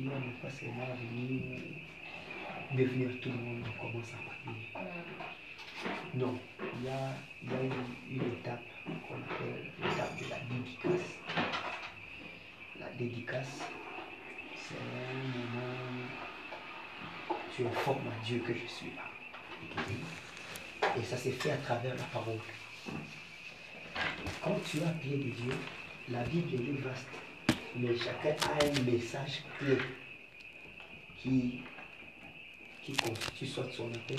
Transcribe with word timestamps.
prière 0.00 0.20
n'est 0.20 0.40
pas 0.40 0.50
seulement 0.50 0.86
venir 1.12 1.60
devenir 2.72 3.20
tout 3.20 3.30
le 3.30 3.36
monde 3.36 3.64
on 3.66 3.82
commence 3.82 4.12
à 4.14 4.16
prier. 4.16 4.72
Non, 6.14 6.38
il 6.78 6.84
y 6.84 6.88
a, 6.88 7.12
y 7.42 7.54
a 7.54 7.62
une, 7.62 8.16
une 8.16 8.32
étape 8.32 8.62
qu'on 8.86 9.14
appelle 9.14 9.70
l'étape 9.78 10.18
de 10.18 10.30
la 10.30 10.38
dédicace. 10.38 11.08
La 12.78 12.88
dédicace, 12.98 13.60
c'est 14.56 14.76
un 14.76 15.38
moment 15.38 15.74
où 17.30 17.34
tu 17.54 17.66
informes 17.66 18.08
à 18.08 18.24
Dieu 18.24 18.38
que 18.46 18.54
je 18.54 18.66
suis 18.66 18.92
là. 18.96 19.02
Et 20.96 21.02
ça 21.02 21.16
s'est 21.16 21.32
fait 21.32 21.50
à 21.50 21.56
travers 21.58 21.94
la 21.94 22.04
parole. 22.04 22.38
Quand 24.42 24.58
tu 24.64 24.82
as 24.82 24.92
pied 24.92 25.16
de 25.16 25.30
Dieu, 25.30 25.52
la 26.08 26.22
Bible 26.24 26.54
est 26.54 26.80
vaste, 26.80 27.08
mais 27.76 27.96
chacun 27.96 28.34
a 28.48 28.64
un 28.64 28.82
message 28.82 29.42
clé 29.58 29.76
qui, 31.18 31.62
qui 32.82 32.92
constitue 32.92 33.46
soit 33.46 33.70
son 33.70 33.88
appel, 33.92 34.18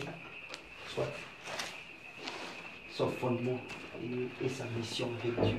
soit 0.88 1.12
son 2.92 3.10
fondement 3.12 3.60
et, 4.42 4.50
sa 4.50 4.66
mission 4.66 5.10
avec 5.20 5.40
Dieu. 5.42 5.58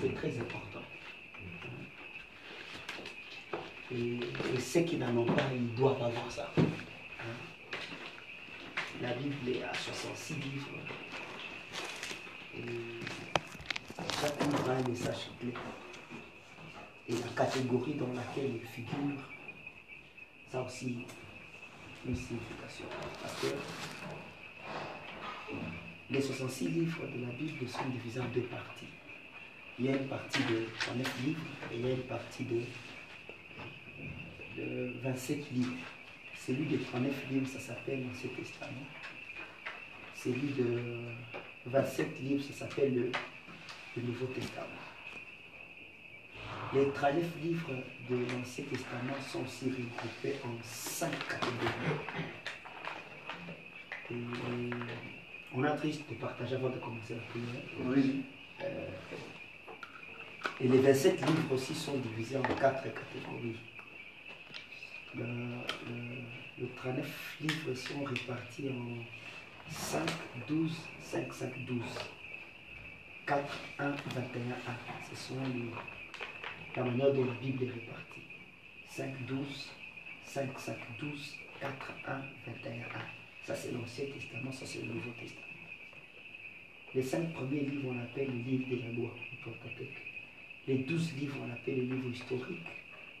C'est 0.00 0.14
très 0.14 0.38
important. 0.38 0.82
Et, 3.92 4.18
et 4.54 4.60
ceux 4.60 4.80
qui 4.80 4.96
n'en 4.96 5.16
ont 5.16 5.26
pas, 5.26 5.42
ils 5.54 5.74
doivent 5.74 6.02
avoir 6.02 6.30
ça. 6.30 6.52
Hein? 6.58 6.64
La 9.00 9.12
Bible 9.14 9.48
est 9.48 9.62
à 9.62 9.72
66 9.72 10.34
livres. 10.34 10.70
Et 12.58 12.62
chaque 14.20 14.40
livre 14.40 14.70
a 14.70 14.72
un 14.72 14.88
message 14.88 15.30
clé. 15.38 15.52
Et 17.08 17.12
la 17.12 17.28
catégorie 17.36 17.94
dans 17.94 18.12
laquelle 18.12 18.56
il 18.56 18.66
figure, 18.66 19.20
ça 20.50 20.62
aussi 20.62 21.04
une 22.06 22.16
signification. 22.16 22.86
Parce 23.22 23.34
que 23.40 23.46
les 26.10 26.20
66 26.20 26.68
livres 26.68 27.06
de 27.06 27.26
la 27.26 27.32
Bible 27.32 27.68
sont 27.68 27.88
divisés 27.90 28.20
en 28.20 28.28
deux 28.28 28.42
parties. 28.42 28.86
Il 29.78 29.84
y 29.84 29.88
a 29.88 29.96
une 29.96 30.08
partie 30.08 30.42
de 30.44 30.66
39 30.80 31.24
livres 31.26 31.40
et 31.70 31.76
il 31.76 31.86
y 31.86 31.90
a 31.90 31.90
une 31.90 32.02
partie 32.04 32.44
de, 32.44 32.62
de 34.56 34.94
27 35.02 35.50
livres. 35.52 35.72
Celui 36.34 36.64
de 36.66 36.78
39 36.78 37.12
livres, 37.30 37.48
ça 37.48 37.60
s'appelle 37.60 38.06
l'Ancien 38.06 38.30
Testament. 38.36 38.86
Celui 40.14 40.52
de 40.54 41.02
27 41.66 42.20
livres, 42.20 42.44
ça 42.44 42.52
s'appelle 42.66 42.94
le, 42.94 43.12
le 43.96 44.02
Nouveau 44.02 44.26
Testament. 44.26 44.66
Les 46.74 46.88
39 46.90 47.24
livres 47.42 47.70
de 48.10 48.16
l'Ancien 48.32 48.64
Testament 48.64 49.14
sont 49.30 49.44
aussi 49.44 49.66
regroupés 49.66 50.36
en 50.44 50.50
cinq 50.62 51.12
catégories. 51.28 51.96
Et 54.10 54.14
on 55.54 55.62
a 55.64 55.70
triste 55.72 56.08
de 56.08 56.14
partager 56.16 56.54
avant 56.56 56.70
de 56.70 56.78
commencer 56.78 57.14
la 57.14 57.20
prière. 57.22 57.62
Oui. 57.84 58.22
Euh, 58.62 58.88
et 60.60 60.68
les 60.68 60.78
27 60.78 61.20
livres 61.20 61.52
aussi 61.52 61.74
sont 61.74 61.98
divisés 61.98 62.36
en 62.36 62.42
quatre 62.42 62.82
catégories. 62.84 63.56
Le, 65.14 65.24
le- 65.24 66.22
le 66.58 66.68
39 66.76 67.36
livres 67.42 67.74
sont 67.74 68.02
répartis 68.04 68.68
en 68.70 69.04
5, 69.70 70.00
12, 70.48 70.72
5, 71.00 71.32
5, 71.32 71.64
12. 71.66 71.82
4, 73.26 73.60
1, 73.78 73.90
21, 73.90 73.90
1. 74.66 74.76
Ce 75.10 75.16
sont 75.16 75.34
les- 75.54 75.70
la 76.76 76.84
manière 76.84 77.12
dont 77.12 77.24
la 77.24 77.34
Bible 77.34 77.64
est 77.64 77.70
répartie. 77.70 78.22
5, 78.88 79.26
12, 79.26 79.70
5, 80.24 80.58
5, 80.58 80.78
12, 81.00 81.34
4, 81.60 81.92
1, 82.06 82.22
21, 82.46 82.84
1. 82.94 83.00
Ça, 83.42 83.54
c'est 83.54 83.72
l'Ancien 83.72 84.04
Testament, 84.06 84.52
ça, 84.52 84.66
c'est 84.66 84.82
le 84.82 84.92
Nouveau 84.94 85.10
Testament. 85.20 85.42
Les 86.94 87.02
cinq 87.02 87.32
premiers 87.34 87.60
livres, 87.60 87.88
on 87.90 87.98
appelle 88.00 88.28
le 88.28 88.42
livre 88.50 88.68
de 88.70 88.82
la 88.82 88.92
loi, 88.92 89.10
le. 89.44 89.86
Les 90.66 90.78
douze 90.78 91.12
livres, 91.14 91.36
on 91.46 91.52
appelle 91.52 91.88
le 91.88 91.94
livre 91.94 92.10
historique. 92.10 92.66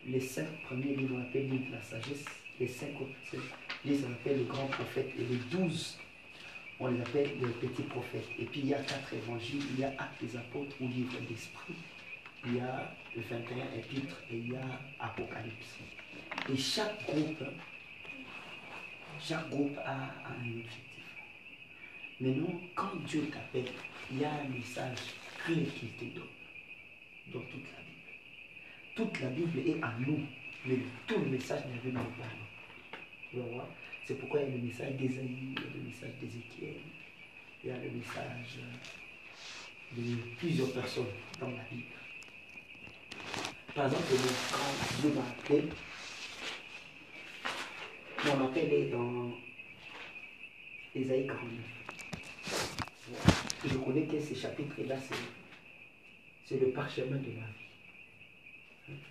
Les 0.06 0.20
cinq 0.20 0.48
premiers 0.64 0.94
livres, 0.96 1.16
on 1.16 1.22
appelle 1.22 1.48
le 1.48 1.54
livre 1.56 1.66
de 1.68 1.72
la 1.72 1.82
sagesse. 1.82 2.24
Les 2.58 2.66
cinq 2.66 2.90
livres, 3.84 4.06
on 4.08 4.12
appelle 4.12 4.38
le 4.38 4.44
grand 4.44 4.66
prophète. 4.68 5.12
Et 5.18 5.24
les 5.24 5.36
douze, 5.50 5.98
on 6.78 6.88
les 6.88 7.00
appelle 7.00 7.30
les 7.40 7.68
petits 7.68 7.82
prophètes. 7.82 8.28
Et 8.38 8.44
puis 8.44 8.60
il 8.60 8.68
y 8.68 8.74
a 8.74 8.78
quatre 8.78 9.14
évangiles. 9.14 9.62
Il 9.74 9.80
y 9.80 9.84
a 9.84 9.88
Actes 9.98 10.22
des 10.22 10.36
apôtres 10.36 10.76
ou 10.80 10.88
livre 10.88 11.18
d'esprit. 11.28 11.74
Il 12.44 12.56
y 12.56 12.60
a 12.60 12.92
le 13.14 13.22
21 13.22 13.78
épîtres 13.78 14.22
et 14.30 14.36
il 14.36 14.52
y 14.52 14.56
a 14.56 14.80
Apocalypse. 15.00 15.78
Et 16.52 16.56
chaque 16.56 17.04
groupe, 17.06 17.44
chaque 19.18 19.48
groupe 19.48 19.76
a, 19.78 19.94
un 19.94 20.48
objectif. 20.48 20.82
Maintenant, 22.20 22.60
quand 22.74 22.94
Dieu 23.06 23.28
t'appelle, 23.32 23.72
il 24.10 24.20
y 24.20 24.24
a 24.24 24.32
un 24.32 24.48
message 24.48 24.98
clé 25.44 25.64
qu'il 25.64 25.90
te 25.92 26.04
donne 26.14 26.24
dans 27.32 27.40
toute 27.40 27.64
la 27.72 27.82
Bible. 27.82 27.96
Toute 28.94 29.20
la 29.20 29.28
Bible 29.30 29.58
est 29.58 29.82
à 29.82 29.94
nous, 29.98 30.20
mais 30.66 30.78
tout 31.06 31.18
le 31.18 31.30
message 31.30 31.62
n'est 31.66 31.80
venu 31.80 31.94
pas 31.94 32.00
à 32.00 32.04
nous. 32.04 32.98
Tu 33.30 33.36
vas 33.38 33.54
voir 33.54 33.66
C'est 34.06 34.14
pourquoi 34.14 34.40
il 34.40 34.50
y 34.50 34.52
a 34.52 34.56
le 34.56 34.62
message 34.62 34.94
d'Ésaïe, 34.94 35.36
il 35.50 35.54
y 35.54 35.58
a 35.58 35.62
le 35.74 35.80
message 35.82 36.10
d'Ézéchiel, 36.20 36.76
il 37.64 37.68
y 37.68 37.72
a 37.72 37.76
le 37.76 37.90
message 37.90 38.60
de 39.96 40.36
plusieurs 40.38 40.72
personnes 40.72 41.06
dans 41.40 41.48
la 41.48 41.64
Bible. 41.68 41.86
Par 43.74 43.86
exemple, 43.86 44.04
quand 44.52 45.00
Dieu 45.00 45.12
m'a 45.12 45.22
appelé, 45.22 45.64
mon 48.26 48.46
appel 48.46 48.72
est 48.72 48.90
dans 48.90 49.32
Ésaïe 50.94 51.26
49. 51.26 51.50
Je 53.64 53.76
connais 53.78 54.06
que 54.06 54.20
ces 54.20 54.36
chapitres-là, 54.36 54.94
c'est, 55.00 55.16
c'est 56.44 56.60
le 56.60 56.70
parchemin 56.70 57.16
de 57.16 57.30
ma 57.32 57.46
vie. 57.46 57.65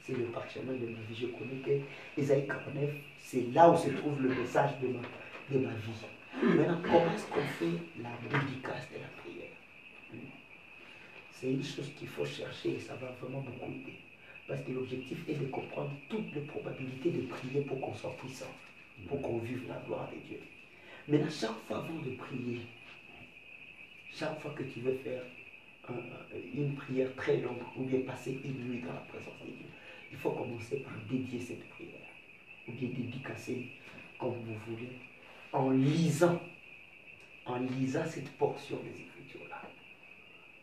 C'est 0.03 0.17
le 0.17 0.25
parchemin 0.25 0.73
de 0.73 0.87
ma 0.87 0.99
vie. 1.09 1.15
Je 1.15 1.27
connais 1.27 1.61
que 1.63 2.21
Ésaïe 2.21 2.47
49, 2.47 2.89
c'est 3.19 3.51
là 3.53 3.69
où 3.69 3.77
se 3.77 3.89
trouve 3.89 4.21
le 4.21 4.29
message 4.29 4.71
de 4.81 4.87
ma, 4.87 4.99
de 5.51 5.65
ma 5.65 5.73
vie. 5.73 5.91
Maintenant, 6.43 6.79
comment 6.83 7.13
est-ce 7.13 7.27
qu'on 7.27 7.41
fait 7.41 7.77
la 8.01 8.11
dédicace 8.29 8.89
de 8.91 8.99
la 8.99 9.07
prière? 9.21 9.51
C'est 11.31 11.51
une 11.51 11.63
chose 11.63 11.91
qu'il 11.97 12.07
faut 12.07 12.25
chercher 12.25 12.75
et 12.75 12.79
ça 12.79 12.95
va 12.95 13.11
vraiment 13.19 13.41
beaucoup 13.41 13.71
aider. 13.71 13.99
Parce 14.47 14.61
que 14.61 14.71
l'objectif 14.71 15.17
est 15.27 15.33
de 15.33 15.45
comprendre 15.47 15.91
toutes 16.09 16.33
les 16.33 16.41
probabilités 16.41 17.11
de 17.11 17.21
prier 17.21 17.61
pour 17.61 17.81
qu'on 17.81 17.93
soit 17.93 18.15
puissant, 18.17 18.53
pour 19.07 19.21
qu'on 19.21 19.39
vive 19.39 19.67
la 19.67 19.81
gloire 19.85 20.09
de 20.11 20.27
Dieu. 20.27 20.39
Maintenant, 21.07 21.29
chaque 21.29 21.59
fois 21.67 21.77
avant 21.77 21.99
de 22.01 22.15
prier, 22.15 22.61
chaque 24.13 24.39
fois 24.39 24.51
que 24.51 24.63
tu 24.63 24.79
veux 24.79 24.95
faire 25.03 25.23
une 26.53 26.75
prière 26.75 27.13
très 27.15 27.41
longue 27.41 27.61
ou 27.77 27.83
bien 27.83 27.99
passer 28.01 28.39
une 28.43 28.69
nuit 28.69 28.81
dans 28.81 28.93
la 28.93 28.99
présence 29.01 29.39
de 29.41 29.51
Dieu, 29.51 29.65
il 30.11 30.17
faut 30.17 30.31
commencer 30.31 30.77
par 30.77 30.93
dédier 31.09 31.39
cette 31.39 31.67
prière 31.69 31.91
ou 32.67 32.71
bien 32.71 32.89
dédicacer 32.89 33.67
comme 34.19 34.35
vous 34.43 34.55
voulez 34.67 34.89
en 35.51 35.71
lisant, 35.71 36.41
en 37.45 37.57
lisant 37.59 38.05
cette 38.05 38.29
portion 38.37 38.77
des 38.83 39.01
Écritures-là. 39.01 39.61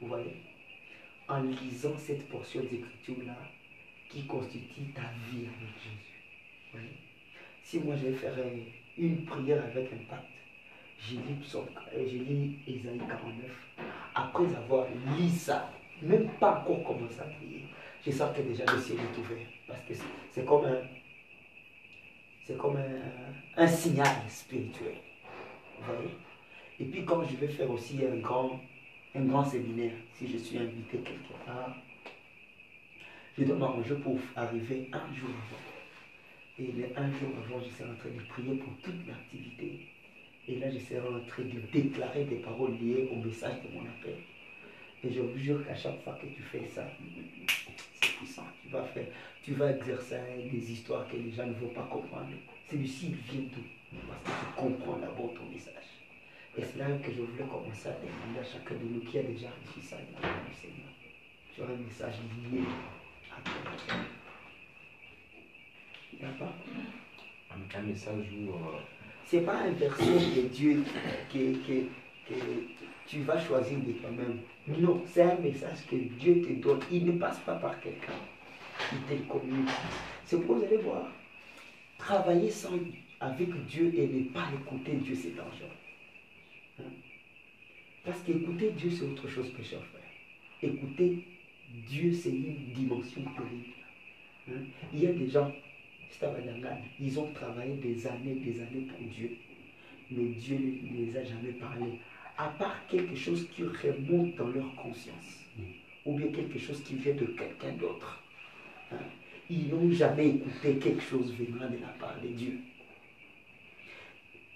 Vous 0.00 0.08
voyez? 0.08 0.36
En 1.28 1.42
lisant 1.42 1.96
cette 1.96 2.28
portion 2.28 2.60
des 2.62 2.76
Écritures-là 2.76 3.38
qui 4.08 4.26
constitue 4.26 4.92
ta 4.94 5.02
vie 5.30 5.46
avec 5.46 5.74
Jésus. 5.82 6.20
Vous 6.72 6.78
voyez? 6.78 6.96
Si 7.62 7.78
moi 7.78 7.96
je 7.96 8.08
vais 8.08 8.12
faire 8.12 8.34
euh, 8.36 8.58
une 8.98 9.24
prière 9.24 9.64
avec 9.64 9.92
un 9.92 10.04
pacte, 10.10 10.26
j'ai 11.08 11.16
lu, 11.16 11.36
j'ai 12.06 12.18
lu 12.18 12.58
Ésaïe 12.66 12.98
49. 12.98 13.50
Après 14.14 14.44
avoir 14.56 14.86
lu 15.18 15.28
ça, 15.28 15.70
même 16.02 16.28
pas 16.38 16.60
encore 16.60 16.84
commencé 16.84 17.20
à 17.20 17.24
prier, 17.24 17.64
je 18.04 18.10
sens 18.10 18.36
que 18.36 18.42
déjà 18.42 18.64
le 18.72 18.78
ciel 18.78 18.98
est 18.98 19.18
ouvert. 19.18 19.46
Parce 19.66 19.80
que 19.82 19.94
c'est- 20.30 20.44
comme 20.44 20.64
un, 20.64 20.82
c'est 22.44 22.56
comme 22.56 22.76
un, 23.56 23.66
signal 23.66 24.16
spirituel. 24.28 24.96
Vous 25.78 25.84
voyez? 25.92 26.10
Et 26.80 26.84
puis 26.84 27.04
quand 27.04 27.22
je 27.24 27.36
vais 27.36 27.48
faire 27.48 27.70
aussi 27.70 28.00
un 28.04 28.16
grand, 28.16 28.60
un 29.14 29.24
grand 29.24 29.44
séminaire, 29.44 29.94
si 30.14 30.28
je 30.28 30.38
suis 30.38 30.58
invité 30.58 30.98
quelque 30.98 31.32
part, 31.46 31.76
je 33.38 33.44
dois 33.44 33.56
m'arranger 33.56 33.94
pour 33.96 34.18
arriver 34.36 34.88
un 34.92 35.14
jour 35.14 35.30
avant. 35.30 35.62
Et 36.58 36.70
un 36.96 37.10
jour 37.10 37.30
avant, 37.44 37.60
je 37.60 37.70
serai 37.70 37.90
en 37.90 37.94
train 37.94 38.10
de 38.10 38.22
prier 38.28 38.54
pour 38.56 38.72
toute 38.82 39.06
l'activité. 39.06 39.91
Et 40.48 40.56
là, 40.56 40.68
je 40.70 40.78
serai 40.78 40.98
en 40.98 41.20
train 41.20 41.44
de 41.44 41.60
déclarer 41.72 42.24
des 42.24 42.36
paroles 42.36 42.76
liées 42.78 43.08
au 43.12 43.16
message 43.16 43.62
de 43.62 43.74
mon 43.74 43.82
appel. 43.82 44.16
Et 45.04 45.12
je 45.12 45.20
vous 45.20 45.38
jure 45.38 45.64
qu'à 45.64 45.74
chaque 45.74 46.02
fois 46.02 46.18
que 46.20 46.26
tu 46.26 46.42
fais 46.42 46.66
ça, 46.66 46.84
c'est 48.00 48.10
puissant. 48.16 48.46
Tu 48.60 48.68
vas 48.68 48.84
faire, 48.84 49.06
tu 49.44 49.54
vas 49.54 49.70
exercer 49.70 50.18
des 50.50 50.72
histoires 50.72 51.08
que 51.08 51.16
les 51.16 51.30
gens 51.30 51.46
ne 51.46 51.54
vont 51.54 51.68
pas 51.68 51.88
comprendre. 51.90 52.28
Celui-ci, 52.68 53.14
vient 53.30 53.42
d'où 53.52 53.62
Parce 54.08 54.22
que 54.22 54.46
tu 54.46 54.52
comprends 54.56 54.96
d'abord 54.98 55.32
ton 55.34 55.44
message. 55.52 55.74
Et 56.58 56.62
c'est 56.62 56.78
là 56.78 56.86
que 56.98 57.12
je 57.12 57.22
voulais 57.22 57.44
commencer 57.44 57.88
à 57.88 57.92
demander 57.92 58.40
à 58.40 58.44
chacun 58.44 58.74
de 58.74 58.84
nous 58.84 59.00
qui 59.00 59.18
a 59.18 59.22
déjà 59.22 59.48
reçu 59.48 59.86
ça 59.86 59.96
dans 59.96 60.28
le 60.28 60.48
du 60.48 60.54
Seigneur. 60.54 60.88
sur 61.54 61.64
un 61.64 61.76
message 61.76 62.14
lié 62.50 62.62
à 63.30 63.40
toi. 63.42 64.00
Il 66.12 66.18
n'y 66.18 66.24
a 66.24 66.28
pas? 66.32 66.52
Un 67.74 67.82
message 67.82 68.26
où. 68.36 68.50
Euh, 68.50 68.78
c'est 69.26 69.40
pas 69.40 69.56
un 69.56 69.70
verset 69.72 70.04
de 70.04 70.48
Dieu 70.48 70.84
que, 71.32 71.52
que, 71.66 71.80
que 72.28 72.34
tu 73.06 73.20
vas 73.20 73.38
choisir 73.38 73.78
de 73.80 73.92
toi-même. 73.92 74.40
Non, 74.68 75.02
c'est 75.06 75.22
un 75.22 75.36
message 75.38 75.86
que 75.90 75.96
Dieu 75.96 76.40
te 76.42 76.52
donne. 76.62 76.80
Il 76.90 77.06
ne 77.06 77.12
passe 77.12 77.38
pas 77.40 77.56
par 77.56 77.80
quelqu'un. 77.80 78.12
Il 78.92 79.18
te 79.18 79.22
communique. 79.28 79.68
C'est 80.24 80.36
pourquoi 80.38 80.58
vous 80.58 80.64
allez 80.64 80.76
voir. 80.78 81.08
Travailler 81.98 82.50
sans, 82.50 82.78
avec 83.20 83.66
Dieu 83.66 83.92
et 83.96 84.06
ne 84.06 84.24
pas 84.30 84.48
écouter 84.54 84.92
Dieu, 84.96 85.14
c'est 85.14 85.36
dangereux. 85.36 85.68
Hein? 86.80 86.90
Parce 88.04 88.20
qu'écouter 88.22 88.70
Dieu, 88.70 88.90
c'est 88.90 89.04
autre 89.04 89.28
chose, 89.28 89.50
pécheur 89.50 89.82
frère. 89.84 90.02
Écouter 90.62 91.24
Dieu, 91.88 92.12
c'est 92.12 92.30
une 92.30 92.72
dimension 92.74 93.22
terrible. 93.22 93.74
Hein? 94.48 94.64
Il 94.92 95.00
y 95.00 95.06
a 95.06 95.12
des 95.12 95.28
gens, 95.28 95.52
ils 97.00 97.20
ont 97.20 97.30
travaillé 97.32 97.74
des 97.74 98.06
années, 98.06 98.34
des 98.34 98.60
années 98.60 98.86
pour 98.88 99.06
Dieu. 99.08 99.36
Mais 100.10 100.24
Dieu 100.30 100.58
ne 100.82 101.06
les 101.06 101.16
a 101.16 101.24
jamais 101.24 101.52
parlé. 101.52 101.98
À 102.36 102.48
part 102.48 102.86
quelque 102.88 103.14
chose 103.14 103.48
qui 103.54 103.62
remonte 103.64 104.34
dans 104.36 104.48
leur 104.48 104.74
conscience. 104.76 105.40
Ou 106.04 106.16
bien 106.16 106.28
quelque 106.28 106.58
chose 106.58 106.82
qui 106.82 106.94
vient 106.96 107.14
de 107.14 107.26
quelqu'un 107.26 107.72
d'autre. 107.78 108.22
Hein? 108.90 108.96
Ils 109.48 109.68
n'ont 109.68 109.90
jamais 109.90 110.28
écouté 110.28 110.76
quelque 110.76 111.02
chose 111.02 111.34
venant 111.34 111.70
de 111.70 111.78
la 111.78 111.88
part 111.98 112.20
de 112.22 112.28
Dieu. 112.28 112.58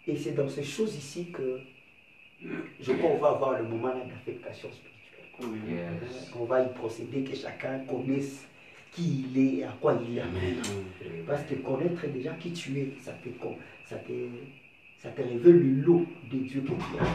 Et 0.06 0.16
c'est 0.16 0.32
dans 0.32 0.48
ces 0.48 0.64
choses 0.64 0.96
ici 0.96 1.30
que 1.32 1.60
je 2.80 2.92
crois 2.92 3.10
qu'on 3.10 3.18
va 3.18 3.28
avoir 3.30 3.62
le 3.62 3.68
moment 3.68 3.94
d'affectation 4.06 4.68
spirituelle. 4.70 6.00
On 6.38 6.44
va 6.44 6.62
y 6.62 6.72
procéder, 6.74 7.24
que 7.24 7.34
chacun 7.34 7.80
connaisse 7.80 8.46
qui 8.96 9.26
il 9.30 9.38
est 9.38 9.54
et 9.58 9.64
à 9.64 9.72
quoi 9.80 9.98
il 10.08 10.18
est. 10.18 10.22
Parce 11.26 11.42
que 11.44 11.54
connaître 11.56 12.06
déjà 12.08 12.32
qui 12.32 12.50
tu 12.52 12.78
es, 12.78 12.88
ça 12.98 13.12
te, 13.12 13.28
ça 13.84 13.96
te, 13.96 14.12
ça 14.98 15.10
te 15.10 15.22
révèle 15.22 15.58
le 15.58 15.82
lot 15.82 16.06
de 16.32 16.38
Dieu 16.38 16.62
que 16.62 16.68
tu 16.68 16.98
as. 16.98 17.06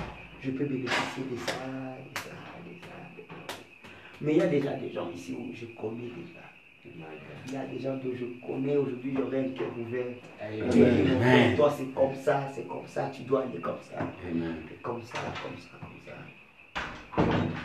Je 0.42 0.51
peux 0.51 0.66
bénéficier 0.66 1.24
de 1.31 1.38
ça, 1.38 1.54
de 1.54 2.19
ça, 2.19 2.30
de 2.66 2.74
ça. 2.80 3.56
Mais 4.22 4.33
il 4.33 4.38
y 4.38 4.42
a 4.42 4.48
déjà 4.48 4.74
des 4.74 4.92
gens 4.92 5.10
ici 5.12 5.36
où 5.38 5.51
je 5.54 5.66
connais 5.66 6.04
déjà. 6.04 6.39
Il 7.48 7.54
y 7.54 7.57
a 7.57 7.66
des 7.66 7.80
gens 7.80 7.98
que 8.00 8.16
je 8.16 8.25
connais 8.45 8.78
aujourd'hui, 8.78 9.12
il 9.13 9.19
y 9.19 9.22
aurait 9.22 9.39
un 9.39 9.50
cœur 9.50 9.72
ouvert. 9.78 11.56
Toi, 11.56 11.74
c'est 11.78 11.94
comme 11.94 12.16
ça, 12.16 12.48
c'est 12.54 12.68
comme 12.68 12.88
ça, 12.88 13.12
tu 13.13 13.24
dois 13.24 13.44
aller 13.44 13.60
comme 13.60 13.81
ça. 13.81 14.00
Comme 14.81 15.01
ça, 15.04 15.19
comme 15.44 15.57
ça, 15.57 15.78
comme 15.80 16.00
ça. 16.06 16.13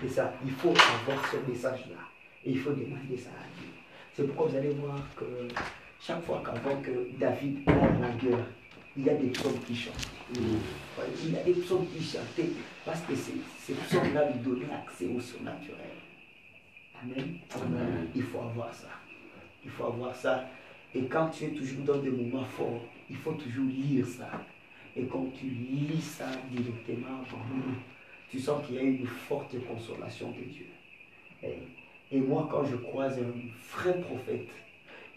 Et 0.04 0.08
ça, 0.08 0.34
il 0.44 0.52
faut 0.52 0.70
avoir 0.70 1.26
ce 1.30 1.50
message-là. 1.50 1.96
Et 2.44 2.50
il 2.50 2.58
faut 2.58 2.72
demander 2.72 3.16
ça 3.16 3.30
à. 3.30 3.55
C'est 4.16 4.26
pourquoi 4.28 4.46
vous 4.46 4.56
allez 4.56 4.70
voir 4.70 4.98
que 5.14 5.26
chaque 6.00 6.24
fois 6.24 6.42
qu'avant 6.42 6.80
que 6.80 7.06
David 7.18 7.66
perd 7.66 8.00
la 8.00 8.08
guerre, 8.12 8.46
il 8.96 9.04
y 9.04 9.10
a 9.10 9.14
des 9.14 9.28
psaumes 9.28 9.60
qui 9.66 9.76
chantent. 9.76 10.08
Il 10.34 11.34
y 11.34 11.36
a 11.36 11.42
des 11.42 11.52
psaumes 11.52 11.86
qui 11.94 12.02
chantaient 12.02 12.48
parce 12.82 13.02
que 13.02 13.14
ces 13.14 13.74
psaumes-là 13.74 14.30
lui 14.30 14.38
donnaient 14.40 14.72
accès 14.72 15.04
au 15.14 15.20
surnaturel. 15.20 15.98
Amen. 17.02 17.36
Amen. 17.54 18.08
Il 18.14 18.22
faut 18.22 18.40
avoir 18.40 18.72
ça. 18.72 18.88
Il 19.62 19.70
faut 19.70 19.84
avoir 19.84 20.16
ça. 20.16 20.46
Et 20.94 21.04
quand 21.04 21.28
tu 21.28 21.44
es 21.44 21.50
toujours 21.50 21.84
dans 21.84 21.98
des 21.98 22.08
moments 22.08 22.46
forts, 22.46 22.86
il 23.10 23.16
faut 23.16 23.34
toujours 23.34 23.66
lire 23.66 24.06
ça. 24.06 24.30
Et 24.96 25.04
quand 25.04 25.26
tu 25.38 25.44
lis 25.44 26.00
ça 26.00 26.30
directement, 26.50 27.22
tu 28.30 28.40
sens 28.40 28.64
qu'il 28.66 28.76
y 28.76 28.78
a 28.78 28.82
une 28.82 29.06
forte 29.06 29.54
consolation 29.66 30.30
de 30.30 30.42
Dieu. 30.42 30.68
Et, 31.42 31.58
moi, 32.12 32.48
quand 32.50 32.64
je 32.64 32.76
croise 32.76 33.18
un 33.18 33.76
vrai 33.76 34.00
prophète, 34.00 34.48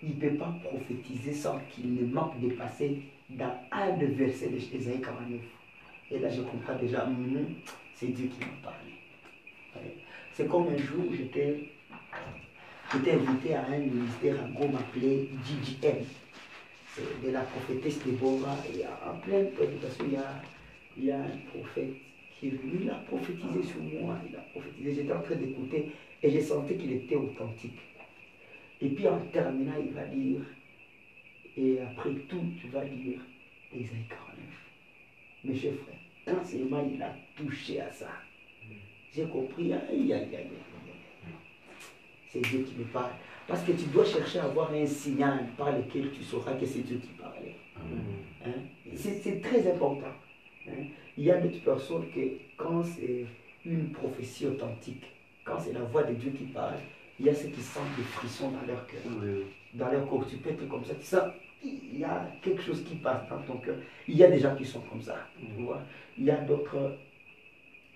il 0.01 0.09
ne 0.09 0.13
peut 0.15 0.37
pas 0.37 0.53
prophétiser 0.63 1.33
sans 1.33 1.59
qu'il 1.69 1.93
ne 1.93 2.05
manque 2.05 2.39
de 2.39 2.49
passer 2.49 3.01
dans 3.29 3.53
un 3.71 3.97
des 3.97 4.07
versets 4.07 4.49
de 4.49 4.57
Ésaïe 4.57 5.01
49. 5.01 5.39
Et 6.11 6.19
là, 6.19 6.29
je 6.29 6.41
comprends 6.41 6.75
déjà, 6.75 7.07
c'est 7.93 8.07
Dieu 8.07 8.27
qui 8.27 8.39
m'a 8.39 8.71
parlé. 8.71 8.93
C'est 10.33 10.47
comme 10.47 10.67
un 10.67 10.77
jour, 10.77 11.05
j'étais 11.11 11.69
J'étais 12.91 13.11
invité 13.11 13.53
à 13.53 13.67
un 13.67 13.77
ministère 13.77 14.35
à 14.43 14.47
Goma 14.47 14.79
appelé 14.79 15.29
DJM. 15.45 16.03
C'est 16.95 17.23
de 17.23 17.31
la 17.31 17.41
prophétesse 17.41 18.03
Déborah. 18.03 18.57
Et 18.73 18.83
en 19.07 19.15
pleine 19.19 19.51
prédication, 19.51 20.05
il 20.97 21.05
y 21.05 21.11
a 21.11 21.19
un 21.19 21.37
prophète 21.53 21.93
qui 22.39 22.47
est 22.47 22.49
venu, 22.49 22.79
il 22.81 22.89
a 22.89 22.95
prophétisé 22.95 23.61
sur 23.61 23.83
moi, 23.83 24.17
il 24.27 24.35
a 24.35 24.39
prophétisé. 24.39 24.95
J'étais 24.95 25.13
en 25.13 25.21
train 25.21 25.35
d'écouter 25.35 25.91
et 26.21 26.29
j'ai 26.29 26.41
senti 26.41 26.77
qu'il 26.77 26.91
était 26.93 27.15
authentique. 27.15 27.79
Et 28.81 28.89
puis 28.89 29.07
en 29.07 29.19
terminant, 29.31 29.75
il 29.79 29.93
va 29.93 30.05
dire, 30.05 30.41
et 31.57 31.79
après 31.81 32.13
tout, 32.27 32.43
tu 32.59 32.67
vas 32.67 32.85
dire 32.85 33.19
Isaïe 33.73 34.05
49. 34.07 34.45
Mes 35.43 35.55
chers 35.55 35.73
frères, 35.75 36.35
l'enseignement, 36.35 36.87
il 36.93 37.01
a 37.01 37.13
touché 37.35 37.81
à 37.81 37.91
ça. 37.91 38.11
J'ai 39.13 39.27
compris, 39.27 39.73
aïe, 39.73 40.13
aïe, 40.13 40.13
aïe, 40.13 40.35
aïe 40.35 40.49
c'est 42.29 42.41
Dieu 42.41 42.59
qui 42.59 42.75
me 42.75 42.83
parle. 42.85 43.11
Parce 43.47 43.63
que 43.63 43.71
tu 43.71 43.85
dois 43.87 44.05
chercher 44.05 44.39
à 44.39 44.45
avoir 44.45 44.71
un 44.71 44.85
signal 44.85 45.47
par 45.57 45.75
lequel 45.75 46.11
tu 46.11 46.23
sauras 46.23 46.53
que 46.53 46.65
c'est 46.65 46.81
Dieu 46.81 46.97
qui 46.97 47.09
parlait. 47.19 47.55
Hein? 48.45 48.51
C'est 48.95 49.41
très 49.41 49.71
important. 49.71 50.13
Hein? 50.67 50.83
Il 51.17 51.23
y 51.23 51.31
a 51.31 51.39
d'autres 51.39 51.63
personnes 51.63 52.05
que 52.13 52.21
quand 52.55 52.83
c'est 52.83 53.25
une 53.65 53.91
prophétie 53.91 54.45
authentique, 54.45 55.05
quand 55.49 55.59
c'est 55.59 55.73
la 55.73 55.81
voix 55.81 56.03
de 56.03 56.13
Dieu 56.13 56.31
qui 56.31 56.45
parle, 56.45 56.75
il 57.19 57.25
y 57.25 57.29
a 57.29 57.33
ceux 57.33 57.49
qui 57.49 57.61
sentent 57.61 57.95
des 57.97 58.03
frissons 58.03 58.51
dans 58.51 58.65
leur 58.65 58.85
cœur. 58.87 59.01
Dans 59.73 59.91
leur 59.91 60.07
corps, 60.07 60.25
tu 60.27 60.37
peux 60.37 60.51
être 60.51 60.67
comme 60.67 60.85
ça. 60.85 60.95
Tu 60.95 61.05
sens, 61.05 61.31
il 61.63 61.99
y 61.99 62.03
a 62.03 62.31
quelque 62.41 62.61
chose 62.61 62.83
qui 62.83 62.95
passe 62.95 63.27
dans 63.29 63.41
ton 63.41 63.57
cœur. 63.57 63.75
Il 64.07 64.15
y 64.15 64.23
a 64.23 64.29
des 64.29 64.39
gens 64.39 64.55
qui 64.55 64.65
sont 64.65 64.81
comme 64.81 65.01
ça. 65.01 65.27
Il 66.17 66.23
y 66.23 66.31
a 66.31 66.37
d'autres. 66.37 66.97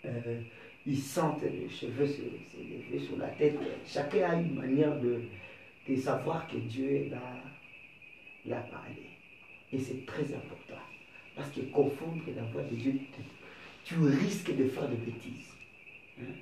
Euh, 0.05 0.41
ils 0.85 1.00
sentent 1.00 1.44
les 1.44 1.69
cheveux 1.69 2.05
se, 2.05 2.21
lever 2.21 3.00
sur 3.00 3.17
la 3.17 3.27
tête. 3.29 3.57
Chacun 3.85 4.29
a 4.31 4.35
une 4.35 4.55
manière 4.55 5.00
de, 5.00 5.21
de 5.88 5.95
savoir 5.95 6.45
que 6.47 6.57
Dieu 6.57 7.09
l'a 8.45 8.57
parlé. 8.57 9.09
Et 9.71 9.79
c'est 9.79 10.05
très 10.05 10.23
important. 10.23 10.81
Parce 11.35 11.50
que 11.51 11.61
confondre 11.61 12.21
la 12.35 12.44
voix 12.44 12.63
de 12.63 12.75
Dieu, 12.75 12.95
tu 13.85 13.95
risques 13.95 14.55
de 14.55 14.67
faire 14.67 14.89
des 14.89 14.97
bêtises. 14.97 15.53
Hein? 16.19 16.33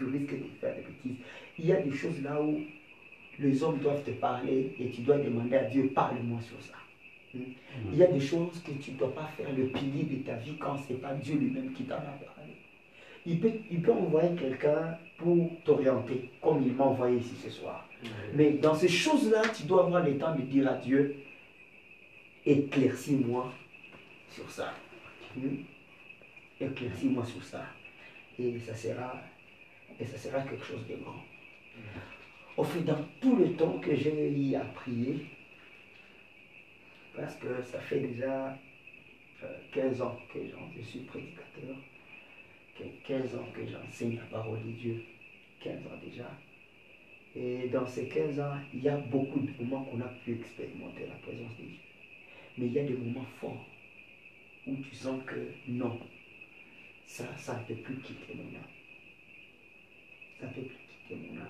Tu 0.00 0.06
risques 0.06 0.32
de 0.32 0.48
faire 0.60 0.74
des 0.74 0.82
bêtises. 0.82 1.24
Il 1.58 1.66
y 1.66 1.72
a 1.72 1.80
des 1.82 1.92
choses 1.92 2.22
là 2.22 2.40
où 2.40 2.58
les 3.38 3.62
hommes 3.62 3.78
doivent 3.78 4.02
te 4.02 4.12
parler 4.12 4.74
et 4.80 4.88
tu 4.90 5.02
dois 5.02 5.18
demander 5.18 5.56
à 5.56 5.64
Dieu, 5.64 5.90
parle-moi 5.94 6.40
sur 6.40 6.60
ça. 6.62 6.78
Hein? 7.36 7.40
Il 7.92 7.98
y 7.98 8.02
a 8.02 8.06
des 8.06 8.20
choses 8.20 8.62
que 8.62 8.72
tu 8.72 8.92
ne 8.92 8.96
dois 8.96 9.14
pas 9.14 9.30
faire 9.36 9.52
le 9.54 9.66
pilier 9.66 10.04
de 10.04 10.22
ta 10.24 10.36
vie 10.36 10.56
quand 10.58 10.76
ce 10.78 10.92
n'est 10.92 10.98
pas 10.98 11.14
Dieu 11.14 11.36
lui-même 11.36 11.72
qui 11.72 11.84
t'en 11.84 11.96
a 11.96 11.98
parlé 11.98 12.30
il 13.26 13.40
peut, 13.40 13.52
il 13.70 13.82
peut 13.82 13.92
envoyer 13.92 14.34
quelqu'un 14.34 14.98
pour 15.18 15.50
t'orienter, 15.64 16.30
comme 16.40 16.62
il 16.62 16.72
m'a 16.72 16.84
envoyé 16.84 17.18
ici 17.18 17.34
ce 17.42 17.50
soir. 17.50 17.86
Mais 18.34 18.52
dans 18.52 18.74
ces 18.74 18.88
choses-là, 18.88 19.42
tu 19.54 19.64
dois 19.64 19.84
avoir 19.84 20.04
le 20.04 20.16
temps 20.16 20.34
de 20.34 20.42
dire 20.42 20.68
à 20.70 20.74
Dieu, 20.74 21.16
éclaircis-moi 22.46 23.52
sur 24.30 24.50
ça. 24.50 24.72
Hmm? 25.36 25.56
Éclaircis-moi 26.60 27.24
sur 27.26 27.42
ça. 27.44 27.66
Et 28.38 28.58
ça 28.58 28.74
sera, 28.74 29.20
et 29.98 30.04
ça 30.04 30.16
sera 30.16 30.40
quelque 30.42 30.64
chose 30.64 30.86
de 30.86 30.96
grand. 30.96 31.22
Au 32.56 32.64
fait, 32.64 32.80
dans 32.80 33.02
tout 33.20 33.36
le 33.36 33.52
temps 33.54 33.78
que 33.78 33.94
j'ai 33.94 34.30
eu 34.30 34.54
à 34.54 34.60
prier, 34.60 35.26
parce 37.14 37.36
que 37.36 37.62
ça 37.62 37.80
fait 37.80 38.00
déjà 38.00 38.56
15 39.72 40.00
euh, 40.00 40.04
ans 40.04 40.18
que 40.32 40.40
je 40.76 40.82
suis 40.82 41.00
prédicateur, 41.00 41.76
15 43.04 43.36
ans 43.36 43.48
que 43.54 43.66
j'enseigne 43.66 44.16
la 44.16 44.24
parole 44.24 44.62
de 44.64 44.72
Dieu. 44.72 45.02
15 45.62 45.74
ans 45.86 46.00
déjà. 46.02 46.30
Et 47.36 47.68
dans 47.68 47.86
ces 47.86 48.08
15 48.08 48.40
ans, 48.40 48.56
il 48.72 48.82
y 48.82 48.88
a 48.88 48.96
beaucoup 48.96 49.40
de 49.40 49.52
moments 49.62 49.84
qu'on 49.84 50.00
a 50.00 50.08
pu 50.24 50.32
expérimenter 50.32 51.06
la 51.06 51.14
présence 51.16 51.56
de 51.58 51.64
Dieu. 51.64 51.78
Mais 52.58 52.66
il 52.66 52.72
y 52.72 52.78
a 52.78 52.84
des 52.84 52.94
moments 52.94 53.26
forts 53.40 53.66
où 54.66 54.76
tu 54.76 54.94
sens 54.94 55.22
que 55.26 55.52
non, 55.68 55.98
ça, 57.06 57.24
ça 57.36 57.58
ne 57.58 57.74
peut 57.74 57.80
plus 57.80 57.96
quitter 58.00 58.34
mon 58.34 58.58
âme. 58.58 58.64
Ça 60.40 60.46
plus 60.46 60.62
quitter 60.62 61.16
mon 61.16 61.40
âme. 61.40 61.46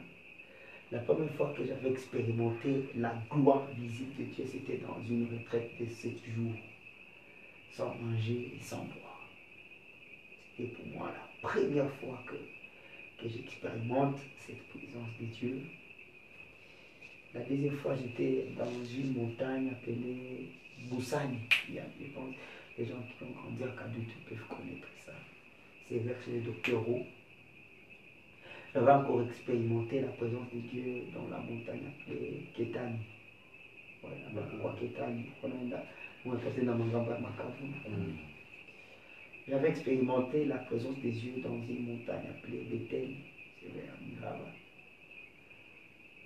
La 0.91 0.99
première 1.01 1.31
fois 1.35 1.55
que 1.57 1.65
j'avais 1.65 1.91
expérimenté 1.91 2.85
la 2.97 3.15
gloire 3.31 3.67
visible 3.79 4.17
de 4.19 4.25
Dieu, 4.25 4.45
c'était 4.45 4.79
dans 4.79 5.01
une 5.09 5.29
retraite 5.33 5.71
de 5.79 5.87
7 5.87 6.13
jours, 6.35 6.55
sans 7.71 7.95
manger 7.95 8.53
et 8.57 8.61
sans 8.61 8.85
boire 8.85 9.11
pour 10.67 10.87
moi 10.87 11.13
la 11.13 11.49
première 11.49 11.91
fois 11.95 12.23
que, 12.27 12.37
que 13.23 13.29
j'expérimente 13.29 14.19
cette 14.39 14.63
présence 14.69 15.09
de 15.21 15.27
Dieu. 15.27 15.63
La 17.35 17.41
deuxième 17.43 17.77
fois, 17.77 17.95
j'étais 17.95 18.47
dans 18.57 18.85
une 18.85 19.13
montagne 19.15 19.71
appelée 19.71 20.49
a, 20.93 21.83
je 22.01 22.83
les 22.83 22.89
gens 22.89 23.03
qui 23.03 23.25
ont 23.25 23.31
grandi 23.31 23.63
à 23.63 23.67
peuvent 23.67 24.49
connaître 24.49 24.89
ça. 25.05 25.13
C'est 25.89 25.99
vers 25.99 26.17
le 26.27 26.41
docteur 26.41 26.83
Roux. 26.83 27.05
J'avais 28.73 28.93
encore 28.93 29.23
expérimenté 29.23 30.00
la 30.00 30.09
présence 30.09 30.47
de 30.55 30.61
Dieu 30.61 31.03
dans 31.12 31.29
la 31.29 31.39
montagne 31.39 31.81
appelée 31.89 32.47
Ketani. 32.55 32.99
Voilà, 34.00 34.17
pourquoi. 34.49 34.77
J'avais 39.49 39.69
expérimenté 39.71 40.45
la 40.45 40.59
présence 40.59 40.97
des 41.00 41.09
yeux 41.11 41.43
dans 41.43 41.61
une 41.69 41.85
montagne 41.85 42.29
appelée 42.31 42.65
Bethel, 42.71 43.09
c'est 43.61 43.73
vers 43.73 43.95
Miraba. 44.07 44.53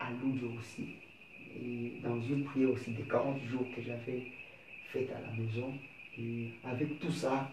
À 0.01 0.11
Loudjo 0.11 0.53
aussi. 0.59 0.97
Et 1.59 1.95
dans 2.03 2.21
une 2.21 2.45
prière 2.45 2.73
aussi 2.73 2.93
de 2.93 3.05
40 3.05 3.43
jours 3.45 3.65
que 3.75 3.81
j'avais 3.81 4.27
faite 4.93 5.11
à 5.13 5.21
la 5.21 5.33
maison. 5.33 5.73
Et 6.19 6.51
avec 6.63 6.99
tout 7.01 7.11
ça, 7.11 7.51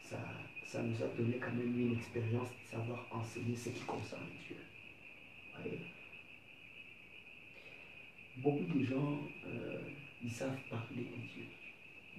ça, 0.00 0.18
ça 0.66 0.82
nous 0.82 1.02
a 1.02 1.06
donné 1.16 1.36
quand 1.36 1.52
même 1.52 1.78
une 1.78 1.96
expérience 1.96 2.48
de 2.50 2.76
savoir 2.76 3.06
enseigner 3.10 3.54
ce 3.54 3.70
qui 3.70 3.84
concerne 3.84 4.26
Dieu. 4.46 4.56
Beaucoup 8.38 8.64
de 8.64 8.84
gens, 8.84 9.18
euh, 9.46 9.78
ils 10.22 10.30
savent 10.30 10.58
parler 10.68 11.04
de 11.04 11.22
Dieu. 11.32 11.46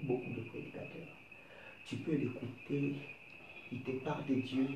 Beaucoup 0.03 0.31
de 0.31 0.41
prédicateurs. 0.41 1.13
Tu 1.85 1.97
peux 1.97 2.15
l'écouter, 2.15 2.93
il 3.71 3.81
te 3.81 3.91
parle 4.03 4.25
de 4.25 4.35
Dieu, 4.35 4.67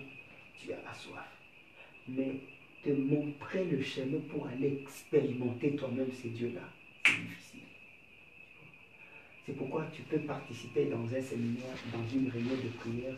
tu 0.60 0.74
as 0.74 0.84
la 0.84 0.94
soif. 0.94 1.26
Mais 2.08 2.36
te 2.84 2.90
montrer 2.90 3.66
le 3.66 3.82
chemin 3.82 4.20
pour 4.30 4.48
aller 4.48 4.82
expérimenter 4.82 5.76
toi-même 5.76 6.12
ces 6.12 6.30
dieux-là, 6.30 6.68
c'est 7.06 7.22
difficile. 7.28 7.62
C'est 9.46 9.54
pourquoi 9.54 9.88
tu 9.94 10.04
peux 10.04 10.20
participer 10.20 10.86
dans 10.86 11.04
un 11.04 11.22
séminaire, 11.22 11.78
dans 11.92 12.08
une 12.08 12.30
réunion 12.30 12.56
de 12.56 12.70
prière. 12.78 13.16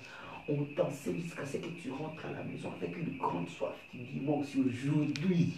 On 0.50 0.64
t'enseigne 0.76 1.22
jusqu'à 1.22 1.46
ce 1.46 1.58
que 1.58 1.68
tu 1.82 1.92
rentres 1.92 2.26
à 2.26 2.32
la 2.32 2.44
maison 2.44 2.72
avec 2.82 2.98
une 2.98 3.18
grande 3.18 3.48
soif. 3.50 3.74
Tu 3.92 3.98
dis, 3.98 4.20
moi 4.20 4.38
aussi 4.38 4.60
aujourd'hui, 4.60 5.54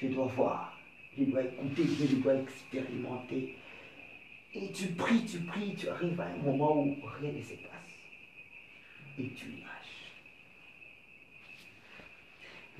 je 0.00 0.08
dois 0.08 0.26
voir, 0.26 0.76
je 1.16 1.24
dois 1.24 1.42
écouter 1.42 1.84
je 1.84 2.16
dois 2.16 2.34
expérimenter. 2.34 3.56
Et 4.54 4.72
tu 4.72 4.88
pries, 4.88 5.24
tu 5.24 5.38
pries, 5.40 5.74
tu 5.76 5.88
arrives 5.88 6.20
à 6.20 6.26
un 6.26 6.36
moment 6.38 6.80
où 6.82 6.96
rien 7.20 7.32
ne 7.32 7.42
se 7.42 7.54
passe. 7.54 7.94
Et 9.18 9.28
tu 9.30 9.46
lâches. 9.46 10.12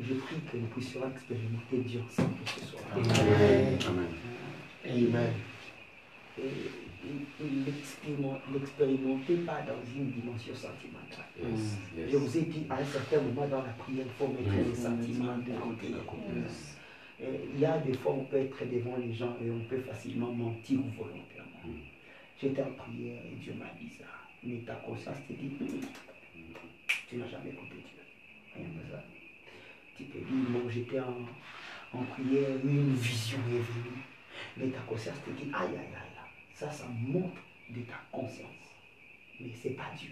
Je 0.00 0.14
prie 0.14 0.36
que 0.50 0.56
nous 0.56 0.66
puissions 0.66 1.00
expérimenter 1.08 1.78
Dieu 1.78 2.00
ensemble 2.00 2.34
ce 2.46 2.66
soir. 2.66 2.82
Amen. 2.94 3.78
Amen. 3.86 4.08
Amen. 4.86 5.32
Et, 6.38 6.87
l'expérimenter 8.52 9.36
pas 9.46 9.62
dans 9.62 9.80
une 9.94 10.10
dimension 10.10 10.54
sentimentale. 10.54 11.26
Yes. 11.38 11.78
Yes. 11.96 12.10
Je 12.10 12.16
vous 12.16 12.38
ai 12.38 12.42
dit, 12.42 12.66
à 12.68 12.76
un 12.76 12.84
certain 12.84 13.20
moment 13.22 13.46
dans 13.46 13.62
la 13.62 13.72
prière, 13.72 14.04
il 14.06 14.12
faut 14.12 14.28
mettre 14.28 14.50
les 14.68 14.74
sentiments 14.74 15.38
de 15.38 15.52
côté. 15.52 15.94
Il 17.20 17.60
y 17.60 17.64
a 17.64 17.78
des 17.78 17.94
fois, 17.94 18.12
on 18.12 18.24
peut 18.24 18.36
être 18.36 18.64
devant 18.70 18.96
les 18.96 19.12
gens 19.12 19.36
et 19.44 19.50
on 19.50 19.60
peut 19.68 19.80
facilement 19.80 20.32
mentir 20.32 20.80
volontairement. 20.96 21.64
Mm. 21.64 21.82
J'étais 22.40 22.62
en 22.62 22.72
prière 22.72 23.20
et 23.24 23.34
Dieu 23.40 23.54
m'a 23.58 23.70
dit 23.80 23.90
ça. 23.90 24.04
Mais 24.44 24.58
ta 24.58 24.74
conscience 24.74 25.16
te 25.26 25.32
dit, 25.32 25.50
tu 27.08 27.16
n'as 27.16 27.28
jamais 27.28 27.50
écouté 27.50 27.74
Dieu. 27.74 28.02
Rien 28.54 28.68
de 28.68 28.90
ça. 28.90 29.02
Tu 29.96 30.04
peux 30.04 30.20
dire, 30.20 30.50
bon, 30.50 30.68
j'étais 30.68 31.00
en, 31.00 31.26
en 31.92 32.02
prière, 32.04 32.50
une 32.62 32.94
vision 32.94 33.38
est 33.50 33.58
venue. 33.58 34.04
Mais 34.56 34.68
ta 34.68 34.78
conscience 34.80 35.16
te 35.24 35.30
dit, 35.30 35.50
aïe, 35.52 35.70
aïe, 35.70 35.76
aïe, 35.76 36.17
ça, 36.58 36.68
ça 36.72 36.88
montre 36.88 37.40
de 37.70 37.82
ta 37.82 38.00
conscience. 38.10 38.50
Mais 39.38 39.50
ce 39.54 39.68
n'est 39.68 39.74
pas 39.74 39.92
Dieu. 39.96 40.10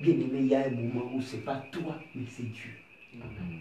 Bien 0.00 0.14
aimé, 0.14 0.40
il 0.40 0.46
y 0.46 0.54
a 0.56 0.66
un 0.66 0.70
moment 0.70 1.14
où 1.14 1.22
ce 1.22 1.36
n'est 1.36 1.42
pas 1.42 1.58
toi, 1.70 2.00
mais 2.16 2.24
c'est 2.28 2.50
Dieu. 2.50 2.72
Amen. 3.14 3.60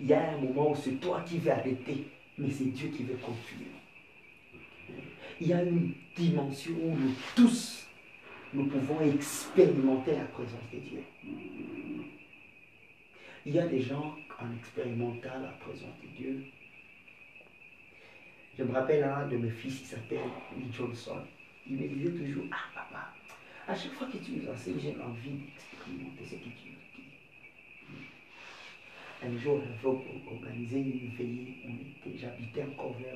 Il 0.00 0.06
y 0.06 0.12
a 0.12 0.32
un 0.32 0.38
moment 0.38 0.72
où 0.72 0.74
c'est 0.74 1.00
toi 1.00 1.20
qui 1.24 1.38
veux 1.38 1.52
arrêter, 1.52 2.08
mais 2.36 2.50
c'est 2.50 2.72
Dieu 2.72 2.88
qui 2.88 3.04
veut 3.04 3.18
continuer. 3.18 3.70
Il 5.40 5.46
y 5.46 5.52
a 5.52 5.62
une 5.62 5.94
dimension 6.16 6.74
où 6.82 6.96
nous 6.96 7.14
tous, 7.36 7.86
nous 8.52 8.66
pouvons 8.66 9.00
expérimenter 9.02 10.16
la 10.16 10.24
présence 10.24 10.68
de 10.72 10.78
Dieu. 10.80 11.02
Il 13.46 13.54
y 13.54 13.58
a 13.60 13.68
des 13.68 13.80
gens, 13.80 14.16
en 14.40 14.52
expérimentant 14.56 15.38
la 15.40 15.52
présence 15.60 16.00
de 16.02 16.08
Dieu, 16.16 16.44
je 18.58 18.64
me 18.64 18.72
rappelle 18.72 19.04
un 19.04 19.26
de 19.28 19.36
mes 19.36 19.50
fils, 19.50 19.80
il 19.80 19.86
s'appelle 19.86 20.18
Lee 20.56 20.70
Johnson. 20.72 21.22
Il 21.66 21.76
me 21.76 21.88
disait 21.88 22.10
toujours, 22.10 22.44
ah 22.50 22.68
papa, 22.74 23.14
à 23.66 23.74
chaque 23.74 23.92
fois 23.92 24.08
que 24.08 24.18
tu 24.18 24.32
nous 24.32 24.50
enseignes, 24.50 24.80
j'ai 24.80 24.96
envie 25.00 25.30
d'expérimenter 25.30 26.24
ce 26.24 26.34
que 26.34 26.44
tu 26.44 26.68
nous 26.70 26.76
dis. 26.96 27.04
Un 29.22 29.38
jour, 29.38 29.60
on 29.84 29.88
avait 29.88 30.00
organisé 30.26 30.80
une 30.80 31.14
veillée, 31.16 31.56
j'habitais 32.16 32.64
encore 32.64 32.94
vers 32.98 33.14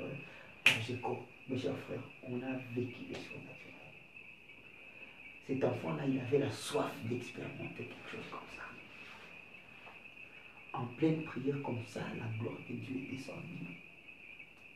Pageco. 0.65 1.27
Mes 1.49 1.59
chers 1.59 1.79
frères, 1.79 2.03
on 2.25 2.43
a 2.43 2.57
vécu 2.75 3.03
les 3.09 3.15
surnaturels. 3.15 3.95
Cet 5.47 5.63
enfant-là, 5.65 6.05
il 6.07 6.19
avait 6.19 6.39
la 6.39 6.51
soif 6.51 6.93
d'expérimenter 7.05 7.85
quelque 7.85 8.11
chose 8.11 8.29
comme 8.31 8.41
ça. 8.57 8.65
En 10.73 10.87
pleine 10.87 11.23
prière 11.23 11.63
comme 11.63 11.85
ça, 11.87 12.01
la 12.19 12.27
gloire 12.39 12.59
de 12.69 12.75
Dieu 12.75 12.97
est 12.97 13.17
descendue. 13.17 13.86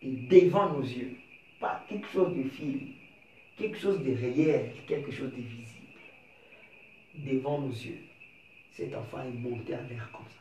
Et 0.02 0.10
devant 0.10 0.72
nos 0.72 0.82
yeux, 0.82 1.16
pas 1.58 1.84
quelque 1.88 2.08
chose 2.08 2.34
de 2.34 2.42
fil, 2.44 2.88
quelque 3.56 3.78
chose 3.78 4.02
de 4.02 4.14
réel, 4.14 4.72
quelque 4.86 5.10
chose 5.10 5.30
de 5.30 5.42
visible. 5.42 5.76
Devant 7.14 7.60
nos 7.60 7.72
yeux, 7.72 7.98
cet 8.72 8.94
enfant 8.94 9.22
est 9.22 9.38
monté 9.38 9.74
à 9.74 9.82
l'air 9.82 10.10
comme 10.12 10.26
ça. 10.28 10.40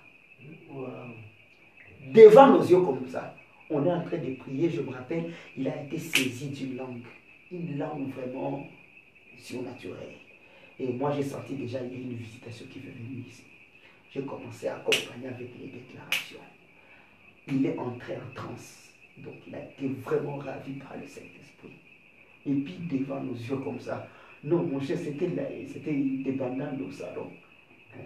Devant 2.13 2.47
nos 2.47 2.63
yeux 2.63 2.81
comme 2.81 3.05
ça. 3.07 3.35
On 3.69 3.85
est 3.85 3.91
en 3.91 4.01
train 4.01 4.17
de 4.17 4.33
prier, 4.35 4.69
je 4.69 4.81
me 4.81 4.91
rappelle, 4.91 5.31
il 5.55 5.67
a 5.67 5.83
été 5.83 5.97
saisi 5.99 6.47
d'une 6.49 6.77
langue. 6.77 7.03
Une 7.51 7.77
langue 7.77 8.09
vraiment 8.09 8.67
surnaturelle. 9.37 10.15
Et 10.79 10.87
moi, 10.93 11.11
j'ai 11.11 11.23
senti 11.23 11.55
déjà 11.55 11.83
il 11.83 11.91
y 11.91 11.95
a 11.95 11.99
une 11.99 12.15
visitation 12.15 12.65
qui 12.71 12.79
veut 12.79 12.91
venir 12.91 13.27
ici. 13.27 13.43
J'ai 14.11 14.21
commencé 14.21 14.67
à 14.67 14.77
accompagner 14.77 15.27
avec 15.27 15.49
les 15.59 15.67
déclarations. 15.67 16.39
Il 17.47 17.65
est 17.65 17.77
entré 17.77 18.15
en 18.15 18.33
transe. 18.33 18.88
Donc, 19.23 19.35
il 19.47 19.55
a 19.55 19.59
été 19.59 19.87
vraiment 20.03 20.37
ravi 20.37 20.73
par 20.73 20.95
le 20.99 21.07
Saint-Esprit. 21.07 21.73
Et 22.45 22.53
puis, 22.53 22.77
devant 22.91 23.21
nos 23.21 23.33
yeux 23.33 23.57
comme 23.57 23.79
ça. 23.79 24.07
Non, 24.43 24.63
mon 24.63 24.79
cher, 24.79 24.97
c'était 24.97 25.27
bandanes 26.31 26.81
au 26.87 26.91
salon. 26.91 27.27
Hein? 27.93 28.05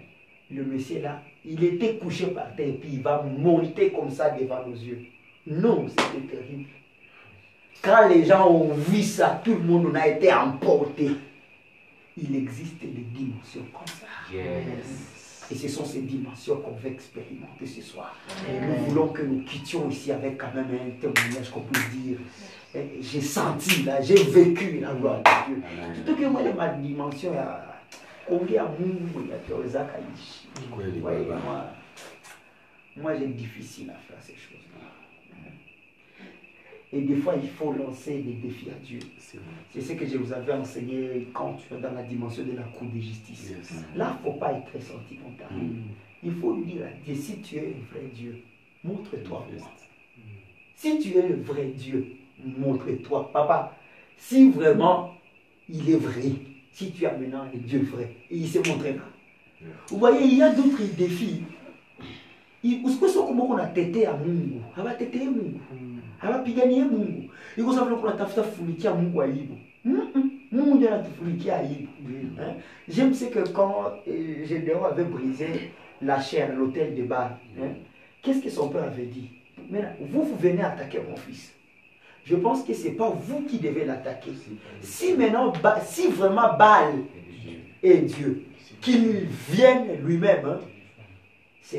Le 0.49 0.63
monsieur 0.63 1.01
là, 1.01 1.21
il 1.45 1.63
était 1.63 1.97
couché 1.97 2.27
par 2.27 2.55
terre 2.55 2.69
et 2.69 2.73
puis 2.73 2.89
il 2.93 3.01
va 3.01 3.21
monter 3.21 3.91
comme 3.91 4.09
ça 4.09 4.31
devant 4.31 4.65
nos 4.67 4.75
yeux. 4.75 5.05
Non, 5.45 5.87
c'était 5.87 6.35
terrible. 6.35 6.69
Quand 7.81 8.07
les 8.07 8.25
gens 8.25 8.49
ont 8.49 8.73
vu 8.73 9.01
ça, 9.03 9.41
tout 9.43 9.55
le 9.55 9.59
monde 9.59 9.87
en 9.87 9.95
a 9.95 10.07
été 10.07 10.33
emporté. 10.33 11.09
Il 12.17 12.35
existe 12.35 12.79
des 12.79 12.87
dimensions 12.87 13.65
comme 13.73 13.87
ça. 13.87 14.07
Yes. 14.33 15.12
Et 15.53 15.55
ce 15.55 15.67
sont 15.67 15.85
ces 15.85 16.01
dimensions 16.01 16.55
qu'on 16.61 16.71
veut 16.71 16.89
expérimenter 16.89 17.67
ce 17.67 17.79
soir. 17.81 18.15
Nous 18.49 18.85
voulons 18.85 19.09
que 19.09 19.21
nous 19.21 19.43
quittions 19.43 19.87
ici 19.87 20.11
avec 20.11 20.35
quand 20.39 20.51
même 20.55 20.65
un 20.73 20.89
témoignage 20.99 21.51
qu'on 21.51 21.61
peut 21.61 21.79
dire. 21.93 22.17
J'ai 22.99 23.21
senti 23.21 23.83
là, 23.83 24.01
j'ai 24.01 24.15
vécu 24.15 24.79
la 24.79 24.93
gloire 24.95 25.19
de 25.21 25.53
Dieu. 25.53 25.61
Surtout 25.93 26.19
que 26.19 26.25
moi, 26.25 26.41
ma 26.57 26.69
dimension, 26.69 27.35
ya 27.35 27.65
kuongea 28.25 28.63
Mungu 28.79 29.29
Ouais, 31.03 31.23
baba. 31.23 31.39
moi, 31.45 31.65
moi 32.97 33.15
j'ai 33.15 33.27
difficile 33.27 33.91
à 33.91 33.93
faire 33.93 34.17
ces 34.21 34.33
choses-là. 34.33 34.87
Et 36.95 37.01
des 37.01 37.15
fois, 37.15 37.33
il 37.41 37.49
faut 37.49 37.73
lancer 37.73 38.19
des 38.19 38.33
défis 38.33 38.69
à 38.69 38.85
Dieu. 38.85 38.99
C'est 39.17 39.81
ce 39.81 39.93
que 39.93 40.05
je 40.05 40.17
vous 40.17 40.31
avais 40.31 40.53
enseigné 40.53 41.27
quand 41.33 41.55
tu 41.55 41.73
es 41.73 41.81
dans 41.81 41.91
la 41.91 42.03
dimension 42.03 42.43
de 42.43 42.51
la 42.51 42.61
cour 42.63 42.87
de 42.87 42.99
justice. 42.99 43.49
Yes. 43.49 43.83
Là, 43.95 44.15
il 44.15 44.27
ne 44.27 44.31
faut 44.31 44.37
pas 44.37 44.53
être 44.53 44.65
très 44.65 44.79
sentimental. 44.79 45.47
Mm. 45.51 45.81
Il 46.23 46.35
faut 46.35 46.55
dire 46.57 46.85
à 46.85 47.03
Dieu, 47.03 47.15
si 47.15 47.41
tu 47.41 47.55
es 47.55 47.61
un 47.61 47.91
vrai 47.91 48.07
Dieu, 48.13 48.43
montre-toi 48.83 49.47
moi. 49.57 49.71
Si 50.75 50.99
tu 50.99 51.17
es 51.17 51.27
le 51.27 51.41
vrai 51.41 51.65
Dieu, 51.75 52.15
montre-toi. 52.45 53.31
Papa, 53.33 53.75
si 54.15 54.51
vraiment 54.51 55.15
il 55.67 55.89
est 55.89 55.97
vrai, 55.97 56.29
si 56.71 56.91
tu 56.91 57.07
as 57.07 57.17
maintenant 57.17 57.41
un 57.41 57.57
Dieu 57.57 57.87
vrai, 57.91 58.15
et 58.29 58.37
il 58.37 58.47
se 58.47 58.59
montrera. 58.59 59.05
Vous 59.87 59.97
voyez, 59.97 60.25
il 60.25 60.37
y 60.37 60.41
a 60.43 60.53
d'autres 60.53 60.83
défis. 60.95 61.41
Usikose 62.63 63.19
kumbuka 63.19 63.53
unatetea 63.53 64.13
Mungu, 64.17 64.61
hawatetei 64.75 65.25
Mungu, 65.25 65.59
hawapiganie 66.23 66.83
Mungu. 66.83 67.29
Iko 67.57 67.73
sababu 67.73 67.97
kunatafuta 67.97 68.43
kufunikia 68.43 68.93
Mungu 68.93 69.21
aibu. 69.21 69.57
Mm-mm. 69.85 70.31
Mungu 70.51 70.75
ndiye 70.75 70.91
anatufunikia 70.91 71.57
aibu. 71.57 71.87
Hein? 72.39 72.53
J'aime 72.87 73.13
ce 73.13 73.25
que 73.25 73.49
quand 73.49 73.93
euh, 74.07 74.45
Gédéon 74.45 74.83
avait 74.85 75.03
brisé 75.03 75.71
la 76.01 76.21
chair, 76.21 76.55
l'hôtel 76.55 76.95
de 76.95 77.03
Baal, 77.03 77.37
hein, 77.61 77.73
qu'est-ce 78.21 78.41
que 78.41 78.49
son 78.49 78.69
père 78.69 78.83
avait 78.83 79.05
dit? 79.05 79.29
Maintenant, 79.69 79.95
vous, 79.99 80.23
vous 80.23 80.35
venez 80.35 80.61
attaquer 80.61 80.99
mon 81.07 81.15
fils. 81.15 81.53
Je 82.25 82.35
pense 82.35 82.63
que 82.63 82.73
ce 82.73 82.87
n'est 82.87 82.93
pas 82.93 83.09
vous 83.09 83.41
qui 83.41 83.57
devez 83.59 83.85
l'attaquer. 83.85 84.31
Si 84.81 85.13
maintenant, 85.13 85.51
si 85.83 86.07
vraiment 86.07 86.55
Baal 86.57 87.03
est 87.81 87.97
Dieu, 87.97 88.45
qu'il 88.81 89.27
vienne 89.49 90.01
lui-même, 90.03 90.45
hein, 90.45 90.59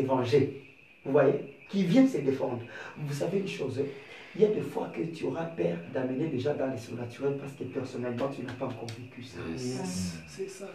vengé. 0.07 0.63
Vous 1.05 1.13
voyez? 1.13 1.35
Qui 1.69 1.85
vient 1.85 2.07
se 2.07 2.19
défendre. 2.19 2.61
Vous 2.99 3.15
savez 3.15 3.39
une 3.39 3.49
chose, 3.49 3.81
il 4.35 4.43
y 4.43 4.45
a 4.45 4.49
des 4.49 4.61
fois 4.61 4.89
que 4.89 5.03
tu 5.03 5.25
auras 5.25 5.47
peur 5.47 5.79
d'amener 5.93 6.27
déjà 6.27 6.55
dans 6.55 6.71
les 6.71 6.79
surnaturels 6.79 7.37
parce 7.39 7.53
que 7.53 7.65
personnellement, 7.65 8.29
tu 8.29 8.43
n'as 8.43 8.53
pas 8.55 8.67
encore 8.67 8.89
vécu 8.99 9.23
ça. 9.23 9.39
Yes. 9.49 10.19
C'est 10.27 10.49
ça. 10.49 10.69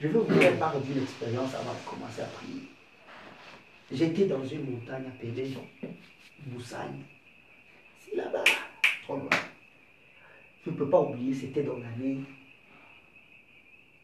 Je 0.00 0.08
vais 0.08 0.18
vous 0.18 0.34
faire 0.34 0.58
part 0.58 0.80
d'une 0.80 1.02
expérience 1.02 1.54
avant 1.54 1.72
de 1.72 1.88
commencer 1.88 2.22
à 2.22 2.26
prier. 2.26 2.62
J'étais 3.92 4.26
dans 4.26 4.44
une 4.44 4.72
montagne 4.72 5.04
appelée 5.06 5.54
Moussagne. 6.46 7.02
C'est 8.00 8.16
là-bas, 8.16 8.42
trop 9.04 9.16
loin. 9.16 9.30
Je 10.64 10.70
ne 10.70 10.76
peux 10.76 10.90
pas 10.90 11.00
oublier, 11.00 11.32
c'était 11.32 11.62
dans 11.62 11.78
l'année 11.78 12.18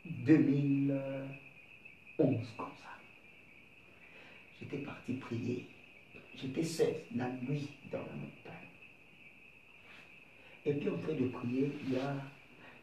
2011, 0.04 2.46
comme 2.56 2.66
ça. 2.80 2.90
J'étais 4.60 4.78
parti 4.78 5.14
prier. 5.14 5.66
J'étais 6.40 6.62
seul, 6.62 6.94
la 7.14 7.28
nuit, 7.28 7.68
dans 7.92 7.98
la 7.98 8.14
montagne. 8.14 8.70
Et 10.64 10.72
puis 10.72 10.88
en 10.88 10.96
train 10.98 11.12
de 11.12 11.28
prier, 11.28 11.70
il 11.86 11.94
y 11.94 11.98
a, 11.98 12.16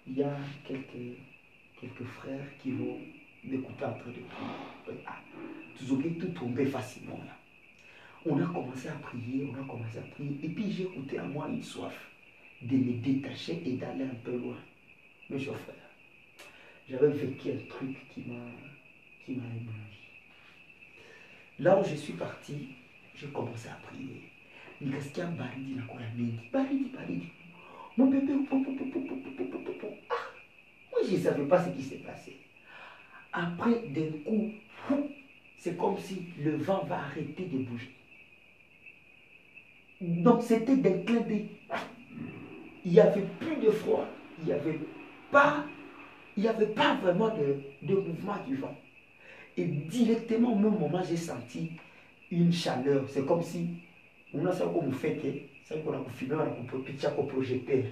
il 0.06 0.18
y 0.18 0.24
a 0.24 0.38
quelques, 0.68 1.18
quelques 1.80 2.04
frères 2.04 2.46
qui 2.62 2.72
vont 2.72 3.00
m'écouter 3.44 3.86
en 3.86 3.94
train 3.94 4.10
de 4.10 4.20
prier. 4.20 5.02
Ah, 5.08 5.18
tout 5.76 5.92
oubliez, 5.94 6.18
tout 6.18 6.28
tombait 6.28 6.66
facilement 6.66 7.18
là. 7.18 7.36
On 8.26 8.38
a 8.38 8.46
commencé 8.46 8.90
à 8.90 8.94
prier, 8.94 9.50
on 9.52 9.62
a 9.62 9.66
commencé 9.66 9.98
à 9.98 10.02
prier. 10.02 10.38
Et 10.44 10.50
puis 10.50 10.72
j'ai 10.72 10.84
écouté 10.84 11.18
à 11.18 11.24
moi 11.24 11.48
une 11.50 11.64
soif 11.64 11.96
de 12.62 12.76
me 12.76 12.94
détacher 13.02 13.62
et 13.66 13.74
d'aller 13.74 14.04
un 14.04 14.16
peu 14.24 14.38
loin. 14.38 14.58
Mes 15.30 15.40
chers 15.40 15.58
frères, 15.60 15.76
j'avais 16.90 17.10
vécu 17.10 17.52
un 17.52 17.68
truc 17.70 17.98
qui 18.14 18.22
m'a 18.22 18.52
qui 19.26 19.34
m'a 19.34 19.46
ébloui. 19.46 19.74
Là 21.60 21.80
où 21.80 21.84
je 21.84 21.96
suis 21.96 22.14
parti, 22.14 22.70
j'ai 23.20 23.28
commencé 23.28 23.68
à 23.70 23.80
prier. 23.88 24.22
Nikasikia 24.80 25.26
baridi 25.26 25.74
na 25.76 25.84
kwa 25.84 26.00
mingi. 26.16 26.50
Baridi, 26.52 26.86
baridi. 26.94 27.32
Mon 27.98 28.08
bébé, 28.08 28.34
pou, 28.48 28.64
pou, 28.64 28.76
pou, 28.76 28.86
pou, 28.92 29.02
pou, 29.02 29.34
pou, 29.34 29.58
pou, 29.60 29.74
pou. 29.74 29.88
Ah, 30.10 30.14
moi 30.92 31.02
je 31.04 31.16
ne 31.16 31.20
savais 31.20 31.46
pas 31.46 31.64
ce 31.66 31.72
qui 31.72 31.82
s'est 31.82 31.98
passé. 31.98 32.38
Après, 33.34 33.88
d'un 33.90 34.12
coup, 34.24 34.52
c'est 35.58 35.76
comme 35.76 35.98
si 35.98 36.28
le 36.40 36.58
vent 36.58 36.84
va 36.86 36.98
arrêter 37.00 37.46
de 37.46 37.58
bouger. 37.58 37.92
Donc 40.00 40.44
c'était 40.44 40.78
d'un 40.78 41.00
clin. 41.04 41.24
Il 42.86 42.92
n'y 42.92 43.00
avait 43.00 43.26
plus 43.40 43.56
de 43.56 43.72
froid. 43.72 44.06
Il 44.40 44.46
n'y 44.46 44.54
avait 44.54 44.80
pas, 45.32 45.66
il 46.38 46.48
avait 46.48 46.68
pas 46.68 46.96
vraiment 46.96 47.30
de, 47.36 47.62
de 47.82 47.96
mouvement 47.96 48.38
du 48.48 48.56
vent. 48.58 48.76
Et 49.58 49.66
directement 49.66 50.54
au 50.54 50.56
même 50.56 50.78
moment, 50.80 51.02
j'ai 51.04 51.18
senti 51.18 51.72
une 52.32 52.52
chaleur. 52.52 53.04
C'est 53.10 53.26
comme 53.26 53.42
si, 53.42 53.70
on 54.34 54.46
a 54.46 54.52
ça 54.52 54.66
comme 54.66 54.90
vous 54.90 54.98
faites, 54.98 55.22
c'est 55.64 55.84
qu'on 55.84 55.94
a 55.94 56.00
filmé, 56.14 56.36
on 56.36 56.78
a 56.78 56.84
pitcher 56.84 57.08
au 57.18 57.24
projecteur. 57.24 57.84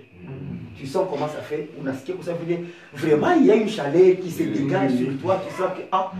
Tu 0.75 0.85
sens 0.85 1.07
comment 1.09 1.27
ça 1.27 1.41
fait, 1.41 1.69
on 1.81 1.85
a 1.85 1.93
ce 1.93 2.11
ça 2.21 2.33
veut 2.33 2.45
dire. 2.45 2.59
Vraiment, 2.93 3.33
il 3.33 3.45
y 3.45 3.51
a 3.51 3.55
une 3.55 3.69
chaleur 3.69 4.17
qui 4.19 4.31
se 4.31 4.43
dégage 4.43 4.95
sur 4.95 5.19
toi, 5.19 5.41
tu 5.45 5.53
sens 5.53 5.71
que, 5.77 5.83
ah, 5.91 6.11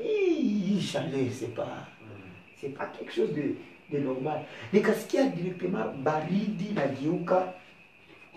hi, 0.00 0.80
chaleur, 0.80 1.26
c'est 1.32 1.54
pas, 1.54 1.86
c'est 2.56 2.74
pas 2.74 2.86
quelque 2.86 3.12
chose 3.12 3.32
de, 3.34 3.54
de 3.96 4.02
normal. 4.02 4.42
Mais 4.72 4.80
qu'est-ce 4.80 5.06
qu'il 5.06 5.20
y 5.20 5.22
a 5.22 5.26
directement, 5.26 5.92
baridi, 5.98 6.74
la 6.74 6.92
giuka, 6.94 7.54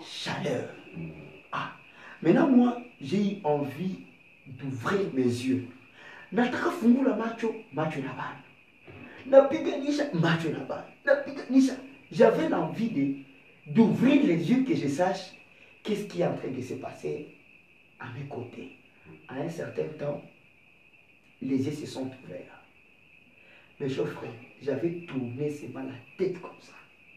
chaleur. 0.04 0.68
Ah, 1.50 1.72
maintenant, 2.22 2.48
moi, 2.48 2.78
j'ai 3.00 3.18
eu 3.18 3.36
envie 3.44 3.98
d'ouvrir 4.46 5.00
mes 5.14 5.22
yeux. 5.22 5.66
Nataka 6.32 6.70
fungula 6.70 7.14
macho, 7.14 7.54
macho 7.74 8.00
na 8.00 8.12
bana. 8.12 8.40
Na. 9.26 9.48
J'avais 12.10 12.48
l'envie 12.48 13.24
d'ouvrir 13.66 14.26
les 14.26 14.50
yeux 14.50 14.64
que 14.64 14.74
je 14.74 14.88
sache 14.88 15.32
qu'est-ce 15.82 16.04
qui 16.04 16.20
est 16.20 16.26
en 16.26 16.36
train 16.36 16.48
de 16.50 16.60
se 16.60 16.74
passer 16.74 17.28
à 17.98 18.06
mes 18.12 18.26
côtés. 18.26 18.76
À 19.28 19.36
un 19.36 19.48
certain 19.48 19.86
temps, 19.98 20.22
les 21.40 21.64
yeux 21.64 21.72
se 21.72 21.86
sont 21.86 22.10
ouverts. 22.24 22.60
Chers 23.88 24.08
frères, 24.08 24.30
j'avais 24.62 25.06
tourné 25.06 25.50
seulement 25.50 25.82
la 25.82 25.94
tête 26.16 26.40
comme 26.40 26.60
ça. 26.60 26.74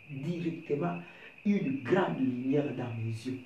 Directement, 0.10 1.00
une 1.46 1.84
grande 1.84 2.20
lumière 2.20 2.74
dans 2.76 2.92
mes 2.96 3.12
yeux. 3.12 3.40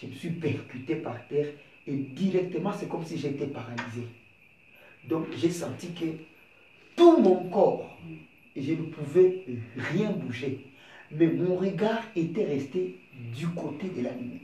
Je 0.00 0.06
me 0.06 0.12
suis 0.12 0.30
percuté 0.30 0.96
par 0.96 1.26
terre 1.28 1.48
et 1.86 1.94
directement, 1.94 2.72
c'est 2.72 2.88
comme 2.88 3.04
si 3.04 3.16
j'étais 3.18 3.46
paralysé. 3.46 4.06
Donc, 5.04 5.26
j'ai 5.36 5.50
senti 5.50 5.92
que 5.94 6.06
tout 6.96 7.18
mon 7.20 7.48
corps, 7.48 7.98
je 8.56 8.72
ne 8.72 8.82
pouvais 8.82 9.44
rien 9.76 10.10
bouger. 10.10 10.66
Mais 11.10 11.26
mon 11.26 11.56
regard 11.56 12.02
était 12.14 12.44
resté 12.44 12.98
du 13.34 13.48
côté 13.48 13.88
de 13.88 14.02
la 14.02 14.12
lumière. 14.12 14.40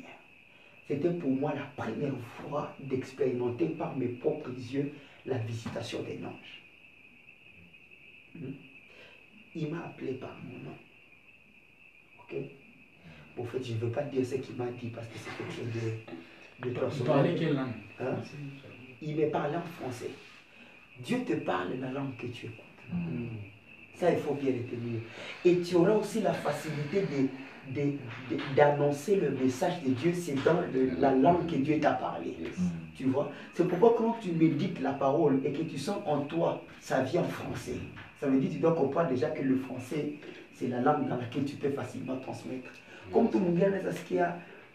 C'était 0.87 1.13
pour 1.13 1.31
moi 1.31 1.53
la 1.55 1.83
première 1.83 2.17
fois 2.19 2.75
d'expérimenter 2.81 3.67
par 3.67 3.97
mes 3.97 4.09
propres 4.09 4.51
yeux 4.51 4.93
la 5.27 5.39
visitation 5.39 6.03
d'un 6.03 6.29
ange. 6.29 6.63
Hmm? 8.35 8.53
Il 9.55 9.71
m'a 9.71 9.87
appelé 9.87 10.13
par 10.15 10.37
mon 10.45 10.59
nom. 10.59 10.77
Ok? 12.21 12.35
Bon, 13.37 13.43
En 13.43 13.47
fait, 13.47 13.63
je 13.63 13.73
ne 13.75 13.79
veux 13.79 13.91
pas 13.91 14.03
dire 14.03 14.25
ce 14.27 14.35
qu'il 14.37 14.57
m'a 14.57 14.67
dit 14.67 14.89
parce 14.89 15.07
que 15.09 15.19
c'est 15.19 15.31
quelque 15.37 15.53
chose 15.53 15.83
de, 15.83 16.69
de 16.69 16.75
personnel. 16.75 17.07
parlais 17.07 17.35
quelle 17.35 17.55
langue? 17.55 17.73
Hein? 18.01 18.17
Il 19.01 19.17
me 19.17 19.31
parlait 19.31 19.57
en 19.57 19.63
français. 19.63 20.11
Dieu 21.03 21.19
te 21.27 21.33
parle 21.35 21.69
la 21.81 21.91
langue 21.91 22.17
que 22.17 22.27
tu 22.27 22.47
écoutes. 22.47 22.59
Ça, 23.95 24.11
il 24.11 24.19
faut 24.19 24.35
bien 24.35 24.51
retenir. 24.53 25.01
Et 25.45 25.59
tu 25.61 25.77
auras 25.77 25.93
aussi 25.93 26.21
la 26.21 26.33
facilité 26.33 27.03
de- 27.03 27.75
de- 27.75 27.93
de- 28.31 28.55
d'annoncer 28.57 29.17
le 29.17 29.31
message 29.31 29.83
de 29.83 29.91
Dieu, 29.91 30.13
c'est 30.13 30.35
dans 30.45 30.61
le- 30.73 30.91
la 31.01 31.15
langue 31.15 31.47
que 31.47 31.57
Dieu 31.57 31.79
t'a 31.81 31.93
parlé. 31.93 32.35
Yes. 32.41 32.59
Tu 32.97 33.05
vois? 33.05 33.31
C'est 33.55 33.67
pourquoi 33.69 33.95
quand 33.97 34.17
tu 34.21 34.33
médites 34.33 34.81
la 34.81 34.93
parole 34.93 35.41
et 35.45 35.53
que 35.53 35.63
tu 35.63 35.79
sens 35.79 35.99
en 36.07 36.21
toi, 36.23 36.63
ça 36.81 37.03
vient 37.03 37.23
en 37.23 37.29
français. 37.29 37.77
Ça 38.21 38.27
veut 38.27 38.39
dire 38.39 38.49
que 38.51 38.55
tu 38.55 38.61
dois 38.61 38.75
comprendre 38.75 39.09
déjà 39.11 39.31
que 39.31 39.43
le 39.43 39.57
français, 39.57 40.15
c'est 40.53 40.69
la 40.69 40.81
langue 40.81 41.09
dans 41.09 41.17
laquelle 41.17 41.45
tu 41.45 41.57
peux 41.57 41.71
facilement 41.71 42.17
transmettre. 42.17 42.71
Comme 43.13 43.31
tout 43.31 43.39
le 43.39 43.45
monde 43.47 43.59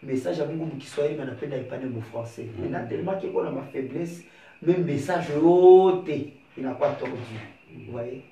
message 0.02 0.38
ya 0.38 0.46
Mungu 0.46 0.64
mkiswahili 0.64 1.16
na 1.18 1.24
napenda 1.24 1.56
ipane 1.56 1.86
mu 1.86 2.00
français. 2.00 2.46
Maintenant 2.58 2.86
tellement 2.88 3.18
que 3.20 3.26
on 3.26 3.46
a 3.46 3.50
ma 3.50 3.62
faiblesse, 3.62 4.24
même 4.62 4.84
message 4.84 5.28
yote 5.30 6.32
inakuwa 6.56 6.90
tordu. 6.92 7.16
Vous 7.74 7.92
voyez? 7.92 8.22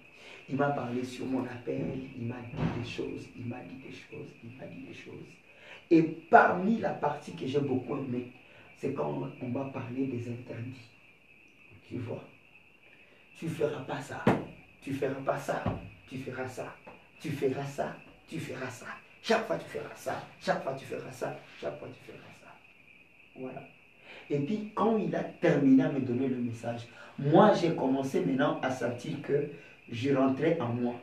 Il 0.49 0.57
m'a 0.57 0.71
parlé 0.71 1.05
sur 1.05 1.27
mon 1.27 1.45
appel, 1.45 1.83
il 2.19 2.27
m'a 2.27 2.37
dit 2.37 2.81
des 2.81 2.89
choses, 2.89 3.29
il 3.37 3.47
m'a 3.47 3.61
dit 3.61 3.77
des 3.87 3.93
choses, 3.93 4.29
il 4.43 4.57
m'a 4.57 4.67
dit 4.67 4.83
des 4.83 4.95
choses. 4.95 5.27
Et 5.91 6.03
parmi 6.03 6.79
la 6.79 6.91
partie 6.91 7.35
que 7.35 7.47
j'ai 7.47 7.61
beaucoup 7.61 7.97
aimée, 7.97 8.33
c'est 8.77 8.95
quand 8.95 9.31
on 9.43 9.49
m'a 9.49 9.65
parlé 9.67 10.07
des 10.07 10.29
interdits. 10.31 10.89
Tu 11.87 11.99
vois? 11.99 12.25
Tu 13.39 13.49
feras 13.49 13.83
pas 13.83 14.01
ça, 14.01 14.25
tu 14.83 14.93
feras 14.93 15.21
pas 15.21 15.39
ça, 15.39 15.63
tu 16.09 16.19
feras 16.19 16.49
ça, 16.49 16.75
tu 17.21 17.31
feras 17.31 17.65
ça, 17.67 17.97
tu 18.29 18.39
feras 18.39 18.71
ça. 18.71 18.87
Chaque 19.23 19.47
fois 19.47 19.59
tu 19.59 19.69
feras 19.69 19.95
ça, 19.95 20.27
chaque 20.41 20.63
fois 20.63 20.75
tu 20.75 20.85
feras 20.85 21.13
ça, 21.13 21.39
chaque 21.61 21.79
fois 21.79 21.89
tu 21.89 22.13
feras 22.13 22.33
ça. 22.41 22.55
Voilà. 23.37 23.63
Et 24.31 24.39
puis 24.41 24.71
quand 24.75 24.99
il 24.99 25.15
a 25.15 25.25
terminé 25.25 25.83
à 25.85 25.93
me 25.93 26.01
donner 26.01 26.29
le 26.29 26.37
message, 26.37 26.87
moi 27.19 27.55
j'ai 27.55 27.75
commencé 27.75 28.21
maintenant 28.21 28.61
à 28.63 28.71
sentir 28.71 29.21
que 29.23 29.51
je 29.91 30.15
rentrais 30.15 30.61
en 30.61 30.69
moi. 30.69 30.95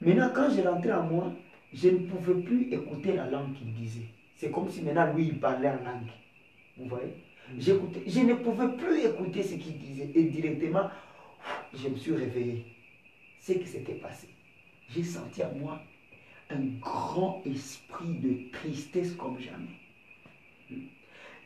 Maintenant 0.00 0.30
quand 0.34 0.50
je 0.50 0.62
rentrais 0.62 0.92
en 0.92 1.04
moi, 1.04 1.32
je 1.72 1.88
ne 1.88 1.98
pouvais 1.98 2.42
plus 2.42 2.72
écouter 2.72 3.14
la 3.14 3.28
langue 3.30 3.54
qu'il 3.54 3.72
disait. 3.74 4.06
C'est 4.36 4.50
comme 4.50 4.68
si 4.68 4.82
maintenant 4.82 5.12
lui 5.12 5.28
il 5.28 5.38
parlait 5.38 5.68
en 5.68 5.84
langue. 5.84 6.10
Vous 6.76 6.88
voyez? 6.88 7.14
Je 7.58 8.20
ne 8.20 8.34
pouvais 8.34 8.76
plus 8.76 9.04
écouter 9.04 9.42
ce 9.42 9.54
qu'il 9.54 9.78
disait. 9.78 10.10
Et 10.14 10.24
directement, 10.24 10.88
je 11.74 11.88
me 11.88 11.96
suis 11.96 12.14
réveillé. 12.14 12.64
Ce 13.40 13.52
qui 13.52 13.66
s'était 13.66 13.94
passé. 13.94 14.28
J'ai 14.88 15.02
senti 15.02 15.42
en 15.42 15.52
moi 15.58 15.80
un 16.50 16.64
grand 16.80 17.42
esprit 17.44 18.14
de 18.14 18.50
tristesse 18.52 19.14
comme 19.14 19.38
jamais. 19.38 19.81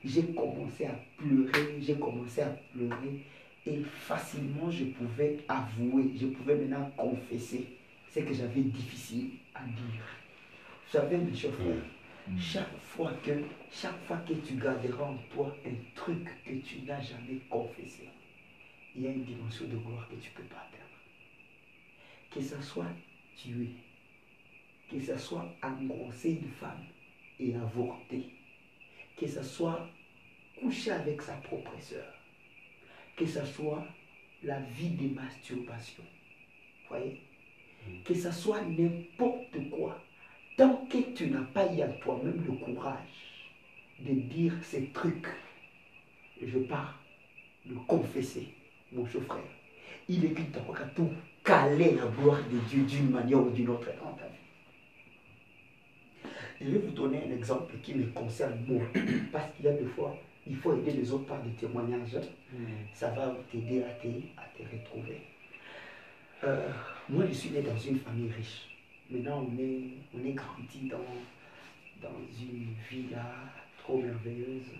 J'ai 0.06 0.22
commencé 0.26 0.86
à 0.86 0.94
pleurer, 1.16 1.80
j'ai 1.80 1.96
commencé 1.96 2.40
à 2.40 2.50
pleurer 2.72 3.24
et 3.66 3.82
facilement 3.82 4.70
je 4.70 4.84
pouvais 4.84 5.38
avouer, 5.48 6.12
je 6.16 6.26
pouvais 6.26 6.54
maintenant 6.54 6.88
confesser 6.96 7.66
ce 8.08 8.20
que 8.20 8.32
j'avais 8.32 8.60
difficile 8.60 9.30
à 9.52 9.64
dire. 9.64 10.04
Vous 10.84 10.92
savez, 10.92 11.16
mes 11.16 11.34
chers 11.34 11.52
frères, 11.52 11.82
chaque 12.38 12.78
fois 12.78 13.12
que 13.24 13.32
chaque 13.72 14.00
fois 14.04 14.18
que 14.18 14.34
tu 14.34 14.54
garderas 14.54 15.06
en 15.06 15.16
toi 15.34 15.56
un 15.66 15.74
truc 15.96 16.24
que 16.44 16.54
tu 16.54 16.82
n'as 16.82 17.00
jamais 17.00 17.40
confessé, 17.50 18.08
il 18.94 19.02
y 19.02 19.06
a 19.08 19.10
une 19.10 19.24
dimension 19.24 19.66
de 19.66 19.76
gloire 19.76 20.08
que 20.08 20.14
tu 20.14 20.30
ne 20.30 20.36
peux 20.36 20.48
pas 20.48 20.68
atteindre. 20.68 20.86
Que 22.30 22.40
ce 22.40 22.62
soit 22.62 22.92
tuer, 23.36 23.70
que 24.88 25.00
ce 25.00 25.18
soit 25.18 25.52
engrosser 25.64 26.38
une 26.42 26.50
femme 26.50 26.84
et 27.40 27.56
avorter, 27.56 28.30
que 29.16 29.26
ce 29.26 29.42
soit 29.42 29.88
coucher 30.60 30.92
avec 30.92 31.22
sa 31.22 31.34
propre 31.34 31.72
sœur, 31.80 32.12
que 33.16 33.26
ce 33.26 33.44
soit 33.44 33.86
la 34.42 34.60
vie 34.60 34.90
de 34.90 35.14
masturbation. 35.14 36.04
Voyez? 36.88 37.20
Que 38.04 38.14
ce 38.14 38.30
soit 38.30 38.62
n'importe 38.62 39.70
quoi. 39.70 40.00
Tant 40.56 40.86
que 40.86 40.98
tu 41.14 41.28
n'as 41.28 41.42
pas 41.42 41.72
eu 41.72 41.82
à 41.82 41.88
toi-même 41.88 42.42
le 42.46 42.52
courage 42.52 43.26
de 44.00 44.14
dire 44.14 44.54
ces 44.62 44.88
trucs, 44.88 45.28
je 46.42 46.58
pars 46.60 46.98
le 47.68 47.76
confesser, 47.86 48.48
mon 48.92 49.06
cher 49.06 49.22
frère. 49.22 49.42
Il 50.08 50.24
est 50.24 50.32
qu'il 50.32 50.50
t'aura 50.50 50.84
tout 50.94 51.10
caler 51.44 51.96
la 51.96 52.06
gloire 52.06 52.42
de 52.50 52.58
Dieu 52.68 52.84
d'une 52.84 53.10
manière 53.10 53.40
ou 53.40 53.50
d'une 53.50 53.68
autre 53.68 53.90
dans 54.02 54.12
ta 54.12 54.26
vie. 54.26 54.46
Je 56.60 56.70
vais 56.70 56.78
vous 56.78 56.92
donner 56.92 57.22
un 57.24 57.32
exemple 57.32 57.74
qui 57.82 57.94
me 57.94 58.06
concerne 58.06 58.64
moi. 58.66 58.82
Parce 59.32 59.52
qu'il 59.54 59.64
y 59.66 59.68
a 59.68 59.72
des 59.72 59.84
fois, 59.84 60.16
il 60.46 60.56
faut 60.56 60.76
aider 60.76 60.92
les 60.92 61.12
autres 61.12 61.26
par 61.26 61.42
des 61.42 61.50
témoignages. 61.50 62.18
Ça 62.92 63.10
va 63.10 63.34
t'aider 63.50 63.82
à 63.82 63.90
te, 63.94 64.08
à 64.36 64.44
te 64.56 64.62
retrouver. 64.62 65.20
Euh, 66.44 66.68
moi, 67.08 67.24
je 67.26 67.32
suis 67.32 67.50
né 67.50 67.62
dans 67.62 67.76
une 67.76 67.98
famille 67.98 68.30
riche. 68.30 68.68
Maintenant, 69.10 69.46
on 69.48 69.58
est, 69.58 69.88
on 70.14 70.24
est 70.24 70.32
grandi 70.32 70.88
dans, 70.88 70.98
dans 72.02 72.16
une 72.40 72.74
villa 72.90 73.24
trop 73.78 73.98
merveilleuse. 73.98 74.72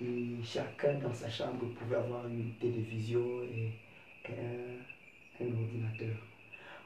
Et 0.00 0.36
chacun 0.44 0.94
dans 0.94 1.12
sa 1.12 1.28
chambre 1.28 1.66
pouvait 1.74 1.96
avoir 1.96 2.26
une 2.28 2.52
télévision 2.60 3.42
et 3.42 3.72
un, 4.28 5.44
un 5.44 5.46
ordinateur. 5.46 6.16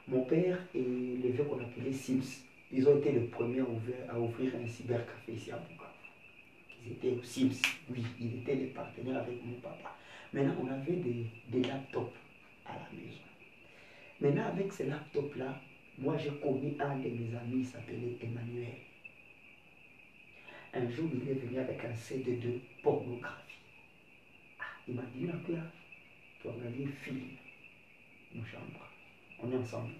Mon 0.07 0.23
père 0.25 0.57
et 0.73 0.81
les 0.81 1.29
vieux 1.29 1.43
qu'on 1.43 1.59
appelait 1.59 1.91
Sims, 1.91 2.43
ils 2.71 2.87
ont 2.89 2.97
été 2.97 3.11
les 3.11 3.27
premiers 3.27 3.59
à 3.59 3.63
ouvrir, 3.63 3.95
à 4.09 4.19
ouvrir 4.19 4.51
un 4.61 4.67
cybercafé 4.67 5.31
ici 5.33 5.51
à 5.51 5.57
Bukavu. 5.57 5.82
Ils 6.85 6.91
étaient 6.93 7.11
aux 7.11 7.23
Sims, 7.23 7.61
oui, 7.89 8.03
ils 8.19 8.39
étaient 8.39 8.55
les 8.55 8.67
partenaires 8.67 9.21
avec 9.21 9.43
mon 9.43 9.53
papa. 9.61 9.95
Maintenant, 10.33 10.55
on 10.61 10.67
avait 10.67 10.97
des, 10.97 11.25
des 11.49 11.61
laptops 11.61 12.15
à 12.65 12.73
la 12.73 12.89
maison. 12.91 13.21
Maintenant, 14.19 14.47
avec 14.47 14.71
ces 14.73 14.85
laptops-là, 14.87 15.61
moi 15.97 16.17
j'ai 16.17 16.31
connu 16.39 16.75
un 16.79 16.97
de 16.97 17.09
mes 17.09 17.35
amis, 17.35 17.59
il 17.59 17.65
s'appelait 17.65 18.17
Emmanuel. 18.21 18.73
Un 20.73 20.89
jour, 20.89 21.07
il 21.13 21.29
est 21.29 21.33
venu 21.35 21.59
avec 21.59 21.85
un 21.85 21.93
CD 21.93 22.37
de 22.37 22.59
pornographie. 22.81 23.59
Ah, 24.59 24.63
il 24.87 24.95
m'a 24.95 25.03
dit, 25.15 25.27
là, 25.27 25.33
tu 25.45 25.55
as 26.47 26.51
regardé 26.51 26.87
film, 27.03 27.21
mon 28.33 28.43
chambre. 28.43 28.89
On 29.39 29.51
est 29.51 29.55
ensemble. 29.55 29.93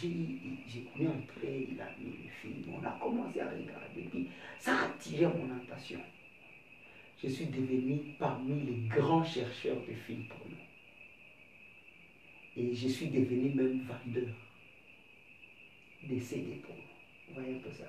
J'ai 0.00 0.08
j'ai 0.66 0.80
voulu 0.94 1.08
entrer, 1.08 1.68
il 1.70 1.80
a 1.80 1.88
mis 1.98 2.16
le 2.24 2.30
film, 2.40 2.74
on 2.74 2.86
a 2.86 2.90
commencé 2.92 3.40
à 3.40 3.50
regarder, 3.50 4.02
puis 4.10 4.28
ça 4.58 4.74
a 4.74 4.84
attiré 4.86 5.26
mon 5.26 5.54
attention. 5.56 6.00
Je 7.22 7.28
suis 7.28 7.46
devenu 7.46 7.98
parmi 8.18 8.62
les 8.62 8.88
grands 8.88 9.22
chercheurs 9.22 9.80
de 9.86 9.92
films 9.92 10.24
porno. 10.24 10.56
Et 12.56 12.74
je 12.74 12.88
suis 12.88 13.08
devenu 13.08 13.50
même 13.54 13.80
vendeur 13.82 14.34
des 16.02 16.20
CD 16.20 16.62
porno. 16.66 16.82
Vous 17.28 17.34
voyez 17.34 17.56
un 17.56 17.58
peu 17.60 17.70
ça? 17.70 17.84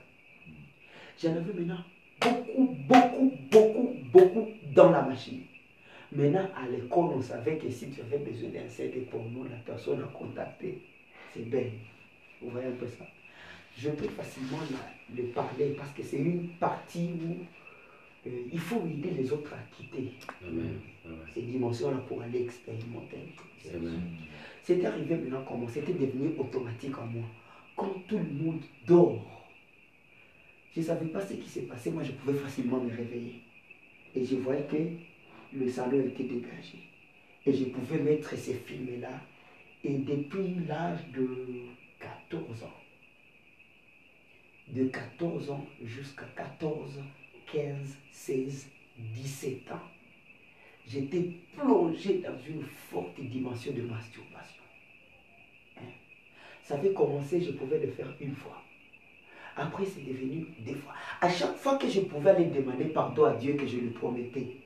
J'en 1.22 1.36
avais 1.36 1.54
maintenant 1.54 1.84
beaucoup, 2.22 2.78
beaucoup, 2.88 3.32
beaucoup, 3.52 3.96
beaucoup 4.12 4.50
dans 4.74 4.92
la 4.92 5.02
machine. 5.02 5.44
Maintenant, 6.12 6.48
à 6.56 6.68
l'école, 6.68 7.16
on 7.16 7.22
savait 7.22 7.58
que 7.58 7.72
si 7.72 7.90
tu 7.90 8.02
avais 8.02 8.20
besoin 8.20 8.50
d'un 8.50 8.68
CD 8.68 9.00
porno, 9.02 9.46
la 9.46 9.58
personne 9.58 10.04
à 10.04 10.08
contacter, 10.08 10.80
c'est 11.34 11.50
belle. 11.50 11.72
Vous 12.44 12.50
voyez 12.52 12.68
un 12.68 12.72
peu 12.72 12.88
ça 12.88 13.06
Je 13.78 13.90
peux 13.90 14.08
facilement 14.10 14.60
le 15.16 15.24
parler 15.24 15.74
parce 15.78 15.92
que 15.92 16.04
c'est 16.04 16.18
une 16.18 16.50
partie 16.60 17.12
où 17.24 17.36
euh, 18.28 18.30
il 18.52 18.60
faut 18.60 18.86
aider 18.86 19.12
les 19.12 19.32
autres 19.32 19.54
à 19.54 19.60
quitter 19.76 20.12
Amen. 20.46 20.80
Ces 21.34 21.42
dimensions-là 21.42 21.98
pour 22.08 22.22
aller 22.22 22.44
expérimenter. 22.44 23.18
C'était 24.62 24.86
arrivé 24.86 25.16
maintenant 25.16 25.44
comment? 25.48 25.68
C'était 25.68 25.94
devenu 25.94 26.38
automatique 26.38 26.98
en 26.98 27.06
moi. 27.08 27.26
Quand 27.76 27.94
tout 28.08 28.18
le 28.20 28.44
monde 28.44 28.62
dort, 28.88 29.50
je 30.74 30.80
ne 30.80 30.86
savais 30.86 31.08
pas 31.08 31.22
ce 31.22 31.34
qui 31.34 31.50
s'est 31.50 31.64
passé. 31.64 31.92
Moi, 31.92 32.04
je 32.04 32.12
pouvais 32.14 32.38
facilement 32.38 32.80
me 32.80 32.90
réveiller. 32.90 33.42
Et 34.16 34.24
je 34.24 34.36
voyais 34.38 34.64
que 34.64 35.58
le 35.58 35.70
salon 35.70 36.00
était 36.06 36.24
dégagé. 36.24 36.80
Et 37.46 37.54
je 37.54 37.66
pouvais 37.66 38.00
mettre 38.00 38.36
ces 38.38 38.54
films-là. 38.54 39.20
Et 39.84 39.98
depuis 39.98 40.56
l'âge 40.68 41.00
de 41.14 41.28
14 42.30 42.64
ans, 42.64 42.80
de 44.68 44.86
14 44.86 45.50
ans 45.52 45.66
jusqu'à 45.84 46.26
14, 46.36 47.02
15, 47.52 47.98
16, 48.12 48.70
17 48.98 49.72
ans, 49.72 49.82
j'étais 50.88 51.32
plongé 51.56 52.20
dans 52.20 52.38
une 52.48 52.64
forte 52.64 53.20
dimension 53.20 53.74
de 53.74 53.82
masturbation. 53.82 54.64
Hein? 55.78 55.92
Ça 56.62 56.76
avait 56.76 56.94
commencé, 56.94 57.42
je 57.42 57.52
pouvais 57.52 57.80
le 57.80 57.92
faire 57.92 58.14
une 58.20 58.36
fois. 58.36 58.62
Après, 59.56 59.86
c'est 59.86 60.02
devenu 60.02 60.48
deux 60.60 60.76
fois. 60.76 60.94
À 61.22 61.30
chaque 61.30 61.56
fois 61.56 61.78
que 61.78 61.88
je 61.88 62.02
pouvais 62.02 62.32
aller 62.32 62.46
demander 62.46 62.86
pardon 62.86 63.26
à 63.26 63.36
Dieu 63.36 63.54
que 63.54 63.68
je 63.68 63.78
lui 63.78 63.92
promettais, 63.92 64.58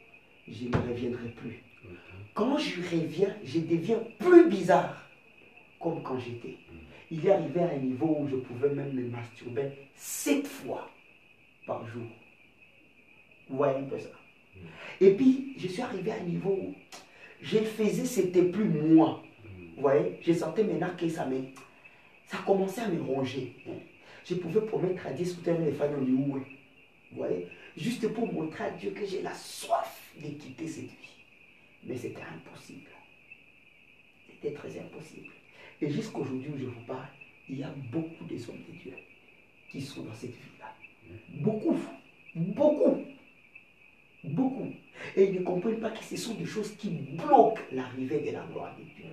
je 0.47 0.65
ne 0.65 0.77
reviendrai 0.77 1.29
plus. 1.29 1.61
Quand 2.33 2.57
je 2.57 2.81
reviens, 2.81 3.35
je 3.43 3.59
deviens 3.59 3.99
plus 4.17 4.47
bizarre, 4.47 5.09
comme 5.79 6.01
quand 6.03 6.17
j'étais. 6.19 6.57
Il 7.09 7.25
est 7.25 7.31
arrivé 7.31 7.61
à 7.61 7.69
un 7.69 7.77
niveau 7.77 8.17
où 8.19 8.27
je 8.27 8.35
pouvais 8.35 8.69
même 8.69 8.93
me 8.93 9.09
masturber 9.09 9.71
sept 9.95 10.45
fois 10.45 10.89
par 11.65 11.85
jour. 11.87 12.07
Vous 13.49 13.57
voyez 13.57 13.77
un 13.77 13.83
peu 13.83 13.97
ça. 13.97 14.09
Et 14.99 15.11
puis, 15.11 15.53
je 15.57 15.67
suis 15.67 15.81
arrivé 15.81 16.11
à 16.11 16.15
un 16.15 16.23
niveau 16.23 16.51
où 16.51 16.75
je 17.41 17.59
faisais, 17.59 18.05
c'était 18.05 18.43
plus 18.43 18.65
moi. 18.65 19.23
Vous 19.75 19.81
voyez, 19.81 20.17
je 20.21 20.33
sentais 20.33 20.63
maintenant 20.63 20.89
que 20.97 21.07
ça 21.07 21.25
me, 21.25 21.43
ça 22.25 22.39
commençait 22.45 22.81
à 22.81 22.89
me 22.89 23.01
ronger. 23.01 23.53
Je 24.25 24.35
pouvais 24.35 24.61
promettre 24.61 25.07
à 25.07 25.13
Dieu 25.13 25.25
sous 25.25 25.41
terme 25.41 25.63
les 25.63 25.71
femmes 25.71 26.03
est. 26.03 26.45
Vous 27.11 27.17
voyez, 27.17 27.47
juste 27.77 28.11
pour 28.13 28.31
montrer 28.31 28.65
à 28.65 28.71
Dieu 28.71 28.91
que 28.91 29.05
j'ai 29.05 29.21
la 29.21 29.33
soif 29.33 30.11
de 30.17 30.27
quitter 30.29 30.67
cette 30.67 30.85
vie. 30.85 31.23
Mais 31.85 31.95
c'était 31.95 32.21
impossible. 32.21 32.89
C'était 34.29 34.53
très 34.53 34.79
impossible. 34.79 35.29
Et 35.81 35.89
jusqu'à 35.89 36.17
aujourd'hui 36.19 36.49
où 36.53 36.57
je 36.57 36.65
vous 36.65 36.85
parle, 36.87 37.07
il 37.49 37.59
y 37.59 37.63
a 37.63 37.73
beaucoup 37.91 38.25
de 38.25 38.35
hommes 38.35 38.63
de 38.67 38.77
Dieu 38.77 38.93
qui 39.69 39.81
sont 39.81 40.03
dans 40.03 40.13
cette 40.13 40.31
vie-là. 40.31 40.73
Beaucoup. 41.41 41.77
Beaucoup. 42.35 43.03
Beaucoup. 44.23 44.73
Et 45.15 45.25
ils 45.25 45.39
ne 45.39 45.43
comprennent 45.43 45.79
pas 45.79 45.91
que 45.91 46.03
ce 46.03 46.17
sont 46.17 46.33
des 46.35 46.45
choses 46.45 46.75
qui 46.75 46.89
bloquent 46.89 47.61
l'arrivée 47.71 48.19
de 48.19 48.31
la 48.31 48.43
gloire 48.51 48.75
de 48.77 48.83
Dieu. 48.83 49.09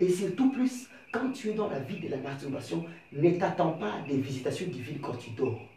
Et 0.00 0.08
surtout 0.08 0.50
plus, 0.50 0.88
quand 1.10 1.30
tu 1.32 1.50
es 1.50 1.54
dans 1.54 1.68
la 1.68 1.80
vie 1.80 1.98
de 1.98 2.08
la 2.08 2.16
masturbation, 2.18 2.84
ne 3.12 3.30
t'attends 3.32 3.72
pas 3.72 3.94
à 3.94 4.02
des 4.02 4.16
visitations 4.16 4.66
divines 4.68 5.00
quand 5.00 5.16
tu 5.16 5.30
dors. 5.30 5.68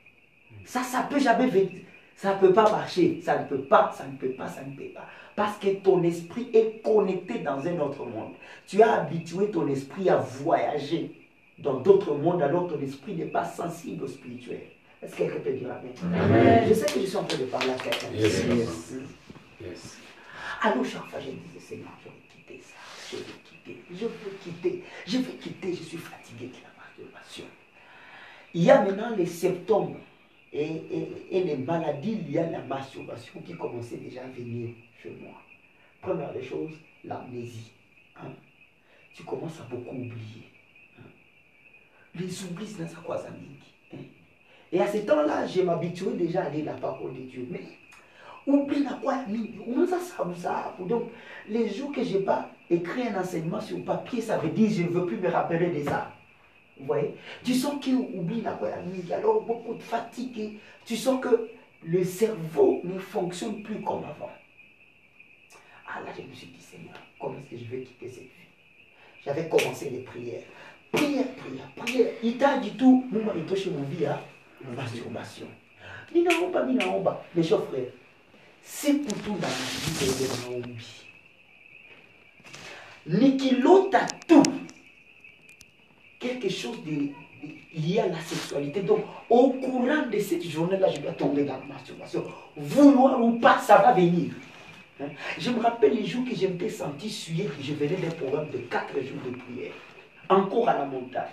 Ça, 0.63 0.83
ça 0.83 1.03
peut 1.03 1.19
jamais 1.19 1.47
venir. 1.47 1.81
Ça 2.15 2.35
ne 2.35 2.39
peut 2.39 2.53
pas 2.53 2.69
marcher. 2.69 3.19
Ça 3.21 3.39
ne 3.39 3.47
peut 3.47 3.61
pas, 3.61 3.91
ça 3.95 4.05
ne 4.07 4.17
peut 4.17 4.31
pas, 4.31 4.47
ça 4.47 4.63
ne 4.63 4.75
peut 4.75 4.91
pas. 4.93 5.05
Parce 5.35 5.57
que 5.57 5.67
ton 5.67 6.01
esprit 6.03 6.49
est 6.53 6.81
connecté 6.81 7.39
dans 7.39 7.59
un 7.67 7.79
autre 7.79 8.05
monde. 8.05 8.33
Tu 8.65 8.81
as 8.81 9.01
habitué 9.01 9.51
ton 9.51 9.67
esprit 9.67 10.09
à 10.09 10.17
voyager 10.17 11.11
dans 11.59 11.79
d'autres 11.79 12.15
mondes, 12.15 12.41
alors 12.41 12.67
ton 12.67 12.79
esprit 12.81 13.15
n'est 13.15 13.25
pas 13.25 13.43
sensible 13.43 14.05
au 14.05 14.07
spirituel. 14.07 14.61
Est-ce 15.01 15.11
que 15.13 15.23
quelqu'un 15.23 15.39
peut 15.39 15.53
dire 15.53 15.69
Amen? 15.71 16.63
Je 16.67 16.73
sais 16.73 16.85
que 16.85 16.99
je 16.99 17.05
suis 17.05 17.17
en 17.17 17.23
train 17.23 17.37
de 17.37 17.45
parler 17.45 17.71
à 17.71 17.75
quelqu'un. 17.75 18.07
Yes. 18.13 18.45
Yes. 18.45 18.93
Yes. 19.61 19.97
Alors 20.61 20.85
chaque 20.85 21.05
fois, 21.05 21.19
je 21.19 21.31
disais, 21.31 21.59
Seigneur, 21.59 21.91
je 22.03 22.09
veux 22.09 22.15
quitter 22.29 22.61
ça. 22.63 22.75
Je 23.11 23.17
veux 23.17 23.23
quitter. 23.43 23.83
Je 23.91 24.05
veux 24.05 24.37
quitter. 24.41 24.83
Je 25.05 25.17
veux 25.17 25.33
quitter. 25.33 25.73
Je 25.73 25.83
suis 25.83 25.97
fatigué 25.97 26.47
de 26.47 26.53
la 26.53 26.71
masturbation. 26.81 27.45
Il 28.53 28.63
y 28.63 28.71
a 28.71 28.81
maintenant 28.81 29.15
les 29.15 29.25
symptômes 29.25 29.95
et, 30.55 31.43
les 31.43 31.57
maladies 31.57 32.15
liées 32.15 32.39
à 32.39 32.49
la 32.49 32.61
masturbation 32.61 33.41
qui 33.41 33.55
commençaient 33.55 33.97
déjà 33.97 34.21
à 34.23 34.27
venir 34.27 34.69
chez 35.01 35.11
moi. 35.21 35.33
Première 36.01 36.33
des 36.33 36.43
choses, 36.43 36.73
l'amnésie. 37.03 37.71
hein. 38.17 38.31
Tu 39.13 39.23
commences 39.23 39.59
à 39.59 39.63
beaucoup 39.63 39.95
oublier. 39.95 40.49
hein. 40.99 41.09
Les 42.15 42.43
oublis, 42.43 42.67
c'est 42.67 42.87
ça 42.87 42.97
quoi, 43.03 43.17
hein. 43.27 43.97
Et 44.71 44.81
à 44.81 44.87
ce 44.87 44.97
temps-là, 44.97 45.45
je 45.47 45.61
m'habituais 45.61 46.13
déjà 46.13 46.43
à 46.43 46.49
lire 46.49 46.65
la 46.65 46.73
parole 46.73 47.13
de 47.13 47.21
Dieu. 47.21 47.47
Mais 47.49 47.61
oublie 48.47 48.83
la 48.83 48.93
quoi 48.93 49.25
ça 49.87 49.99
ça 49.99 50.25
ça 50.35 50.75
donc 50.79 51.09
les 51.49 51.69
jours 51.69 51.91
que 51.91 52.03
j'ai 52.03 52.19
pas 52.19 52.49
écrit 52.69 53.07
un 53.07 53.19
enseignement 53.19 53.59
sur 53.59 53.83
papier 53.83 54.21
ça 54.21 54.37
veut 54.37 54.49
dire 54.49 54.69
je 54.69 54.83
ne 54.83 54.89
veux 54.89 55.05
plus 55.05 55.17
me 55.17 55.29
rappeler 55.29 55.71
de 55.71 55.83
ça 55.83 56.14
vous 56.79 56.93
tu 57.43 57.53
sens 57.53 57.83
qu'il 57.83 57.95
oublie 57.95 58.41
la 58.41 58.51
quoi 58.51 58.69
alors 59.13 59.41
beaucoup 59.41 59.73
de 59.75 59.81
fatigue. 59.81 60.59
Tu 60.85 60.95
sens 60.95 61.21
que 61.21 61.49
le 61.83 62.03
cerveau 62.03 62.81
ne 62.83 62.99
fonctionne 62.99 63.63
plus 63.63 63.81
comme 63.81 64.03
avant. 64.03 64.31
Ah 65.87 66.01
là 66.01 66.11
je 66.17 66.23
me 66.23 66.33
suis 66.33 66.47
dit 66.47 66.61
Seigneur 66.61 66.95
comment 67.19 67.37
est-ce 67.39 67.51
que 67.51 67.57
je 67.57 67.69
vais 67.69 67.83
quitter 67.83 68.09
cette 68.09 68.23
vie? 68.23 68.29
J'avais 69.23 69.47
commencé 69.47 69.89
les 69.89 69.99
prières. 69.99 70.43
Prière 70.91 71.25
prière 71.35 71.71
prière. 71.75 72.11
Il 72.23 72.37
t'a 72.37 72.57
dit 72.57 72.71
tout. 72.71 73.05
Moi 73.11 73.33
il 73.35 73.45
touche 73.45 73.67
mon 73.67 73.83
vie 73.83 74.05
à 74.05 74.21
masturbation. 74.75 75.47
Ninaomba 76.13 76.65
ninaomba 76.65 77.23
mes 77.35 77.43
chers 77.43 77.63
frères 77.65 77.91
c'est 78.65 78.93
pour 78.95 79.17
tout 79.21 79.37
dans 79.37 79.47
la 79.47 79.47
vie 79.47 80.25
de 80.25 80.49
maombi 80.49 81.05
nikilota 83.05 84.07
tout 84.27 84.43
quelque 86.27 86.49
chose 86.49 86.77
lié 87.75 87.99
à 87.99 88.07
la 88.07 88.19
sexualité. 88.19 88.81
Donc, 88.81 88.99
au 89.29 89.49
courant 89.49 90.07
de 90.11 90.19
cette 90.19 90.43
journée-là, 90.43 90.87
je 90.93 91.01
dois 91.01 91.11
tomber 91.11 91.43
dans 91.43 91.57
la 91.57 91.73
masturbation. 91.73 92.23
Vouloir 92.55 93.21
ou 93.21 93.33
pas, 93.33 93.59
ça 93.59 93.77
va 93.77 93.93
venir. 93.93 94.31
Hein? 95.01 95.07
Je 95.37 95.49
me 95.49 95.59
rappelle 95.59 95.93
les 95.95 96.05
jours 96.05 96.23
que 96.27 96.35
je 96.35 96.47
m'étais 96.47 96.69
senti 96.69 97.09
je 97.61 97.73
venais 97.73 97.95
d'un 97.95 98.11
programme 98.11 98.49
de 98.49 98.59
4 98.59 98.93
jours 98.93 99.19
de 99.25 99.35
prière, 99.37 99.73
encore 100.29 100.69
à 100.69 100.77
la 100.77 100.85
montagne. 100.85 101.23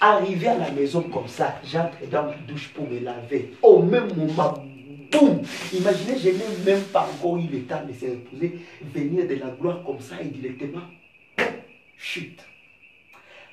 Arrivé 0.00 0.48
à 0.48 0.58
la 0.58 0.70
maison 0.72 1.02
comme 1.02 1.28
ça, 1.28 1.60
j'entre 1.64 1.98
dans 2.10 2.26
la 2.26 2.34
douche 2.48 2.70
pour 2.74 2.88
me 2.88 2.98
laver. 2.98 3.52
Au 3.62 3.82
même 3.82 4.08
moment, 4.16 4.64
boum 5.12 5.42
Imaginez, 5.72 6.18
je 6.18 6.30
n'ai 6.30 6.64
même 6.64 6.82
pas 6.84 7.08
encore 7.14 7.36
eu 7.38 7.46
le 7.46 7.60
temps 7.62 7.82
de 7.86 7.92
se 7.92 8.06
reposer, 8.10 8.58
venir 8.82 9.28
de 9.28 9.34
la 9.34 9.50
gloire 9.50 9.84
comme 9.84 10.00
ça 10.00 10.16
et 10.20 10.26
directement, 10.26 10.82
chute. 11.96 12.40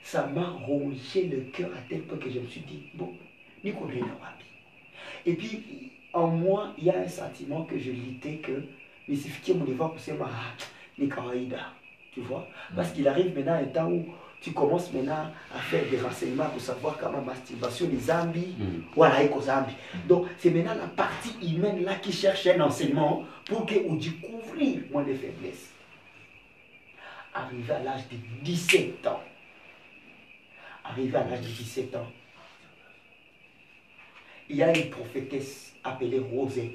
Ça 0.04 0.28
m'a 0.28 0.50
rongé 0.50 1.26
le 1.28 1.42
cœur 1.52 1.70
à 1.76 1.82
tel 1.90 2.02
point 2.02 2.18
que 2.18 2.30
je 2.30 2.40
me 2.40 2.48
suis 2.48 2.62
dit, 2.62 2.84
bon, 2.94 3.14
Nico 3.64 3.86
Wapi. 3.86 4.46
Et 5.26 5.34
puis, 5.34 5.92
en 6.14 6.28
moi, 6.28 6.74
il 6.78 6.86
y 6.86 6.90
a 6.90 7.00
un 7.00 7.08
sentiment 7.08 7.64
que 7.64 7.78
je 7.78 7.92
luttais 7.92 8.38
que, 8.38 8.64
mais 9.08 9.16
c'est 9.16 9.54
mon 9.54 9.66
devoir 9.66 9.94
pour 9.94 10.16
ma 10.18 10.30
tu 12.12 12.22
vois 12.22 12.48
Parce 12.76 12.92
qu'il 12.92 13.08
arrive 13.08 13.36
maintenant 13.36 13.54
un 13.54 13.66
temps 13.66 13.90
où 13.90 14.06
tu 14.42 14.52
commences 14.52 14.92
maintenant 14.94 15.32
à 15.54 15.60
faire 15.60 15.84
des 15.90 16.00
renseignements 16.00 16.46
pour 16.46 16.62
savoir 16.62 16.98
comment 16.98 17.22
masturbation, 17.22 17.90
les 17.92 18.00
zombies, 18.00 18.56
mm. 18.58 18.94
voilà, 18.96 19.22
les 19.24 19.30
zombies. 19.30 19.76
Donc, 20.08 20.28
c'est 20.38 20.50
maintenant 20.50 20.76
la 20.76 20.88
partie 20.88 21.36
humaine 21.42 21.84
là 21.84 21.96
qui 21.96 22.12
cherche 22.12 22.48
un 22.48 22.60
enseignement 22.62 23.26
pour 23.46 23.66
que 23.66 23.76
vous 23.76 23.98
découvrir 23.98 24.82
moins 24.92 25.04
de 25.04 25.14
faiblesses. 25.14 25.72
Arrivé 27.34 27.74
à 27.74 27.80
l'âge 27.80 28.08
de 28.10 28.18
17 28.44 29.06
ans, 29.08 29.22
arrivé 30.90 31.18
à 31.18 31.24
l'âge 31.26 31.42
de 31.42 31.48
17 31.48 31.96
ans, 31.96 32.08
il 34.50 34.58
y 34.58 34.64
a 34.64 34.76
une 34.76 34.90
prophétesse 34.90 35.74
appelée 35.84 36.20
Rosette. 36.20 36.72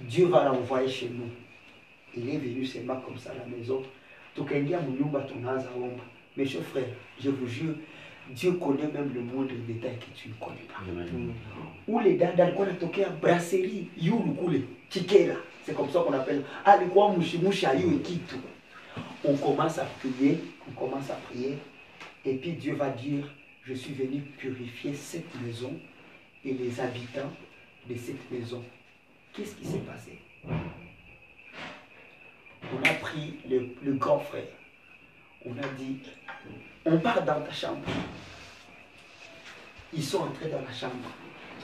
Dieu 0.00 0.26
va 0.26 0.44
l'envoyer 0.44 0.88
chez 0.88 1.08
nous. 1.08 1.30
Il 2.16 2.28
est 2.28 2.38
venu 2.38 2.64
seulement 2.66 3.00
comme 3.00 3.18
ça 3.18 3.30
à 3.30 3.34
la 3.34 3.46
maison. 3.46 3.82
Mais 6.36 6.46
chers 6.46 6.62
frères, 6.62 6.84
je 7.20 7.30
vous 7.30 7.46
jure, 7.46 7.74
Dieu 8.30 8.52
connaît 8.52 8.88
même 8.88 9.12
le 9.12 9.20
moindre 9.20 9.54
détail 9.66 9.98
que 9.98 10.16
tu 10.16 10.28
ne 10.28 10.34
connais 10.34 10.66
pas. 10.68 10.80
Ou 11.88 12.00
les 12.00 12.14
dada 12.14 12.44
alikuwa 12.44 12.68
à 12.68 13.10
brasserie 13.10 13.88
yulu 14.00 14.34
kule 14.34 14.62
chikera. 14.88 15.34
C'est 15.64 15.74
comme 15.74 15.90
ça 15.90 16.00
qu'on 16.00 16.12
appelle. 16.12 16.42
Alikuwa 16.64 17.12
mushimushi 17.12 17.66
ayo 17.66 17.98
kitu. 17.98 18.36
On 19.24 19.36
commence 19.36 19.78
à 19.78 19.84
prier, 19.84 20.38
on 20.68 20.72
commence 20.72 21.10
à 21.10 21.14
prier. 21.14 21.58
Et 22.24 22.34
puis 22.34 22.52
Dieu 22.52 22.74
va 22.74 22.90
dire, 22.90 23.24
je 23.64 23.74
suis 23.74 23.94
venu 23.94 24.20
purifier 24.20 24.94
cette 24.94 25.34
maison 25.40 25.78
et 26.44 26.52
les 26.52 26.80
habitants 26.80 27.32
de 27.88 27.94
cette 27.96 28.30
maison. 28.30 28.62
Qu'est-ce 29.32 29.54
qui 29.54 29.64
s'est 29.64 29.78
passé? 29.78 30.18
On 32.72 32.88
a 32.88 32.92
pris 32.94 33.36
le, 33.48 33.94
grand 33.94 34.18
frère. 34.18 34.44
On 35.44 35.52
a 35.52 35.66
dit, 35.78 36.00
on 36.84 36.98
part 36.98 37.24
dans 37.24 37.40
ta 37.40 37.52
chambre. 37.52 37.86
Ils 39.92 40.04
sont 40.04 40.24
entrés 40.24 40.50
dans 40.50 40.60
la 40.60 40.72
chambre. 40.72 41.08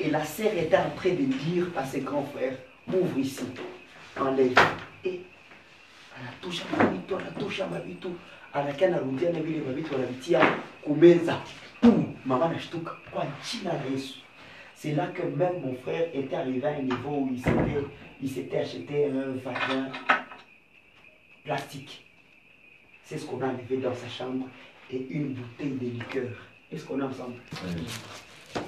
Et 0.01 0.11
la 0.11 0.25
sœur 0.25 0.53
était 0.55 0.77
en 0.77 0.91
train 0.91 1.11
de 1.11 1.25
dire 1.25 1.67
à 1.77 1.85
ses 1.85 2.01
grands 2.01 2.25
frères, 2.25 2.57
ouvre 2.89 3.19
ici, 3.19 3.45
enlève. 4.19 4.59
Et 5.05 5.21
elle 6.19 6.27
a 6.27 6.33
touché 6.41 6.65
à 6.73 6.77
ma 6.77 6.91
vie, 6.91 7.01
elle 7.09 7.27
a 7.27 7.41
touché 7.41 7.63
à 7.63 7.67
ma 7.67 7.79
vie. 7.81 7.97
Anakia 8.57 8.89
narudia 8.89 9.31
na 9.31 9.41
vile 9.41 9.61
mavitu 9.61 9.95
wanavitia 9.95 10.57
kumeza. 10.83 11.41
Pum! 11.81 12.15
Mama 12.25 12.49
nashtuka 12.49 12.91
kwa 13.11 13.27
jina 13.53 13.73
la 13.73 13.85
Yesu. 13.93 14.15
C'est 14.75 14.93
là 14.93 15.07
que 15.07 15.23
même 15.23 15.61
mon 15.63 15.75
frère 15.75 16.09
était 16.13 16.37
arrivé 16.37 16.67
à 16.67 16.77
un 16.77 16.83
niveau 16.83 17.11
où 17.11 17.31
il 18.23 18.29
s'était 18.31 18.59
acheté 18.59 19.07
un 19.07 19.33
vagin 19.45 19.91
plastique. 21.45 22.05
C'est 23.03 23.19
ce 23.19 23.25
qu'on 23.27 23.41
a 23.41 23.47
enlevé 23.47 23.79
dans 23.79 23.95
sa 23.95 24.09
chambre 24.09 24.47
et 24.93 25.07
une 25.11 25.35
bouteille 25.35 25.79
de 25.81 25.87
liqueur. 25.87 26.31
Est-ce 26.71 26.85
qu'on 26.85 27.01
est 27.01 27.05
ensemble? 27.05 27.41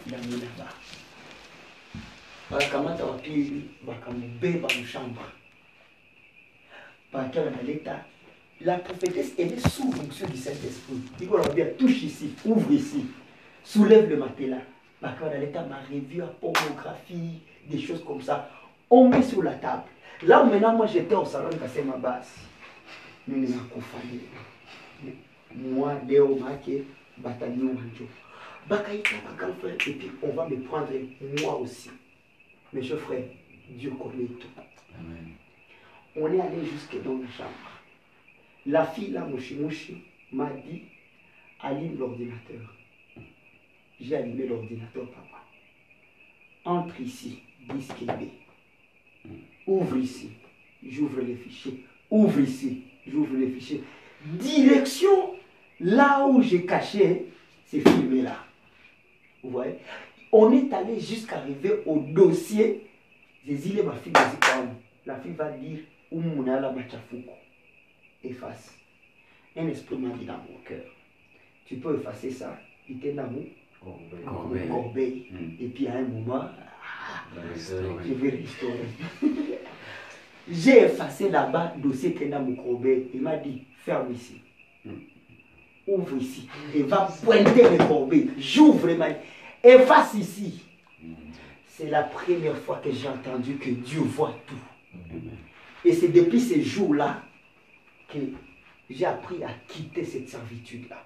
Il 0.06 0.14
a 0.14 0.18
mis 0.18 0.40
là-bas. 0.40 0.72
bakamata 2.50 3.04
wapi 3.04 3.62
bakamubeba 3.86 4.68
mshamba 4.82 5.22
bakia 7.12 7.42
wanaleta 7.42 8.04
la 8.60 8.78
prophétesse 8.78 9.32
elle 9.38 9.52
est 9.52 9.68
sous 9.68 9.90
fonction 9.92 10.26
du 10.26 10.36
Saint-Esprit. 10.36 11.00
Iko 11.20 11.36
anamwambia 11.36 11.66
touche 11.66 12.02
ici 12.02 12.34
ouvre 12.44 12.72
ici 12.72 13.06
soulève 13.62 14.08
le 14.08 14.16
matelas. 14.16 14.62
Bakia 15.00 15.26
wanaleta 15.26 15.62
ma 15.62 15.78
revue 15.88 16.22
à 16.22 16.26
pornographie 16.26 17.40
des 17.70 17.80
choses 17.80 18.02
comme 18.04 18.20
ça. 18.20 18.50
On 18.90 19.08
met 19.08 19.22
sur 19.22 19.42
la 19.42 19.54
table. 19.54 19.84
Là 20.22 20.42
maintenant 20.44 20.74
moi 20.74 20.86
j'étais 20.86 21.14
au 21.14 21.24
salon 21.24 21.50
ma 21.86 21.96
base 21.96 22.34
mimi 23.28 23.48
nakufa 23.48 23.98
moi 25.54 25.94
leo 26.08 26.36
make 26.36 26.84
bataniuma 27.18 27.80
njo 27.92 28.04
bakaita 28.68 29.16
bakalfa 29.30 29.68
et 29.68 29.92
puis 29.92 30.10
on 30.22 30.32
va 30.32 30.48
me 30.48 30.56
prendre 30.62 30.88
moi 31.42 31.58
aussi. 31.58 31.90
Mes 32.72 32.82
chers 32.82 32.98
frères 33.00 33.24
Dieu 33.70 33.90
connaît 33.90 34.26
tout. 34.26 34.48
Amen. 34.98 35.28
on 36.16 36.26
est 36.32 36.40
allé 36.40 36.64
jusque 36.64 37.00
dans 37.04 37.18
la 37.18 37.28
chambre 37.28 37.77
la 38.68 38.86
fille 38.86 39.10
là 39.10 39.24
Mouchi 39.24 39.56
m'a 40.32 40.50
dit 40.50 40.82
allume 41.60 41.98
l'ordinateur 41.98 42.74
j'ai 44.00 44.14
allumé 44.16 44.46
l'ordinateur 44.46 45.10
papa 45.10 45.44
entre 46.64 47.00
ici 47.00 47.42
disque 47.74 48.04
B 48.04 48.28
ouvre 49.66 49.96
ici 49.96 50.30
j'ouvre 50.86 51.20
les 51.22 51.34
fichiers 51.34 51.84
ouvre 52.10 52.40
ici 52.40 52.84
j'ouvre 53.10 53.36
les 53.36 53.48
fichiers. 53.48 53.82
Direction, 54.24 55.34
là 55.80 56.26
où 56.26 56.42
j'ai 56.42 56.64
caché 56.66 57.26
ces 57.66 57.80
films-là. 57.80 58.36
Vous 59.42 59.50
voyez? 59.50 59.76
On 60.32 60.52
est 60.52 60.72
allé 60.72 61.00
jusqu'à 61.00 61.36
arriver 61.38 61.82
au 61.86 61.98
dossier 62.00 62.86
La 63.46 63.54
fille 65.16 65.32
va 65.36 65.50
dire 65.52 65.78
Oumunala 66.10 66.72
Machafuko. 66.72 67.32
Efface. 68.22 68.74
Un 69.56 69.68
esprit 69.68 69.96
m'a 69.96 70.10
dit 70.16 70.24
dans 70.24 70.38
mon 70.38 70.58
cœur. 70.64 70.84
Tu 71.64 71.76
peux 71.76 71.96
effacer 71.96 72.30
ça. 72.30 72.58
Il 72.88 73.14
dans 73.14 73.30
mon 73.30 74.66
corbeille. 74.66 75.26
Hmm. 75.30 75.62
Et 75.62 75.66
puis 75.68 75.86
à 75.88 75.96
un 75.96 76.02
moment, 76.02 76.42
ah, 76.42 77.40
je 77.56 78.14
vais 78.14 78.30
restaurer. 78.30 78.88
J'ai 80.50 80.84
effacé 80.84 81.28
là-bas 81.28 81.74
le 81.76 81.82
dossier 81.82 82.14
Kenda 82.14 82.38
Moukobe. 82.38 82.86
Il 83.12 83.20
m'a 83.20 83.36
dit, 83.36 83.64
ferme 83.84 84.12
ici. 84.12 84.40
Hmm. 84.84 84.92
Ouvre 85.86 86.16
ici. 86.16 86.48
Et 86.74 86.82
va 86.82 87.08
pointer 87.22 87.62
le 87.62 87.86
corbeilles. 87.86 88.30
J'ouvre, 88.38 88.92
m'a 88.94 89.08
efface 89.62 90.14
ici. 90.14 90.62
Hmm. 91.02 91.12
C'est 91.66 91.90
la 91.90 92.02
première 92.04 92.56
fois 92.56 92.80
que 92.82 92.90
j'ai 92.90 93.08
entendu 93.08 93.56
que 93.56 93.70
Dieu 93.70 94.00
voit 94.00 94.34
tout. 94.46 94.98
Et 95.84 95.92
c'est 95.92 96.08
depuis 96.08 96.40
ces 96.40 96.62
jours-là 96.62 97.22
que 98.08 98.18
j'ai 98.90 99.04
appris 99.04 99.42
à 99.44 99.50
quitter 99.66 100.04
cette 100.04 100.28
servitude-là. 100.28 101.04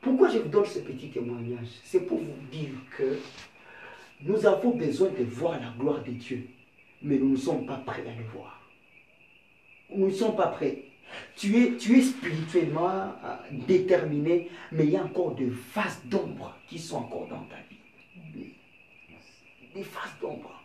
Pourquoi 0.00 0.30
je 0.30 0.38
vous 0.38 0.48
donne 0.48 0.64
ce 0.64 0.80
petit 0.80 1.10
témoignage? 1.10 1.68
C'est 1.84 2.06
pour 2.06 2.18
vous 2.18 2.46
dire 2.50 2.70
que 2.96 3.18
nous 4.22 4.46
avons 4.46 4.70
besoin 4.70 5.10
de 5.10 5.24
voir 5.24 5.60
la 5.60 5.72
gloire 5.78 6.02
de 6.02 6.12
Dieu 6.12 6.48
mais 7.02 7.16
nous 7.16 7.30
ne 7.30 7.36
sommes 7.36 7.66
pas 7.66 7.78
prêts 7.78 8.06
à 8.06 8.14
le 8.14 8.24
voir. 8.24 8.60
Nous 9.94 10.06
ne 10.06 10.12
sommes 10.12 10.36
pas 10.36 10.48
prêts. 10.48 10.84
Tu 11.36 11.56
es, 11.56 11.76
tu 11.76 11.98
es 11.98 12.02
spirituellement 12.02 13.14
euh, 13.24 13.36
déterminé, 13.66 14.48
mais 14.70 14.84
il 14.84 14.90
y 14.90 14.96
a 14.96 15.04
encore 15.04 15.34
des 15.34 15.50
phases 15.50 16.00
d'ombre 16.04 16.56
qui 16.68 16.78
sont 16.78 16.98
encore 16.98 17.26
dans 17.26 17.42
ta 17.44 17.56
vie. 17.68 18.52
Des, 19.74 19.82
phases 19.82 20.14
d'ombre. 20.20 20.59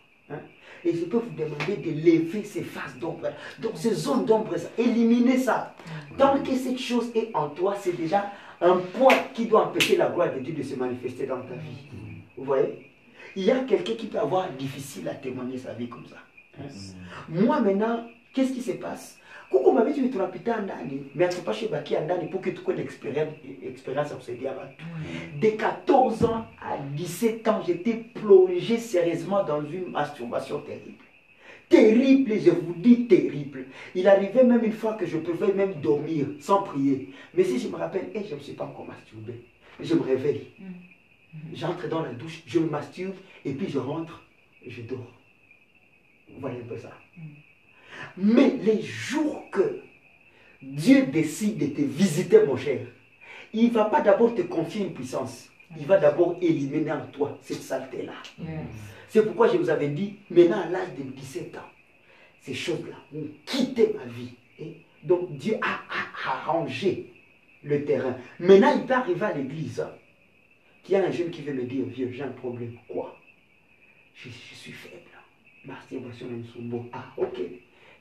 Et 0.86 0.94
je 0.94 1.04
peux 1.04 1.16
vous 1.16 1.36
demander 1.36 1.76
de 1.76 1.90
lever 1.90 2.44
ces 2.44 2.62
phases 2.62 2.96
d'ombre. 3.00 3.28
Donc 3.58 3.72
ces 3.74 3.92
zones 3.92 4.24
d'ombre, 4.24 4.54
éliminer 4.78 5.36
ça. 5.36 5.74
Tant 6.16 6.40
que 6.40 6.54
cette 6.54 6.78
chose 6.78 7.10
est 7.16 7.30
en 7.34 7.48
toi, 7.48 7.74
c'est 7.80 7.96
déjà 7.96 8.30
un 8.60 8.76
point 8.76 9.16
qui 9.34 9.46
doit 9.46 9.66
empêcher 9.66 9.96
la 9.96 10.08
gloire 10.08 10.32
de 10.32 10.38
Dieu 10.38 10.54
de 10.54 10.62
se 10.62 10.76
manifester 10.76 11.26
dans 11.26 11.40
ta 11.40 11.54
vie. 11.54 11.88
Vous 12.36 12.44
voyez? 12.44 12.92
Il 13.34 13.42
y 13.42 13.50
a 13.50 13.58
quelqu'un 13.64 13.94
qui 13.94 14.06
peut 14.06 14.20
avoir 14.20 14.48
difficile 14.52 15.08
à 15.08 15.14
témoigner 15.14 15.58
sa 15.58 15.72
vie 15.72 15.88
comme 15.88 16.06
ça. 16.06 16.16
Moi 17.28 17.60
maintenant, 17.60 18.06
qu'est-ce 18.32 18.52
qui 18.52 18.62
se 18.62 18.72
passe? 18.72 19.18
Kuko 19.50 19.72
mavitu 19.72 20.08
tunapita 20.08 20.60
ndani 20.60 21.02
mais 21.14 21.30
hatupashe 21.30 21.68
bakia 21.68 22.00
ndani 22.00 22.28
pour 22.28 22.40
que 22.40 22.50
tu 22.50 22.60
une 22.70 22.80
expérience 22.80 23.34
expérience 23.62 24.10
ya 24.10 24.16
kusaidia 24.16 24.52
watu 24.52 24.84
de 25.40 25.50
14 25.50 26.24
ans 26.24 26.44
à 26.60 26.78
17 26.96 27.48
ans 27.48 27.62
j'étais 27.66 27.94
plongé 28.14 28.78
sérieusement 28.78 29.44
dans 29.44 29.62
une 29.64 29.90
masturbation 29.90 30.60
terrible 30.60 31.06
Terrible, 31.68 32.38
je 32.38 32.50
vous 32.50 32.74
dis 32.74 33.08
terrible. 33.08 33.66
Il 33.96 34.06
arrivait 34.06 34.44
même 34.44 34.62
une 34.64 34.72
fois 34.72 34.94
que 34.94 35.04
je 35.04 35.18
pouvais 35.18 35.52
même 35.52 35.74
dormir 35.80 36.26
sans 36.38 36.62
prier. 36.62 37.10
Mais 37.34 37.42
si 37.42 37.58
je 37.58 37.68
me 37.68 37.74
rappelle, 37.74 38.08
eh, 38.14 38.22
je 38.22 38.34
ne 38.34 38.36
me 38.36 38.40
suis 38.40 38.52
pas 38.52 38.64
encore 38.64 38.86
masturbé. 38.86 39.42
Je 39.80 39.94
me 39.94 40.02
réveille. 40.02 40.46
J'entre 41.52 41.88
dans 41.88 42.02
la 42.02 42.12
douche, 42.12 42.42
je 42.46 42.60
me 42.60 42.70
masturbe 42.70 43.16
et 43.44 43.52
puis 43.52 43.68
je 43.68 43.78
rentre 43.78 44.22
et 44.62 44.70
je 44.70 44.82
dors. 44.82 45.12
Vous 46.32 46.40
voyez 46.40 46.60
un 46.60 46.68
peu 46.68 46.76
ça. 46.78 46.92
Mais 48.16 48.50
les 48.62 48.82
jours 48.82 49.44
que 49.50 49.80
Dieu 50.62 51.06
décide 51.06 51.58
de 51.58 51.66
te 51.66 51.82
visiter, 51.82 52.44
mon 52.46 52.56
cher, 52.56 52.86
il 53.52 53.68
ne 53.68 53.70
va 53.70 53.86
pas 53.86 54.00
d'abord 54.00 54.34
te 54.34 54.42
confier 54.42 54.82
une 54.86 54.94
puissance. 54.94 55.48
Il 55.78 55.86
va 55.86 55.98
d'abord 55.98 56.36
éliminer 56.40 56.92
en 56.92 57.06
toi 57.06 57.38
cette 57.42 57.62
saleté-là. 57.62 58.14
C'est 59.08 59.24
pourquoi 59.24 59.48
je 59.48 59.56
vous 59.56 59.70
avais 59.70 59.88
dit, 59.88 60.16
maintenant 60.30 60.62
à 60.62 60.68
l'âge 60.68 60.94
de 60.98 61.02
17 61.02 61.56
ans, 61.56 61.70
ces 62.40 62.54
choses-là 62.54 62.96
ont 63.14 63.26
quitté 63.44 63.94
ma 63.96 64.04
vie. 64.04 64.30
Et 64.58 64.76
donc 65.02 65.36
Dieu 65.36 65.58
a, 65.62 65.80
arrangé 66.28 67.12
le 67.62 67.84
terrain. 67.84 68.16
Maintenant, 68.38 68.72
il 68.76 68.86
peut 68.86 68.94
arriver 68.94 69.24
à 69.24 69.32
l'église. 69.32 69.80
hein, 69.80 69.92
qu'il 70.82 70.94
y 70.94 70.98
a 70.98 71.04
un 71.04 71.10
jeune 71.10 71.30
qui 71.30 71.42
veut 71.42 71.52
me 71.52 71.64
dire, 71.64 71.84
vieux, 71.86 72.10
j'ai 72.12 72.22
un 72.22 72.28
problème. 72.28 72.76
Quoi? 72.88 73.16
Je, 74.14 74.28
je 74.28 74.54
suis 74.54 74.72
faible. 74.72 75.02
Bon. 76.58 76.88
Ah, 76.92 77.06
ok. 77.16 77.40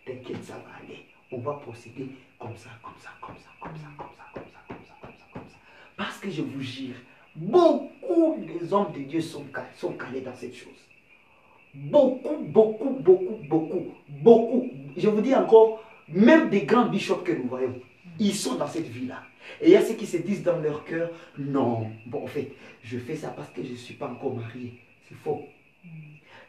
T'inquiète, 0.06 0.44
ça 0.44 0.54
va 0.54 0.76
aller. 0.84 1.06
On 1.32 1.39
va 1.39 1.54
procéder 1.54 2.08
comme 2.39 2.56
ça, 2.56 2.70
comme 2.84 2.94
ça, 3.00 3.10
comme 3.20 3.36
ça, 3.38 3.50
comme 3.60 3.76
ça, 3.76 3.88
comme 3.98 4.08
ça, 4.15 4.24
comme 4.36 4.46
ça, 4.52 4.60
comme 4.68 4.84
ça, 4.84 4.94
comme 5.02 5.12
ça, 5.18 5.26
comme 5.34 5.50
ça. 5.50 5.58
Parce 5.98 6.20
que 6.20 6.30
je 6.30 6.41
vous 6.44 6.62
jure, 6.62 6.96
beaucoup 7.36 8.38
des 8.46 8.72
hommes 8.72 8.91
de 8.94 9.00
Dieu 9.00 9.22
sont, 9.22 9.46
cal- 9.46 9.65
sont 9.76 9.94
calés 9.94 10.22
dans 10.22 10.36
cette 10.36 10.56
chose. 10.56 10.88
Beaucoup, 11.74 12.38
beaucoup, 12.38 12.91
beaucoup, 12.91 13.39
beaucoup, 13.50 13.94
beaucoup. 14.08 14.70
Je 14.96 15.10
vous 15.10 15.22
dis 15.22 15.36
encore, 15.36 15.84
même 16.08 16.50
des 16.50 16.62
grands 16.63 16.88
bishops 16.88 17.24
que 17.24 17.32
nous 17.34 17.48
voyons, 17.48 17.80
ils 18.20 18.34
sont 18.34 18.56
dans 18.56 18.68
cette 18.68 18.88
vie-là. 18.88 19.24
Et 19.62 19.65
il 19.68 19.72
y 19.72 19.76
a 19.76 19.82
ceux 19.82 19.96
qui 19.96 20.06
se 20.06 20.18
disent 20.18 20.44
dans 20.44 20.60
leur 20.60 20.86
cœur, 20.86 21.10
non, 21.38 21.91
bon, 22.06 22.24
en 22.24 22.28
fait, 22.28 22.52
je 22.84 22.98
fais 23.00 23.15
ça 23.15 23.30
parce 23.30 23.50
que 23.50 23.63
je 23.63 23.72
ne 23.72 23.76
suis 23.78 23.96
pas 23.96 24.08
encore 24.08 24.36
marié. 24.36 24.74
C'est 25.10 25.15
faux. 25.15 25.44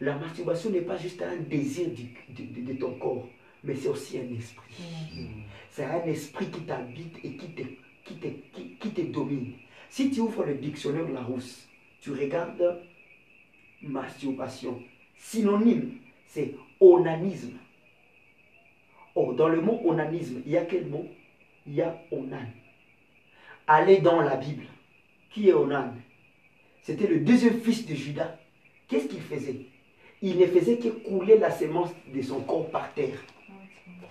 La 0.01 0.17
masturbation 0.17 0.71
n'est 0.71 0.83
pas 0.83 0.97
juste 0.99 1.23
un 1.23 1.37
désir 1.37 1.89
de 2.29 2.73
ton 2.75 2.93
corps, 2.95 3.27
mais 3.65 3.75
c'est 3.75 3.89
aussi 3.89 4.19
un 4.19 4.35
esprit. 4.35 4.75
C'est 5.71 5.85
un 5.85 6.05
esprit 6.05 6.51
qui 6.51 6.61
t'habite 6.61 7.17
et 7.25 7.37
qui 7.37 7.49
te, 7.49 7.63
qui, 8.05 8.15
te, 8.15 8.29
qui, 8.53 8.77
qui 8.79 8.91
te 8.91 9.01
domine. 9.03 9.53
Si 9.91 10.11
tu 10.11 10.21
ouvres 10.21 10.45
le 10.45 10.55
dictionnaire 10.55 11.09
Larousse, 11.09 11.69
tu 12.01 12.13
regardes 12.13 12.83
masturbation. 13.83 14.83
Synonyme, 15.17 15.99
c'est 16.27 16.55
onanisme. 16.81 17.59
Or, 19.15 19.35
dans 19.35 19.49
le 19.49 19.61
mot 19.61 19.81
onanisme, 19.85 20.43
il 20.45 20.53
y 20.53 20.57
a 20.57 20.65
quel 20.65 20.87
mot? 20.87 21.07
Il 21.67 21.75
y 21.75 21.83
a 21.83 22.01
onan. 22.11 22.47
Allez 23.67 23.99
dans 23.99 24.21
la 24.21 24.37
Bible. 24.37 24.65
Qui 25.31 25.49
est 25.49 25.53
Onan? 25.53 25.93
C'était 26.83 27.09
le 27.09 27.21
deuxième 27.21 27.61
fils 27.61 27.85
de 27.85 27.95
Judas. 27.95 28.39
Qu'est-ce 28.89 29.09
qu'il 29.09 29.21
faisait? 29.21 29.67
Il 30.23 30.39
ne 30.39 30.47
faisait 30.47 30.79
que 30.79 30.89
couler 30.89 31.37
la 31.37 31.51
sémence 31.51 31.91
de 32.15 32.23
son 32.23 32.41
corps 32.41 32.71
par 32.71 32.95
terre. 32.95 33.19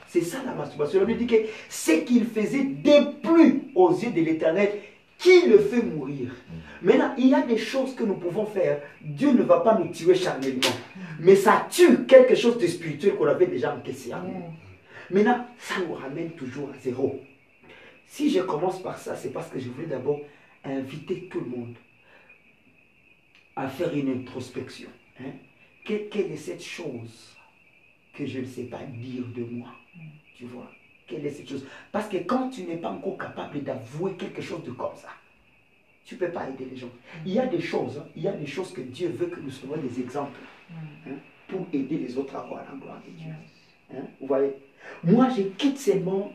C'est 0.07 0.21
ça 0.21 0.41
la 0.45 0.53
masturbation. 0.53 0.99
La 0.99 1.05
Bible 1.05 1.19
dit 1.19 1.27
que 1.27 1.43
ce 1.69 1.91
qu'il 1.91 2.25
faisait 2.25 2.63
déplut 2.63 3.63
aux 3.75 3.91
yeux 3.93 4.11
de 4.11 4.21
l'éternel 4.21 4.69
qui 5.17 5.47
le 5.47 5.59
fait 5.59 5.81
mourir. 5.81 6.33
Maintenant, 6.81 7.13
il 7.17 7.27
y 7.27 7.33
a 7.33 7.41
des 7.41 7.57
choses 7.57 7.95
que 7.95 8.03
nous 8.03 8.15
pouvons 8.15 8.45
faire. 8.45 8.81
Dieu 9.01 9.31
ne 9.31 9.43
va 9.43 9.59
pas 9.61 9.77
nous 9.77 9.89
tuer 9.91 10.13
charnellement. 10.15 10.69
Mais 11.19 11.35
ça 11.35 11.67
tue 11.69 12.05
quelque 12.05 12.35
chose 12.35 12.57
de 12.57 12.67
spirituel 12.67 13.15
qu'on 13.15 13.25
avait 13.27 13.47
déjà 13.47 13.73
encaissé. 13.75 14.11
Maintenant, 15.09 15.45
ça 15.57 15.75
nous 15.85 15.93
ramène 15.93 16.31
toujours 16.31 16.69
à 16.69 16.77
zéro. 16.79 17.21
Si 18.07 18.29
je 18.29 18.39
commence 18.41 18.81
par 18.81 18.97
ça, 18.97 19.15
c'est 19.15 19.31
parce 19.33 19.49
que 19.49 19.59
je 19.59 19.69
voulais 19.69 19.87
d'abord 19.87 20.19
inviter 20.63 21.27
tout 21.29 21.39
le 21.41 21.47
monde 21.47 21.75
à 23.55 23.67
faire 23.67 23.93
une 23.93 24.09
introspection. 24.11 24.89
hein. 25.19 25.31
Que- 25.85 26.09
Quelle 26.09 26.31
est 26.31 26.37
cette 26.37 26.63
chose 26.63 27.34
que 28.15 28.25
je 28.25 28.39
ne 28.39 28.45
sais 28.45 28.63
pas 28.63 28.81
dire 28.83 29.23
de 29.35 29.43
moi 29.43 29.69
Tu 30.35 30.45
vois? 30.45 30.71
Quelle 31.07 31.25
est 31.25 31.29
cette 31.29 31.49
chose? 31.49 31.65
Parce 31.91 32.09
que 32.09 32.17
quand 32.17 32.49
tu 32.49 32.63
n'es 32.63 32.77
pas 32.77 32.89
encore 32.89 33.17
capable 33.17 33.61
d'avouer 33.61 34.13
quelque 34.13 34.41
chose 34.41 34.63
de 34.63 34.71
comme 34.71 34.95
ça, 34.95 35.09
tu 36.03 36.15
ne 36.15 36.19
peux 36.19 36.29
pas 36.31 36.47
aider 36.49 36.65
les 36.69 36.77
gens. 36.77 36.89
Il 37.25 37.33
y 37.33 37.39
a 37.39 37.45
des 37.45 37.61
choses, 37.61 37.97
hein, 37.99 38.07
il 38.15 38.23
y 38.23 38.27
a 38.27 38.31
des 38.31 38.45
choses 38.45 38.71
que 38.73 38.81
Dieu 38.81 39.09
veut 39.09 39.27
que 39.27 39.39
nous 39.39 39.51
soyons 39.51 39.77
des 39.77 39.99
exemples 39.99 40.39
hein, 41.07 41.11
pour 41.47 41.67
aider 41.73 41.97
les 41.97 42.17
autres 42.17 42.35
à 42.35 42.41
voir 42.43 42.63
la 42.71 42.77
gloire 42.77 43.01
de 43.05 43.11
Dieu. 43.11 43.31
Hein, 43.93 44.03
Vous 44.19 44.27
voyez? 44.27 44.53
Moi, 45.03 45.29
je 45.29 45.43
quitte 45.43 45.77
seulement. 45.77 46.31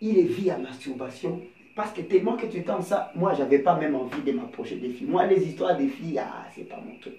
Il 0.00 0.18
est 0.18 0.22
vie 0.24 0.50
à 0.50 0.58
masturbation. 0.58 1.40
Parce 1.74 1.92
que 1.92 2.00
tellement 2.00 2.36
que 2.36 2.46
tu 2.46 2.62
tentes 2.64 2.84
ça, 2.84 3.12
moi, 3.14 3.34
j'avais 3.34 3.58
pas 3.58 3.78
même 3.78 3.94
envie 3.94 4.22
de 4.22 4.32
m'approcher 4.32 4.76
des 4.76 4.88
filles. 4.90 5.06
Moi, 5.06 5.26
les 5.26 5.46
histoires 5.46 5.76
des 5.76 5.88
filles, 5.88 6.18
ah, 6.18 6.46
c'est 6.54 6.64
pas 6.66 6.80
mon 6.80 6.98
truc. 6.98 7.18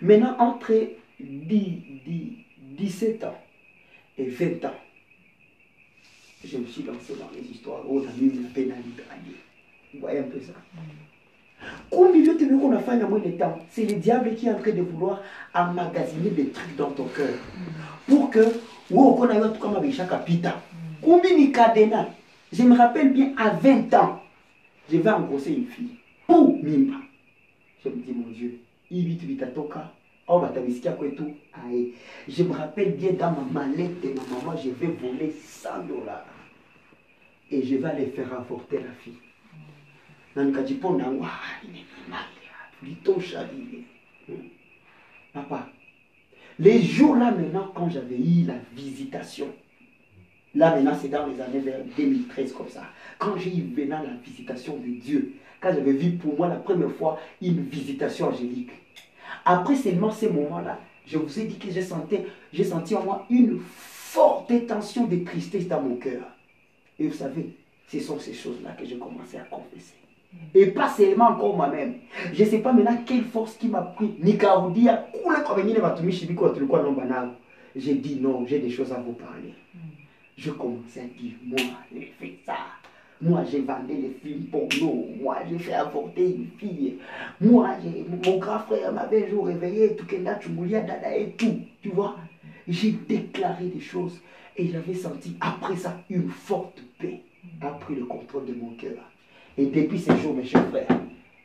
Maintenant, 0.00 0.36
entre 0.38 0.72
10, 1.20 2.02
10, 2.06 2.32
17 2.78 3.24
ans 3.24 3.38
et 4.16 4.26
20 4.26 4.64
ans, 4.64 4.74
je 6.44 6.56
me 6.58 6.66
suis 6.66 6.82
lancé 6.84 7.14
dans 7.18 7.30
les 7.34 7.50
histoires. 7.50 7.82
Oh, 7.88 8.02
la 8.04 8.12
mimi 8.12 8.38
na 8.38 8.48
pénalité. 8.48 9.02
Vous 9.92 10.00
voyez 10.00 10.20
un 10.20 10.24
peu 10.24 10.40
ça 10.40 10.52
Combien 11.90 12.22
de 12.22 12.38
temps 12.38 12.58
qu'on 12.58 12.72
a 12.72 12.78
fait 12.78 12.96
de 12.96 13.38
temps? 13.38 13.58
C'est 13.70 13.84
le 13.84 13.94
diable 13.96 14.34
qui 14.36 14.46
est 14.46 14.52
en 14.52 14.58
train 14.58 14.70
de 14.70 14.82
vouloir 14.82 15.22
emmagasiner 15.52 16.30
des 16.30 16.48
trucs 16.50 16.76
dans 16.76 16.90
ton 16.90 17.06
cœur. 17.06 17.34
Pour 18.06 18.30
que, 18.30 18.60
ou 18.90 19.12
qu'on 19.14 19.28
a 19.28 19.36
eu 19.36 19.52
tout 19.52 19.58
comme 19.58 19.76
avec 19.76 19.92
chaque 19.92 20.24
pita. 20.24 20.62
Combien 21.02 21.36
de 21.36 21.52
cadena 21.52 22.08
Je 22.52 22.62
me 22.62 22.76
rappelle 22.76 23.12
bien, 23.12 23.32
à 23.36 23.50
20 23.50 23.92
ans, 23.94 24.22
je 24.90 24.98
vais 24.98 25.10
engrosser 25.10 25.54
une 25.54 25.66
fille. 25.66 25.96
Pour 26.26 26.54
Mimba. 26.62 26.96
Je 27.84 27.88
me 27.88 27.96
dis, 27.96 28.12
mon 28.12 28.30
Dieu, 28.30 28.60
il 28.90 29.06
vit 29.06 29.16
vitatoka. 29.16 29.92
Oh, 30.28 30.40
batabisikia 30.40 30.92
kwetu. 30.92 31.34
Aïe. 31.52 31.94
Je 32.28 32.42
me 32.44 32.52
rappelle 32.52 32.96
bien 32.96 33.12
dans 33.12 33.32
ma 33.32 33.60
mallette 33.60 34.00
de 34.00 34.08
ma 34.08 34.22
maman, 34.38 34.56
je 34.56 34.70
vais 34.70 34.86
voler 34.88 35.30
100 35.30 35.84
dollars. 35.88 36.26
Et 37.50 37.62
je 37.62 37.76
vais 37.76 37.88
aller 37.88 38.06
faire 38.06 38.32
avorter 38.34 38.78
la 38.78 38.92
fille. 38.92 39.14
litosha 42.82 43.44
lile 43.44 43.84
Hmm. 44.28 44.34
papa 45.32 45.70
les 46.58 46.82
jours 46.82 47.16
là 47.16 47.30
maintenant 47.30 47.72
quand 47.74 47.88
j'avais 47.88 48.18
eu 48.18 48.44
la 48.46 48.56
visitation 48.76 49.46
là 50.54 50.74
maintenant 50.74 50.94
c'est 51.00 51.08
dans 51.08 51.26
les 51.26 51.40
années 51.40 51.60
vers 51.60 51.80
2013 51.96 52.52
comme 52.52 52.68
ça 52.68 52.82
quand 53.18 53.38
j'ai 53.38 53.56
eu 53.56 53.62
maintenant 53.62 54.02
la 54.02 54.12
visitation 54.22 54.76
de 54.76 55.00
Dieu 55.00 55.32
quand 55.62 55.72
j'avais 55.72 55.92
vu 55.92 56.10
pour 56.18 56.36
moi 56.36 56.48
la 56.48 56.56
première 56.56 56.92
fois 56.92 57.18
une 57.40 57.62
visitation 57.62 58.28
angélique 58.28 58.70
après 59.48 59.76
seulement 59.76 60.10
ces 60.10 60.28
moments 60.28 60.60
là 60.60 60.78
je 61.06 61.16
vous 61.16 61.40
ai 61.40 61.44
dit 61.44 61.58
que 61.58 61.70
j'ai 61.70 61.82
senti, 61.82 62.18
j'ai 62.52 62.64
senti 62.64 62.94
en 62.94 63.02
moi 63.02 63.26
une 63.30 63.60
forte 63.60 64.52
tension 64.66 65.06
de 65.06 65.16
tristesse 65.24 65.66
dans 65.66 65.80
mon 65.80 65.96
cœur 65.96 66.22
et 66.98 67.08
vous 67.08 67.14
savez 67.14 67.56
ce 67.90 68.00
sont 68.00 68.18
ces 68.18 68.34
choses 68.34 68.62
là 68.62 68.72
que 68.72 68.84
j'ai 68.84 68.98
commencé 68.98 69.38
à 69.38 69.44
confesser 69.44 69.94
et 70.54 70.66
pas 70.66 70.88
seulement 70.90 71.28
encore 71.28 71.56
moi-même. 71.56 71.94
Je 72.32 72.44
ne 72.44 72.48
sais 72.48 72.58
pas 72.58 72.72
maintenant 72.72 72.98
quelle 73.06 73.24
force 73.24 73.54
qui 73.54 73.68
m'a 73.68 73.80
pris. 73.82 74.14
J'ai 77.74 77.94
dit 77.94 78.18
non, 78.20 78.44
j'ai 78.46 78.58
des 78.58 78.70
choses 78.70 78.92
à 78.92 79.00
vous 79.00 79.12
parler. 79.12 79.54
Je 80.36 80.50
commençais 80.50 81.00
à 81.00 81.04
dire 81.04 81.32
moi, 81.44 81.58
j'ai 81.92 82.12
fait 82.18 82.38
ça. 82.44 82.56
Moi, 83.20 83.44
j'ai 83.50 83.60
vendu 83.60 83.94
les 83.94 84.16
films 84.22 84.44
porno. 84.44 85.06
Moi, 85.20 85.38
j'ai 85.50 85.58
fait 85.58 85.74
avorter 85.74 86.24
une 86.24 86.46
fille. 86.58 86.98
Moi, 87.40 87.70
mon 88.24 88.38
grand 88.38 88.60
frère 88.60 88.92
m'avait 88.92 89.26
un 89.26 89.30
jour 89.30 89.46
réveillé, 89.46 89.86
et 89.86 91.30
tout. 91.36 91.60
Tu 91.82 91.88
vois 91.88 92.16
J'ai 92.68 92.92
déclaré 92.92 93.66
des 93.66 93.80
choses 93.80 94.20
et 94.56 94.68
j'avais 94.68 94.94
senti 94.94 95.36
après 95.40 95.76
ça 95.76 95.96
une 96.10 96.28
forte 96.28 96.80
paix 96.98 97.22
a 97.60 97.68
pris 97.70 97.94
le 97.94 98.04
contrôle 98.04 98.46
de 98.46 98.54
mon 98.54 98.70
cœur. 98.74 98.98
Et 99.56 99.66
depuis 99.66 99.98
ce 99.98 100.14
jour, 100.16 100.34
mes 100.34 100.44
chers 100.44 100.68
frères, 100.68 100.86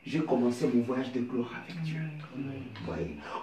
j'ai 0.06 0.20
commencé 0.20 0.68
mon 0.72 0.82
voyage 0.82 1.12
de 1.12 1.20
gloire 1.20 1.50
avec 1.64 1.82
Dieu. 1.82 2.00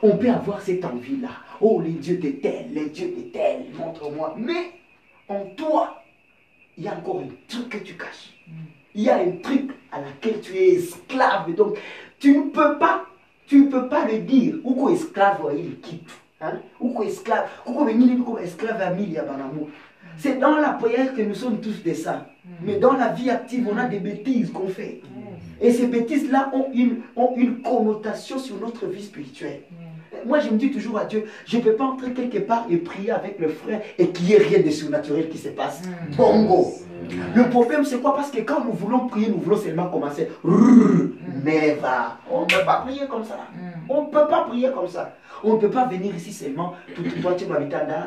On 0.01 0.17
peut 0.17 0.29
avoir 0.29 0.61
cette 0.61 0.85
envie-là. 0.85 1.29
Oh, 1.59 1.81
les 1.81 1.91
dieux 1.91 2.17
de 2.17 2.29
tel, 2.29 2.73
les 2.73 2.89
dieux 2.89 3.13
de 3.17 3.21
tel, 3.31 3.65
montre-moi. 3.77 4.35
Mais 4.37 4.71
en 5.27 5.45
toi, 5.57 6.00
il 6.81 6.85
y 6.85 6.87
a 6.87 6.95
encore 6.95 7.19
un 7.19 7.29
truc 7.47 7.69
que 7.69 7.77
tu 7.77 7.93
caches. 7.93 8.33
Il 8.95 9.03
y 9.03 9.09
a 9.11 9.17
un 9.17 9.33
truc 9.43 9.69
à 9.91 10.01
laquelle 10.01 10.41
tu 10.41 10.55
es 10.55 10.73
esclave. 10.73 11.53
Donc, 11.53 11.77
tu 12.17 12.35
ne 12.35 12.49
peux 12.49 12.79
pas, 12.79 13.05
tu 13.45 13.59
ne 13.59 13.67
peux 13.69 13.87
pas 13.87 14.07
le 14.07 14.17
dire. 14.17 14.55
Ou 14.63 14.73
quoi 14.73 14.91
esclave, 14.91 15.41
il 15.55 15.79
quitte. 15.79 16.09
Hein? 16.41 16.59
Ou 16.79 16.89
quoi 16.89 17.05
esclave, 17.05 17.47
esclave 18.41 18.81
à 18.81 18.89
mille. 18.89 19.23
C'est 20.17 20.39
dans 20.39 20.55
la 20.57 20.69
prière 20.69 21.13
que 21.13 21.21
nous 21.21 21.35
sommes 21.35 21.61
tous 21.61 21.83
des 21.83 21.93
saints. 21.93 22.25
Mais 22.63 22.79
dans 22.79 22.93
la 22.93 23.09
vie 23.09 23.29
active, 23.29 23.69
on 23.71 23.77
a 23.77 23.85
des 23.85 23.99
bêtises 23.99 24.51
qu'on 24.51 24.67
fait. 24.67 25.01
Et 25.61 25.71
ces 25.71 25.85
bêtises-là 25.85 26.49
ont 26.55 26.71
une, 26.73 27.01
ont 27.15 27.35
une 27.35 27.61
connotation 27.61 28.39
sur 28.39 28.59
notre 28.59 28.87
vie 28.87 29.03
spirituelle. 29.03 29.61
Moi 30.25 30.39
je 30.39 30.49
me 30.49 30.57
dis 30.57 30.71
toujours 30.71 30.97
à 30.99 31.05
Dieu, 31.05 31.25
je 31.45 31.57
ne 31.57 31.61
peux 31.63 31.73
pas 31.75 31.85
entrer 31.85 32.13
quelque 32.13 32.39
part 32.39 32.65
et 32.69 32.77
prier 32.77 33.11
avec 33.11 33.39
le 33.39 33.49
frère 33.49 33.81
et 33.97 34.09
qu'il 34.09 34.25
n'y 34.25 34.33
ait 34.33 34.37
rien 34.37 34.59
de 34.59 34.69
surnaturel 34.69 35.29
qui 35.29 35.37
se 35.37 35.49
passe. 35.49 35.81
Mm. 35.83 36.15
Bongo. 36.15 36.73
Le 37.35 37.49
problème 37.49 37.83
c'est 37.83 37.99
quoi? 37.99 38.15
Parce 38.15 38.31
que 38.31 38.41
quand 38.41 38.63
nous 38.63 38.73
voulons 38.73 39.07
prier, 39.07 39.29
nous 39.29 39.39
voulons 39.39 39.57
seulement 39.57 39.87
commencer. 39.89 40.29
Never. 40.43 41.79
On 42.29 42.41
ne 42.41 42.45
peut 42.45 42.65
pas 42.65 42.81
prier 42.81 43.07
comme 43.09 43.25
ça. 43.25 43.39
On 43.89 44.03
ne 44.03 44.07
peut 44.07 44.27
pas 44.27 44.43
prier 44.43 44.69
comme 44.71 44.87
ça. 44.87 45.15
On 45.43 45.53
ne 45.53 45.57
peut 45.57 45.69
pas 45.71 45.85
venir 45.87 46.15
ici 46.15 46.31
seulement, 46.31 46.75
tout 46.95 47.03
toi 47.21 47.33
tu 47.33 47.45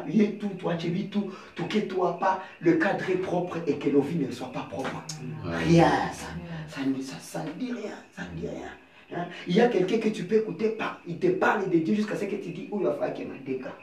oui, 0.06 0.38
tout 0.40 0.50
toi 0.50 0.74
tu 0.74 0.88
vis 0.88 1.08
tout, 1.08 1.30
tout 1.56 1.64
que 1.64 1.78
toi 1.78 2.16
pas, 2.18 2.40
le 2.60 2.74
cadre 2.74 3.10
est 3.10 3.16
propre 3.16 3.58
et 3.66 3.74
que 3.74 3.88
nos 3.90 4.00
vies 4.02 4.24
ne 4.24 4.30
soient 4.30 4.52
pas 4.52 4.68
propres. 4.70 5.02
Rien, 5.44 5.90
ça, 6.12 6.26
ça, 6.68 6.80
ne- 6.86 7.02
ça, 7.02 7.16
ça 7.20 7.40
ne 7.42 7.50
dit 7.58 7.72
rien, 7.72 7.90
ça 8.16 8.22
ne 8.22 8.40
dit 8.40 8.46
rien. 8.46 8.68
Hein? 9.16 9.26
Il 9.46 9.56
y 9.56 9.60
a 9.60 9.68
quelqu'un 9.68 9.98
que 9.98 10.08
tu 10.08 10.24
peux 10.24 10.36
écouter, 10.36 10.70
par- 10.70 11.00
il 11.06 11.18
te 11.18 11.26
parle 11.28 11.70
de 11.70 11.78
Dieu 11.78 11.94
jusqu'à 11.94 12.16
ce 12.16 12.24
que 12.24 12.36
tu 12.36 12.50
dis, 12.50 12.68
où 12.70 12.80
il 12.80 12.84
va 12.86 12.92
falloir 12.92 13.14
qu'il 13.14 13.28
m'a 13.28 13.34
dégâts. 13.46 13.74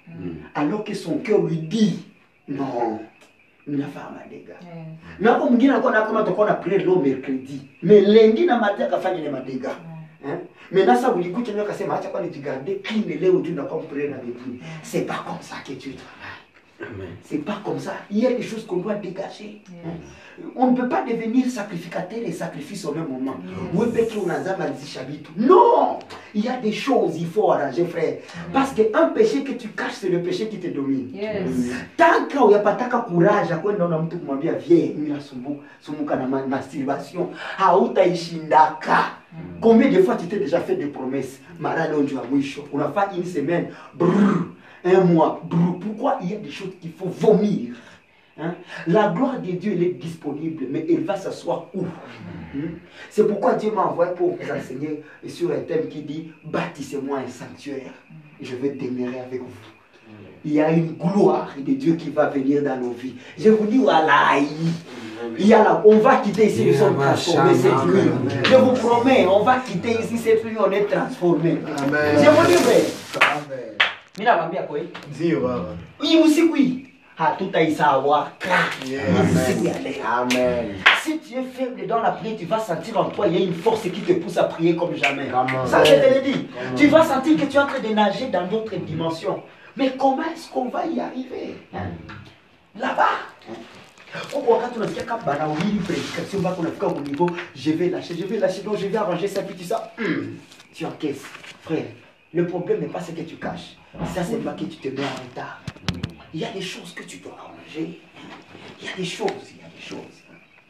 Alors 0.56 0.84
que 0.84 0.94
son 0.94 1.18
cœur 1.20 1.42
lui 1.44 1.58
dit, 1.58 2.00
non, 2.48 3.00
il 3.68 3.78
n'a 3.78 3.86
pas 3.88 4.12
ma 4.14 4.24
dégâts. 4.30 4.58
na 5.20 5.32
hapo 5.34 5.46
mwingine 5.50 5.72
alikuwa 5.74 5.92
na 5.94 6.02
kama 6.02 6.20
tutakuwa 6.20 6.48
na 6.48 6.54
pray 6.54 6.78
leo 6.78 6.96
mercredi 7.00 7.62
mais 7.84 8.02
lundi 8.08 8.46
na 8.46 8.58
mardi 8.60 8.84
akafanya 8.84 9.20
ile 9.20 9.30
madega 9.30 9.70
mais 10.72 10.86
na 10.86 10.96
sasa 10.96 11.12
ulikuja 11.14 11.54
leo 11.54 11.64
akasema 11.64 12.00
acha 12.00 12.10
kwa 12.10 12.22
nijigarde 12.22 12.76
clean 12.76 13.20
leo 13.22 13.40
tu 13.42 13.52
na 13.52 13.64
kwa 13.64 13.80
pray 13.80 14.08
na 14.08 14.18
bébé 14.18 14.60
c'est 14.84 15.06
pas 15.08 15.24
comme 15.28 15.42
ça 15.42 15.56
que 15.68 15.74
tu 15.74 15.90
Amen. 15.90 15.98
C'est 17.24 17.40
pas 17.46 17.60
comme 17.64 17.80
ça. 17.80 17.94
Il 18.10 18.20
y 18.20 18.28
a 18.28 18.34
des 18.34 18.42
choses 18.44 18.66
qu'on 18.66 18.78
doit 18.78 18.96
dégager. 18.96 19.62
Hein. 19.86 19.90
on 20.56 20.72
ne 20.72 20.76
peut 20.78 20.90
pas 20.90 21.04
devenir 21.04 21.46
sacrificateur 21.50 22.20
et 22.26 22.32
sacrifice 22.32 22.86
au 22.86 22.94
même 22.94 23.08
moment. 23.08 23.36
Vitu 25.08 25.32
non! 25.38 26.00
Il 26.34 26.46
y 26.46 26.48
a 26.50 26.58
des 26.58 26.72
choses 26.72 27.18
il 27.20 27.28
faut 27.28 27.52
arranger 27.52 27.86
frère. 27.86 28.16
Parce 28.54 28.74
que 28.74 28.82
un 28.94 29.08
péché 29.08 29.44
que 29.44 29.52
tu 29.54 29.70
caches 29.70 29.94
c'est 30.02 30.10
le 30.10 30.22
péché 30.22 30.48
qui 30.48 30.60
te 30.60 30.68
domine. 30.68 31.10
Yes. 31.14 31.76
tanka 31.98 32.46
uyapataka 32.46 33.00
kuraja 33.00 33.58
kwenda 33.58 33.88
na 33.88 34.00
mtu 34.00 34.18
kumwambia 34.18 34.54
vie 34.54 34.96
sumbuka 35.82 36.16
na 36.16 36.28
ma- 36.28 36.48
masturbation 36.48 37.30
hautaishindaka 37.58 39.12
combien 39.62 39.90
de 39.90 40.02
fois 40.02 40.16
tu 40.16 40.28
t'es 40.28 40.40
déjà 40.40 40.60
fait 40.60 40.76
des 40.76 40.88
promesses? 40.88 41.40
Mara 41.60 41.88
leo 41.88 42.02
ndio 42.02 42.22
mwisho 42.32 42.64
une 43.16 43.26
semaine. 43.26 43.68
Brrr, 43.94 44.46
un 44.84 45.02
mois 45.02 45.42
pourquoi 45.80 46.20
il 46.22 46.32
y 46.32 46.36
a 46.36 46.38
des 46.38 46.52
choses 46.52 46.74
qu'il 46.80 46.92
faut 46.92 47.10
vomir 47.10 47.76
Hein? 48.40 48.56
La 48.88 49.10
gloire 49.10 49.40
de 49.40 49.52
Dieu, 49.52 49.74
elle 49.74 49.84
est 49.84 49.94
disponible, 50.02 50.66
mais 50.70 50.86
elle 50.90 51.04
va 51.04 51.16
s'asseoir 51.18 51.68
où? 51.74 51.84
Hmm? 52.54 52.78
C'est 53.10 53.28
pourquoi 53.28 53.56
Dieu 53.56 53.72
m'a 53.72 53.84
envoyé 53.84 54.14
pour 54.14 54.30
vous 54.30 54.52
enseigner 54.52 55.04
sur 55.28 55.52
un 55.52 55.60
thème 55.60 55.90
qui 55.90 56.02
dit 56.02 56.32
Bâtissez-moi 56.46 57.20
un 57.20 57.28
sanctuaire, 57.28 57.92
je 58.42 58.56
vais 58.56 58.70
demeurer 58.70 59.20
avec 59.20 59.42
vous 59.42 59.48
il 60.44 60.54
y 60.54 60.62
a 60.62 60.72
une 60.72 60.94
gloire 60.94 61.50
de 61.56 61.74
Dieu 61.74 61.94
qui 61.94 62.10
va 62.10 62.28
venir 62.28 62.64
dans 62.64 62.78
nos 62.78 62.94
vies. 62.94 63.14
Je 63.38 63.50
vous 63.50 63.66
dis, 63.68 63.78
voilà, 63.78 64.40
il 65.38 65.46
y 65.46 65.54
a 65.54 65.64
là, 65.64 65.84
on 65.86 66.00
va 66.00 66.16
quitter 66.18 66.48
ici, 66.48 66.66
nous 66.66 66.74
sommes 66.74 66.98
transformés 66.98 67.54
cette 67.54 67.86
nuit. 67.86 68.10
Je 68.44 68.56
vous 68.56 68.72
promets, 68.72 69.28
on 69.28 69.44
va 69.44 69.60
quitter 69.60 70.00
ici 70.02 70.18
cette 70.18 70.44
nuit, 70.44 70.58
on 70.60 70.72
est 70.72 70.86
transformés. 70.86 71.60
Je 71.68 72.30
vous 72.30 72.48
dis, 72.48 72.56
vrai. 72.56 72.82
Amen. 74.18 74.18
Mimi 74.18 74.26
nakwambia 74.26 74.64
kweli? 74.64 74.90
Ndio 75.16 75.40
baba. 75.40 75.76
Hii 76.02 76.18
usiku 76.20 76.54
hii 76.56 76.86
hatutaisawaka. 77.16 78.50
Yes. 78.90 79.02
Hii 79.02 79.42
usiku 79.42 79.66
ya 79.66 79.80
leo. 79.80 80.08
Amen. 80.08 80.76
Si 81.04 81.18
tu 81.18 81.40
es 81.40 81.46
faible 81.58 81.88
dans 81.88 82.04
la 82.04 82.12
prière, 82.12 82.38
tu 82.38 82.46
vas 82.46 82.60
sentir 82.68 82.98
en 83.00 83.06
toi, 83.06 83.28
il 83.28 83.34
y 83.34 83.38
a 83.38 83.46
une 83.46 83.54
force 83.54 83.82
qui 83.84 84.02
te 84.02 84.14
pousse 84.14 84.38
à 84.38 84.44
prier 84.44 84.76
comme 84.76 84.96
jamais. 84.96 85.28
Comment? 85.32 85.66
Ça, 85.66 85.84
je 85.84 85.96
te 85.96 86.14
le 86.16 86.22
dis. 86.22 86.48
Comment? 86.48 86.76
Tu 86.78 86.88
vas 86.88 87.04
sentir 87.06 87.38
que 87.38 87.46
tu 87.46 87.58
es 87.58 87.60
en 87.60 87.68
train 87.68 87.80
de 87.80 87.94
nager 87.94 88.28
dans 88.28 88.48
d'autres 88.48 88.76
dimensions. 88.76 89.42
Mais 89.78 89.92
comment 89.98 90.24
est-ce 90.34 90.50
qu'on 90.50 90.70
va 90.70 90.86
y 90.86 91.00
arriver 91.00 91.56
hein? 91.74 91.90
Là-bas. 92.80 93.20
Huko 94.34 94.52
wakati 94.52 94.80
unasikia 94.80 95.04
kama 95.04 95.24
banahubiri 95.24 95.80
prédication 95.88 96.40
mpaka 96.40 96.60
unafika 96.62 96.88
au 96.88 97.00
niveau 97.00 97.30
je 97.56 97.72
vais 97.72 97.90
lâcher, 97.90 98.16
je 98.20 98.26
vais 98.26 98.38
lâcher, 98.40 98.62
donc 98.62 98.78
je 98.78 98.88
vais 98.88 98.98
arranger 98.98 99.28
ça, 99.28 99.42
puis 99.42 99.56
tu 99.56 99.64
sais, 99.64 99.74
hum, 100.00 100.38
tu 100.74 100.86
encaisses. 100.86 101.24
Frère, 101.64 101.86
le 102.34 102.48
problème 102.48 102.80
n'est 102.82 102.88
pas 102.88 103.02
ce 103.02 103.12
que 103.12 103.22
tu 103.22 103.36
caches. 103.36 103.76
Ça, 104.14 104.24
c'est 104.24 104.38
pas 104.44 104.54
que 104.54 104.64
tu 104.66 104.78
te 104.78 104.88
mets 104.88 105.04
en 105.06 105.22
retard. 105.30 105.62
Il 106.34 106.40
y 106.40 106.46
a 106.46 106.52
des 106.52 106.62
choses 106.62 106.94
que 106.94 107.04
tu 107.04 107.18
dois 107.18 107.36
arranger. 107.38 108.00
Il 108.82 108.86
y 108.88 108.90
a 108.90 108.96
des 108.96 109.06
choses, 109.06 109.28
il 109.52 109.58
y 109.58 109.64
a 109.64 109.70
des 109.76 109.82
choses. 109.82 110.18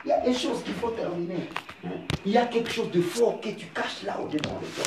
Il 0.03 0.09
y 0.09 0.11
a 0.11 0.19
des 0.21 0.33
choses 0.33 0.63
qu'il 0.63 0.73
faut 0.73 0.89
terminer. 0.89 1.47
Il 2.25 2.31
y 2.31 2.37
a 2.37 2.47
quelque 2.47 2.71
chose 2.71 2.89
de 2.91 3.01
fort 3.01 3.39
que 3.39 3.49
tu 3.49 3.67
caches 3.67 4.03
là 4.05 4.19
au-dedans 4.19 4.59
de 4.61 4.65
toi. 4.75 4.83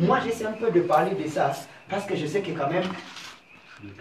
Moi, 0.00 0.18
j'essaie 0.24 0.46
un 0.46 0.52
peu 0.52 0.70
de 0.72 0.80
parler 0.80 1.12
de 1.14 1.28
ça 1.28 1.52
parce 1.88 2.04
que 2.06 2.16
je 2.16 2.26
sais 2.26 2.40
que 2.40 2.50
quand 2.50 2.68
même, 2.68 2.82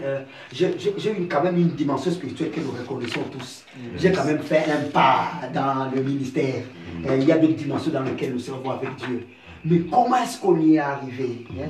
euh, 0.02 0.22
j'ai 0.52 0.74
une- 1.12 1.28
quand 1.28 1.44
même 1.44 1.58
une 1.58 1.70
dimension 1.76 2.10
spirituelle 2.10 2.50
que 2.50 2.60
nous 2.62 2.72
reconnaissons 2.72 3.22
tous. 3.32 3.64
J'ai 3.98 4.12
quand 4.12 4.24
même 4.26 4.40
fait 4.42 4.66
un 4.72 4.90
pas 4.90 5.32
dans 5.54 5.92
le 5.94 6.02
ministère. 6.02 6.64
Euh, 7.08 7.18
il 7.18 7.26
y 7.26 7.32
a 7.32 7.38
d'autres 7.38 7.54
dimensions 7.54 7.92
dans 7.92 8.02
lesquelles 8.02 8.34
nous 8.34 8.40
servons 8.40 8.72
avec 8.72 8.96
Dieu. 8.96 9.28
Mais 9.64 9.80
comment 9.82 10.18
est-ce 10.18 10.40
qu'on 10.40 10.60
y 10.60 10.76
est 10.76 10.80
arrivé 10.80 11.46
hein? 11.60 11.70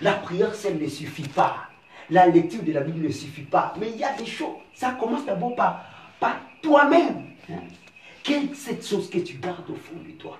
La 0.00 0.12
prière 0.14 0.54
seule 0.54 0.78
ne 0.78 0.88
suffit 0.88 1.28
pas. 1.28 1.68
La 2.08 2.26
lecture 2.26 2.62
de 2.62 2.72
la 2.72 2.80
Bible 2.80 3.06
ne 3.06 3.12
suffit 3.12 3.42
pas. 3.42 3.74
Mais 3.78 3.90
il 3.90 3.96
y 3.98 4.04
a 4.04 4.12
des 4.16 4.26
choses. 4.26 4.56
Ça 4.74 4.92
commence 4.98 5.24
d'abord 5.26 5.54
par, 5.54 5.84
par 6.18 6.36
toi-même. 6.62 7.24
hein. 7.50 7.54
Quelle 8.22 8.44
est 8.50 8.54
cette 8.54 8.86
chose 8.86 9.08
que 9.08 9.18
tu 9.18 9.38
gardes 9.38 9.68
au 9.70 9.74
fond 9.76 9.96
de 10.06 10.12
toi? 10.12 10.38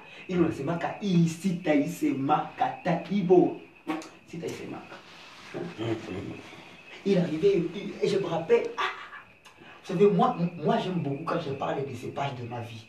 Il 7.07 7.19
arrivait 7.19 7.63
et 8.03 8.09
je 8.09 8.19
me 8.19 8.27
rappelle. 8.27 8.65
ah, 8.77 8.83
vous 9.83 9.95
savez, 9.95 10.07
moi, 10.11 10.37
moi 10.63 10.79
j'aime 10.79 11.01
beaucoup 11.03 11.25
quand 11.25 11.41
je 11.41 11.51
parle 11.53 11.85
de 11.89 11.95
ces 11.95 12.09
pages 12.09 12.35
de 12.35 12.47
ma 12.47 12.61
vie. 12.61 12.85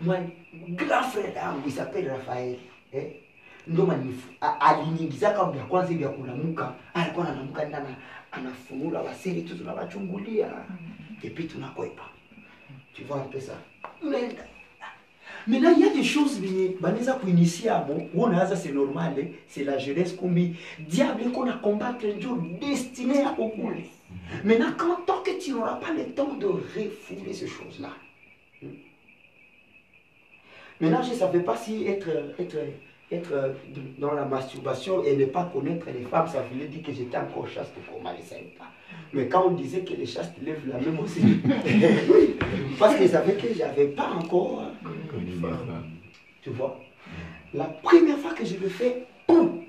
Moi, 0.00 0.16
grand 0.72 1.02
frère 1.02 1.34
yangu 1.34 1.62
il 1.66 1.72
s'appelle 1.72 2.10
Raphaël. 2.10 2.58
Eh? 2.92 3.22
Ndo 3.66 3.86
manifu 3.86 4.28
a- 4.40 4.60
aliniingizaka 4.60 5.44
vya 5.50 5.64
kwanza 5.64 5.94
vya 5.94 6.08
kulamuka. 6.08 6.74
Alikuwa 6.94 7.26
analamuka 7.28 7.64
nda 7.64 7.78
ana- 7.78 7.96
anafunula 8.32 9.00
wasiri 9.00 9.42
tu 9.42 9.54
tunawachungulia. 9.58 10.48
Tunakwepa? 11.48 12.02
Tu 12.94 13.04
vois 13.04 13.18
un 13.20 13.28
peu 13.30 13.38
ça 13.40 13.54
unaenda 14.02 14.42
Maintenant, 15.48 15.70
il 15.76 15.80
y 15.80 15.88
a 15.88 15.92
des 15.92 16.02
choses 16.02 16.40
mo 18.14 18.26
unaanza 18.26 18.56
c'est 18.56 18.72
normal 18.72 19.14
eh, 19.18 19.32
c'est 19.48 19.64
la 19.64 19.78
jeunesse 19.78 20.12
kumbi. 20.16 20.56
Diable 20.78 21.24
iko 21.24 21.44
na 21.44 21.52
combattre 21.54 22.12
njo 22.14 22.36
destiné 22.60 23.14
ya 23.20 23.30
kokule 23.30 23.84
maintenant 24.44 24.72
quand 24.76 25.04
tant 25.06 25.22
que 25.22 25.38
tu 25.38 25.52
n'auras 25.52 25.76
pas 25.76 25.92
le 25.92 26.04
temps 26.14 26.34
de 26.34 26.46
refouler 26.46 27.32
ces 27.32 27.46
choses 27.46 27.78
là 27.80 27.90
maintenant 30.80 31.02
je 31.02 31.10
ne 31.10 31.16
savais 31.16 31.40
pas 31.40 31.56
si 31.56 31.86
être 31.86 32.08
être 32.38 32.56
être 33.10 33.32
euh, 33.32 33.52
dans 33.98 34.12
la 34.12 34.24
masturbation 34.24 35.04
et 35.04 35.16
ne 35.16 35.26
pas 35.26 35.44
connaître 35.52 35.86
les 35.86 36.04
femmes, 36.04 36.26
ça 36.28 36.42
voulait 36.42 36.66
dire 36.66 36.82
que 36.82 36.92
j'étais 36.92 37.16
encore 37.16 37.48
chaste 37.48 37.74
pour 37.88 38.00
moi, 38.00 38.12
je 38.16 38.34
ne 38.34 38.40
pas. 38.58 38.70
Mais 39.12 39.28
quand 39.28 39.46
on 39.46 39.52
disait 39.52 39.80
que 39.80 39.94
les 39.94 40.06
chastes 40.06 40.34
lèvent 40.42 40.66
la 40.68 40.78
même 40.78 40.98
aussi, 40.98 41.20
parce 42.78 42.96
qu'ils 42.96 43.08
savaient 43.08 43.34
que 43.34 43.52
je 43.54 43.58
n'avais 43.60 43.86
pas 43.88 44.10
encore, 44.10 44.62
euh, 44.62 45.20
tu 46.42 46.50
vois? 46.50 46.80
La 47.54 47.64
première 47.64 48.18
fois 48.18 48.34
que 48.34 48.44
je 48.44 48.56
le 48.56 48.68
fais, 48.68 49.06
boum, 49.28 49.62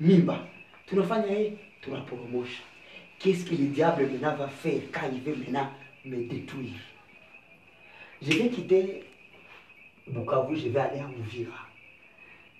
mimba, 0.00 0.38
tunafanya 0.86 1.40
hii, 1.40 1.52
tunaporomosha. 1.80 2.62
Qu'est-ce 3.18 3.44
que 3.44 3.54
le 3.54 3.66
diable 3.68 4.08
maintenant 4.10 4.34
va 4.34 4.48
faire 4.48 4.80
quand 4.92 5.08
il 5.12 5.20
veut 5.20 5.36
maintenant 5.36 5.68
me 6.04 6.24
détruire? 6.24 6.80
Je 8.22 8.32
vais 8.32 8.48
quitter 8.48 9.04
Bukavu, 10.08 10.56
je 10.56 10.68
vais 10.68 10.80
aller 10.80 11.00
à 11.00 11.06
Ouvira 11.06 11.69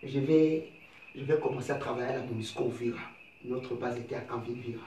je 0.03 0.18
vais, 0.20 0.68
je 1.14 1.22
vais 1.24 1.38
commencer 1.38 1.72
à 1.72 1.76
travailler 1.76 2.09
à 2.09 2.16
la 2.16 2.22
MONUSCO 2.24 2.68
Vira. 2.68 3.01
Notre 3.44 3.74
base 3.74 3.98
était 3.98 4.16
à 4.16 4.20
Canville 4.20 4.61
Vira. 4.61 4.86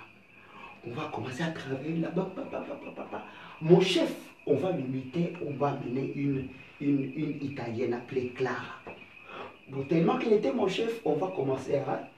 On 0.86 0.92
va 0.92 1.10
commencer 1.14 1.44
à 1.44 1.52
travailler 1.52 1.96
là-bas. 1.98 2.30
Mon 3.62 3.80
chef, 3.82 4.14
on 4.46 4.56
va 4.56 4.72
l'imiter, 4.72 5.34
on 5.46 5.52
va 5.54 5.70
amener 5.72 6.12
une, 6.16 6.48
une, 6.82 7.14
une 7.16 7.44
Italienne 7.44 7.94
appelée 7.94 8.30
Clara. 8.36 8.82
Bon, 9.70 9.84
tellement 9.86 10.18
qu'elle 10.18 10.34
était 10.34 10.52
mon 10.52 10.68
chef, 10.68 11.00
on 11.06 11.14
va 11.14 11.28
commencer 11.28 11.76
à, 11.78 12.10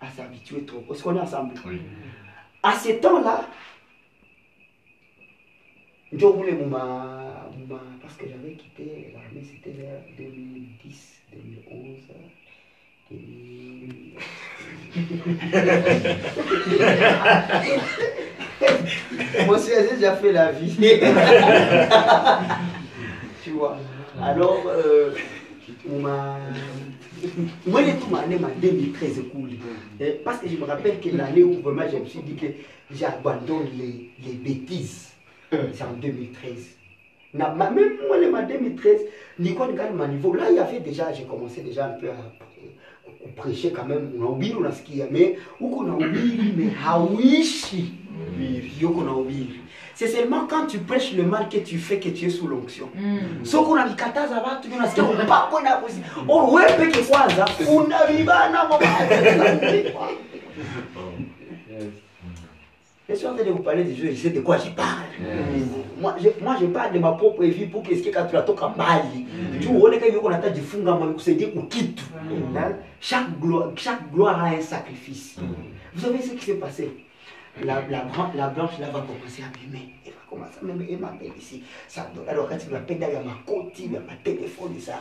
à 0.00 0.08
s'habituer 0.10 0.64
trop. 0.64 0.82
Est-ce 0.90 1.02
qu'on 1.02 1.14
est 1.16 1.20
ensemble? 1.20 1.54
À 2.62 2.72
ce 2.72 2.92
temps-là, 2.92 3.48
je 6.12 6.24
voulais 6.26 6.52
ma- 6.52 7.46
parce 8.00 8.16
que 8.16 8.26
j'avais 8.28 8.52
quitté 8.54 9.12
l'armée, 9.12 9.42
c'était 9.42 9.70
vers 9.72 10.00
2010, 10.16 11.22
2011. 11.32 11.98
2000. 13.10 14.14
Moi 19.46 19.56
aussi, 19.56 19.70
j'ai 19.70 19.96
déjà 19.96 20.16
fait 20.16 20.32
la 20.32 20.52
vie. 20.52 20.76
tu 23.44 23.50
vois. 23.50 23.76
Alors, 24.22 24.64
euh, 24.66 25.10
muma 25.84 26.38
mwele 27.66 27.94
tu 27.98 28.10
maane 28.10 28.38
ma 28.40 28.48
2013 28.48 29.22
kule 29.32 29.58
Eh, 30.00 30.20
parce 30.24 30.38
que 30.40 30.48
je 30.48 30.56
me 30.56 30.64
rappelle 30.64 31.00
que 31.00 31.08
l'année 31.16 31.42
où 31.42 31.60
vraiment 31.62 31.88
je 31.90 31.98
me 31.98 32.04
suis 32.06 32.20
dit 32.20 32.34
que 32.34 32.46
j'abandonne 32.90 33.68
les, 33.78 34.10
les 34.24 34.34
bêtises 34.34 35.12
c'est 35.50 35.82
en 35.84 35.92
2013 36.00 36.76
na, 37.34 37.50
ma, 37.50 37.70
même 37.70 37.96
moi 38.06 38.18
ma 38.30 38.42
2013 38.42 39.00
nilikuwa 39.38 39.68
ningali 39.68 39.94
ma 39.94 40.06
niveau 40.08 40.34
là 40.34 40.50
il 40.50 40.56
y 40.56 40.58
avait 40.58 40.80
déjà 40.80 41.12
j'ai 41.12 41.24
commencé 41.24 41.62
déjà 41.62 41.86
un 41.86 41.90
peu 42.00 42.08
à 42.10 42.14
prêcher 43.36 43.70
quand 43.70 43.86
même 43.88 44.10
unahubiri 44.16 44.54
unasikia 44.54 45.06
mais 45.10 45.36
huko 45.60 45.76
unahubiri 45.76 46.52
mais 46.56 46.70
hauishi 46.86 47.92
yoko 48.80 49.00
unahubiri 49.00 49.60
c'est 49.94 50.08
seulement 50.08 50.46
quand 50.46 50.66
tu 50.66 50.78
prêches 50.78 51.14
le 51.16 51.22
mal 51.22 51.48
que 51.48 51.56
tu 51.58 51.78
fais 51.78 51.98
que 51.98 52.10
tu 52.10 52.26
es 52.26 52.30
sous 52.30 52.46
l'onction 52.48 52.88
soko 53.42 53.72
unavikataza 53.72 54.40
watu 54.42 54.68
ndio 54.68 54.78
unasikia 54.78 55.04
upako 55.04 55.60
na 55.60 55.76
kusi 55.76 56.00
oh 56.28 56.52
wewe 56.52 56.72
peke 56.72 57.02
kwanza 57.02 57.48
unavibana 57.74 58.68
mabaya 58.68 59.56
Yes. 61.68 61.92
Je 63.08 63.14
suis 63.14 63.26
en 63.26 63.34
train 63.34 63.44
de 63.44 63.50
vous 63.50 63.62
parler 63.62 63.84
des 63.84 63.94
jeux, 63.94 64.10
je 64.10 64.16
sais 64.16 64.30
de 64.30 64.40
quoi 64.40 64.56
je 64.58 64.70
parle. 64.70 65.04
Moi, 66.00 66.16
je, 66.20 66.28
moi, 66.42 66.56
je 66.60 66.66
parle 66.66 66.92
de 66.92 66.98
ma 66.98 67.12
propre 67.12 67.44
vie 67.44 67.66
pour 67.66 67.82
que 67.82 67.90
quand 68.10 68.26
tu 68.26 68.34
natoka 68.34 68.68
mbali. 68.68 69.26
Tu 69.60 69.68
uone 69.68 69.98
kama 69.98 70.12
yuko 70.12 70.30
nataka 70.30 70.54
jifunga 70.54 70.94
mama 70.94 71.12
kusaidia 71.12 71.48
kukitu. 71.48 72.04
Hein? 72.54 72.74
Chaque 73.00 73.38
gloire, 73.40 73.72
chaque 73.76 74.10
gloire 74.12 74.42
a 74.42 74.48
un 74.48 74.60
sacrifice. 74.60 75.36
Vous 75.94 76.02
savez 76.02 76.22
ce 76.22 76.32
qui 76.32 76.44
s'est 76.44 76.54
passé? 76.54 76.90
La, 77.64 77.80
la, 77.88 78.04
la 78.34 78.48
blanche 78.48 78.78
là 78.78 78.90
va 78.90 79.00
commencer 79.00 79.42
à 79.42 79.50
m'aimer. 79.56 79.94
Elle 80.04 80.12
va 80.12 80.18
commencer 80.28 80.58
à 80.60 80.64
m'aimer. 80.64 80.88
Elle 80.90 80.98
m'appelle 80.98 81.32
ici. 81.38 81.62
Ça 81.88 82.10
donne. 82.14 82.28
Alors 82.28 82.48
quand 82.48 82.58
tu 82.58 82.68
m'appelles 82.68 83.00
dans 83.00 83.24
ma 83.24 83.38
côte, 83.46 83.80
dans 83.80 84.00
ma 84.00 84.16
téléphone, 84.22 84.78
ça. 84.78 85.00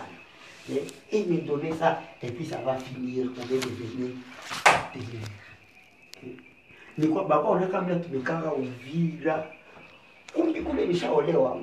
Et 0.69 0.81
il 1.11 1.27
me 1.27 1.41
donnait 1.41 1.73
ça. 1.73 2.01
Et 2.23 2.31
puis 2.31 2.45
ça 2.45 2.57
va 2.65 2.75
finir. 2.75 3.27
On 3.37 3.41
va 3.41 3.45
devenir 3.45 4.11
partenaire. 4.63 5.29
nilikuwa 6.97 7.23
baba 7.23 7.49
unakaa 7.49 7.81
mna 7.81 7.95
tumekanga 7.95 8.53
Uvira, 8.53 9.45
kumbe 10.33 10.61
kumbe 10.61 10.85
nishaolewa, 10.85 11.57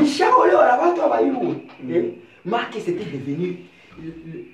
nishaolewa 0.00 0.66
na 0.66 0.76
watu 0.76 1.00
hawayui 1.00 1.56
eh? 1.94 2.04
Marque 2.44 2.80
c'était 2.80 3.04
devenu 3.04 3.56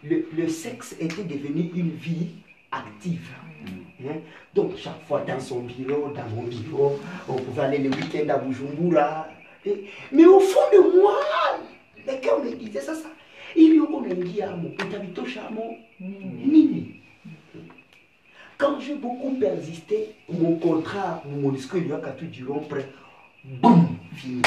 le, 0.04 0.48
sexe 0.48 0.96
était 1.00 1.24
devenu 1.24 1.70
une 1.74 1.90
vie 1.90 2.28
active. 2.70 3.30
Hein? 4.06 4.16
Donc 4.54 4.76
chaque 4.76 5.02
fois 5.06 5.22
dans 5.26 5.40
son 5.40 5.60
bureau, 5.60 6.12
dans 6.14 6.28
mon 6.34 6.44
bureau, 6.44 6.98
on 7.28 7.34
pouvait 7.34 7.62
aller 7.62 7.78
le 7.78 7.90
week-end 7.90 8.28
à 8.28 8.38
Bujumbura. 8.38 9.28
Mais 10.12 10.26
au 10.26 10.40
fond 10.40 10.60
de 10.72 11.00
moi, 11.00 11.18
le 12.06 12.20
cœur 12.20 12.42
me 12.44 12.54
disait 12.54 12.80
ça, 12.80 12.94
ça. 12.94 13.08
Il 13.56 13.74
y 13.74 13.80
nini? 16.00 16.94
Quand 18.58 18.80
j'ai 18.80 18.94
beaucoup 18.94 19.34
persisté, 19.34 20.14
mon 20.28 20.56
contrat, 20.56 21.22
mon 21.26 21.50
discours, 21.50 21.80
il 21.80 21.88
y 21.88 21.92
a 21.92 21.98
qu'à 21.98 22.10
tout 22.10 22.26
du 22.26 22.46
rompre, 22.46 22.78
boum, 23.44 23.96
fini. 24.14 24.42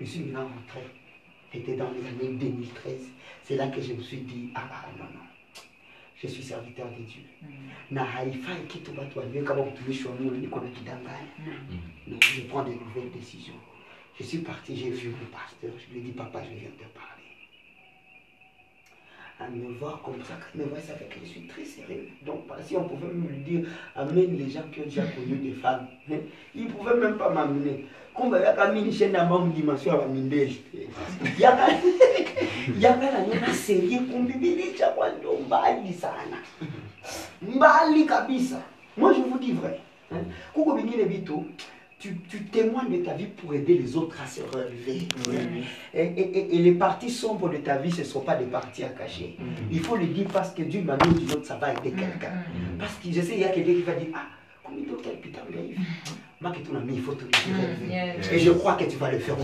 Je 0.00 0.04
suis 0.04 0.20
maintenant 0.20 0.48
rentré. 0.48 1.01
C'était 1.52 1.76
dans 1.76 1.90
les 1.90 2.06
années 2.06 2.32
2013. 2.38 3.10
C'est 3.42 3.56
là 3.56 3.68
que 3.68 3.80
je 3.80 3.92
me 3.92 4.00
suis 4.00 4.18
dit, 4.18 4.50
ah, 4.54 4.62
ah 4.72 4.88
non, 4.98 5.04
non, 5.04 5.26
je 6.16 6.26
suis 6.28 6.42
serviteur 6.42 6.88
de 6.88 7.02
Dieu. 7.02 7.22
Na 7.90 8.04
haifai 8.04 8.66
kitu 8.68 8.90
watu 8.98 9.18
wajue 9.18 9.42
kama 9.42 9.64
mtumishi 9.64 10.08
wa 10.08 10.14
Mungu 10.14 10.34
niko 10.34 10.60
nakidanganya. 10.60 11.28
Donc 12.06 12.24
je 12.24 12.42
prends 12.42 12.64
de 12.64 12.72
nouvelles 12.72 13.10
décisions. 13.10 13.60
Je 14.18 14.24
suis 14.24 14.38
parti, 14.38 14.76
j'ai 14.76 14.90
vu 14.90 15.08
mon 15.08 15.26
pasteur, 15.26 15.72
je 15.78 15.92
lui 15.92 16.00
ai 16.00 16.02
dit, 16.02 16.12
papa, 16.12 16.42
je 16.44 16.50
viens 16.50 16.70
te 16.70 16.84
parler. 16.98 17.21
À 19.44 19.50
me 19.50 19.72
voir 19.78 20.00
comme 20.04 20.22
ça, 20.22 20.34
quand 20.38 20.46
il 20.54 20.60
me 20.60 20.66
voit, 20.66 20.78
ça 20.78 20.94
fait 20.94 21.06
que 21.06 21.16
je 21.20 21.26
suis 21.28 21.46
très 21.48 21.64
sérieux. 21.64 22.08
Donc, 22.24 22.44
si 22.64 22.76
on 22.76 22.84
pouvait 22.84 23.12
me 23.12 23.26
lui 23.28 23.38
dire, 23.38 23.68
amène 23.96 24.36
les 24.38 24.48
gens 24.48 24.62
qui 24.72 24.80
ont 24.80 24.84
déjà 24.84 25.02
connu 25.02 25.36
des 25.36 25.52
femmes. 25.52 25.88
hein, 26.12 26.16
Ils 26.54 26.66
ne 26.66 26.70
pouvaient 26.70 26.94
même 26.94 27.16
pas 27.16 27.28
m'amener. 27.30 27.86
Kumbe 28.14 28.34
yaka 28.40 28.70
mini 28.72 28.92
chaîne 28.92 29.16
à 29.16 29.24
mon 29.24 29.46
dimension 29.46 30.00
à 30.00 30.06
mindeli. 30.06 30.60
Yaka 31.40 31.66
yaka 32.78 33.10
na 33.12 33.20
nyona 33.26 33.52
serie 33.52 33.98
kumbi 34.00 34.34
bilicha 34.34 34.88
kwa 34.90 35.08
ndo 35.10 35.38
mbali 35.46 35.92
sana. 35.94 36.36
Mbali 37.42 38.04
kabisa. 38.06 38.60
Moi 38.96 39.14
je 39.14 39.22
vous 39.22 39.38
dis 39.38 39.52
vrai. 39.52 39.80
hein, 40.12 40.18
Kuko 40.54 40.74
bingine 40.76 41.04
vitu 41.04 41.32
tu, 42.02 42.16
tu 42.28 42.38
témoignes 42.46 42.90
de 42.98 43.04
ta 43.04 43.14
vie 43.14 43.26
pour 43.26 43.54
aider 43.54 43.78
les 43.78 43.96
autres 43.96 44.16
à 44.20 44.26
se 44.26 44.40
relever. 44.42 45.06
Et, 45.94 46.02
et- 46.02 46.38
et- 46.38 46.56
et 46.56 46.58
les 46.58 46.72
parties 46.72 47.10
sombres 47.10 47.48
de 47.48 47.58
ta 47.58 47.76
vie, 47.78 47.92
ce 47.92 48.00
ne 48.00 48.04
sont 48.06 48.20
pas 48.22 48.34
des 48.34 48.46
parties 48.46 48.82
à 48.84 48.88
cacher. 48.88 49.36
Il 49.70 49.78
faut 49.80 49.96
le 49.96 50.06
dire 50.06 50.26
parce 50.32 50.50
que 50.52 50.62
d'une 50.62 50.84
manière 50.84 51.08
ou 51.08 51.12
d'une 51.12 51.30
autre, 51.30 51.46
ça 51.46 51.56
va 51.56 51.72
aider 51.72 51.92
quelqu'un. 51.92 52.32
Parce 52.78 52.94
que 52.96 53.12
je 53.12 53.20
sais, 53.20 53.34
il 53.34 53.40
y 53.40 53.44
a 53.44 53.50
quelqu'un 53.50 53.74
qui 53.74 53.82
va 53.82 53.94
dire 53.94 54.08
Ah, 54.14 54.26
combien 54.64 54.82
de 54.84 54.96
quel 55.02 55.16
putain 55.20 55.40
de 55.50 55.58
Moi, 56.40 56.50
que 56.50 56.58
tu 56.58 56.76
as 56.76 56.80
mis, 56.80 56.94
il 56.96 57.02
faut 57.02 57.12
te. 57.14 57.24
Yes. 57.88 58.32
Et 58.32 58.38
je 58.40 58.50
crois 58.50 58.74
que 58.74 58.84
tu 58.84 58.96
vas 58.96 59.12
le 59.12 59.18
faire. 59.20 59.36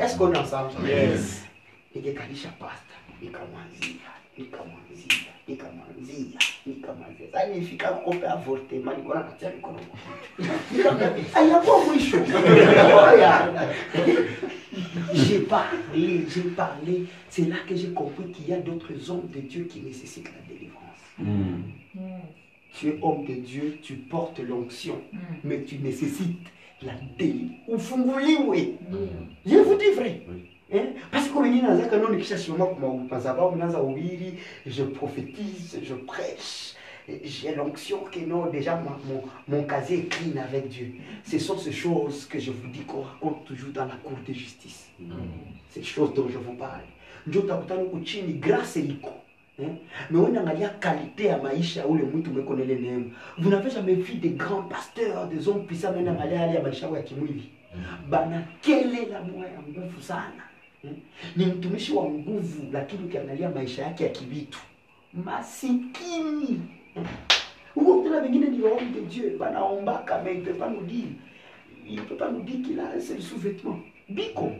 Est-ce 0.00 0.16
qu'on 0.18 0.32
est 0.32 0.38
ensemble? 0.38 0.70
Yes. 0.84 1.44
nikekalisha 1.94 2.48
sasa 7.76 7.90
kope 8.04 8.26
mikono 10.70 11.78
mwisho 11.86 12.18
j'ai 15.14 15.38
parlé 15.40 16.26
j'ai 16.28 16.42
parlé 16.56 17.04
c'est 17.30 17.48
là 17.48 17.56
que 17.66 17.74
j'ai 17.74 17.88
compris 17.88 18.30
qu'il 18.32 18.48
y 18.48 18.52
a 18.52 18.60
d'autres 18.60 19.10
hommes 19.10 19.28
de 19.34 19.40
Dieu 19.40 19.64
qui 19.64 19.80
nécessitent 19.80 20.30
la 20.30 20.54
délivrance 20.54 21.02
tu 22.74 22.88
es 22.88 22.98
homme 23.02 23.24
de 23.24 23.34
Dieu 23.34 23.78
tu 23.82 23.94
portes 23.94 24.40
l'onction 24.40 25.00
mais 25.44 25.62
tu 25.62 25.78
nécessites 25.78 26.48
la 26.82 26.92
délivrance. 27.18 27.58
Ufunguliwe 27.68 28.78
je 29.46 29.56
vous 29.56 29.76
dis 29.76 29.90
vrai. 29.96 30.22
Oui. 30.28 30.57
Eh? 30.70 30.82
parce 31.10 31.28
que 31.28 31.38
wengine 31.38 31.62
nazaka 31.68 31.96
nao 31.96 32.10
nikishasimama 32.10 32.66
kwa 32.66 32.94
madhabahu 33.10 33.56
naanza 33.56 33.80
ubiri 33.82 34.34
je 34.66 34.82
prophétise 34.84 35.80
je 35.82 35.94
prêche 35.94 36.74
j'ai 37.24 37.54
l'onction 37.54 38.00
que 38.12 38.20
non 38.20 38.46
déjà 38.52 38.74
ma- 38.76 38.98
mon, 39.08 39.22
mon 39.48 39.62
casier 39.64 40.00
est 40.00 40.08
clean 40.10 40.36
avec 40.42 40.68
Dieu. 40.68 40.92
Ce 41.24 41.38
sont 41.38 41.56
ces 41.56 41.72
choses 41.72 42.26
que 42.26 42.38
je 42.38 42.50
vous 42.50 42.68
dis 42.68 42.80
qu'on 42.80 43.00
raconte 43.00 43.46
toujours 43.46 43.70
dans 43.72 43.86
la 43.86 43.94
cour 43.96 44.12
de 44.28 44.32
justice. 44.34 44.90
Ces 45.70 45.82
choses 45.82 46.12
dont 46.12 46.28
je 46.28 46.36
vous 46.36 46.52
parle. 46.52 46.82
Ndio 47.26 47.40
utakutana 47.40 47.80
huku 47.82 48.00
chini 48.04 48.34
grâce 48.34 48.76
iko 48.76 49.10
eh? 49.58 49.68
mais 50.10 50.18
unaangalia 50.20 50.68
qualité 50.68 51.24
ya 51.24 51.38
maisha 51.38 51.86
ule 51.86 52.02
mtu 52.02 52.30
na 52.30 52.62
ile 52.64 52.74
neema 52.80 53.04
vous 53.38 53.48
n'avez 53.50 53.70
jamais 53.70 53.94
vu 53.94 54.14
des 54.18 54.30
grands 54.36 54.62
pasteurs 54.68 55.28
des 55.28 55.48
hommes 55.48 55.64
puissants 55.66 55.92
mais 55.96 56.06
hali 56.06 56.54
ya 56.54 56.62
maisha 56.62 56.88
ya 56.88 57.02
kimwili. 57.02 57.48
Bana 58.10 58.42
kelela 58.60 59.22
moya 59.22 59.48
ya 59.48 59.60
nguvu 59.62 60.02
sana? 60.02 60.47
Ni 61.36 61.46
mtumishi 61.46 61.92
wa 61.92 62.04
nguvu 62.04 62.62
lakini 62.72 63.04
ukiangalia 63.04 63.48
maisha 63.50 63.82
yake 63.82 64.04
ya 64.04 64.10
kivitu. 64.10 64.58
Masikini. 65.24 66.60
Huko 67.74 68.02
vingine 68.20 68.46
ni 68.46 68.58
de 68.94 69.00
Dieu 69.00 69.36
banaombaka 69.38 70.22
mais 70.24 70.34
il 70.34 70.42
peut 70.44 70.58
pas 70.58 70.68
nous 70.70 70.86
dire. 70.86 71.08
Il 71.86 72.02
peut 72.02 72.16
pas 72.16 72.30
nous 72.30 72.42
dire 72.42 72.62
qu'il 72.66 72.80
a 72.80 72.90
un 72.96 73.00
seul 73.00 73.20
sous-vêtement. 73.22 73.78
Biko. 74.08 74.52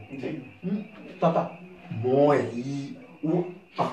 Papa. 1.20 1.50
Moya 2.02 2.42
hii 2.56 2.92
u- 3.22 3.44
ah. 3.78 3.90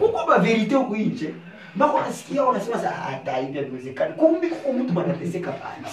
kuko 0.00 0.96
nje 0.98 1.34
unasema 2.48 2.78
sa 2.78 2.88
hata 2.90 3.36
hivi 3.36 3.58
haiwezekani 3.58 4.14
kumbe 4.14 4.48
kuko 4.48 4.72
mtu 4.72 5.00
anateseka 5.00 5.52
pale 5.52 5.86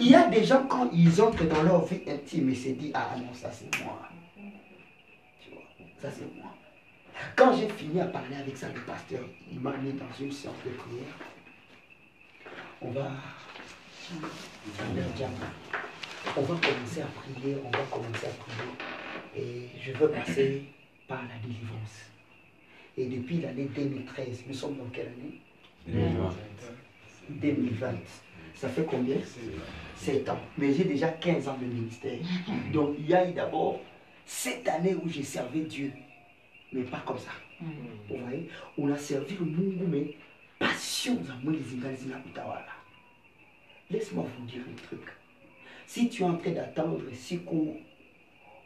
il 0.00 0.10
y 0.10 0.14
a 0.16 0.28
des 0.30 0.44
gens 0.44 0.62
quand 0.68 0.90
ils 0.92 1.20
entrent 1.22 1.48
dans 1.48 1.62
leur 1.62 1.84
vie 1.84 2.00
intime 2.10 2.50
ils 2.50 2.56
se 2.56 2.68
disent 2.68 2.92
ah 2.94 3.16
non 3.18 3.34
ça 3.34 3.50
c'est 3.52 3.84
moi 3.84 3.98
ça 6.04 6.10
c'est 6.10 6.38
moi. 6.38 6.52
Quand 7.34 7.56
j'ai 7.56 7.68
fini 7.68 8.00
à 8.00 8.06
parler 8.06 8.36
avec 8.36 8.56
ça 8.56 8.68
le 8.74 8.80
pasteur 8.80 9.22
il 9.50 9.58
m'a 9.58 9.74
mis 9.78 9.92
dans 9.92 10.12
une 10.20 10.30
séance 10.30 10.56
de 10.64 10.70
prière. 10.70 11.14
On 12.82 12.90
va 12.90 13.10
on 16.36 16.42
va 16.42 16.54
commencer 16.54 17.00
à 17.00 17.06
prier 17.06 17.56
on 17.64 17.70
va 17.70 17.84
commencer 17.90 18.26
à 18.26 18.30
prier. 18.30 18.70
Et 19.36 19.68
je 19.80 19.92
veux 19.92 20.10
passer 20.10 20.64
par 21.08 21.22
la 21.22 21.38
délivrance. 21.42 22.10
Et 22.98 23.06
depuis 23.06 23.40
l'année 23.40 23.70
2013 23.74 24.44
nous 24.46 24.54
sommes 24.54 24.76
dans 24.76 24.90
quelle 24.92 25.08
année? 25.08 25.40
2020. 27.30 27.94
Ça 28.54 28.68
fait 28.68 28.84
combien? 28.84 29.16
7 29.96 30.28
ans. 30.28 30.40
Mais 30.58 30.74
j'ai 30.74 30.84
déjà 30.84 31.08
15 31.08 31.48
ans 31.48 31.56
de 31.58 31.64
ministère. 31.64 32.18
Donc 32.74 32.96
il 32.98 33.08
y 33.08 33.14
a 33.14 33.26
eu 33.26 33.32
d'abord 33.32 33.80
cette 34.24 34.68
année 34.68 34.94
où 34.94 35.08
j'ai 35.08 35.22
servi 35.22 35.62
Dieu. 35.62 35.92
Mais 36.72 36.82
pas 36.82 37.02
comme 37.06 37.18
ça. 37.18 37.30
Vous 37.60 38.16
voyez 38.18 38.48
On 38.76 38.90
a 38.92 38.96
servi 38.96 39.36
le 39.36 39.44
Mungu, 39.44 39.84
mais 39.86 40.16
passion. 40.58 41.18
Laisse-moi 43.90 44.26
vous 44.36 44.46
dire 44.46 44.62
un 44.70 44.76
truc. 44.86 45.00
Si 45.86 46.08
tu 46.08 46.22
es 46.22 46.24
en 46.24 46.36
train 46.36 46.50
d'attendre 46.52 47.02
siku 47.12 47.76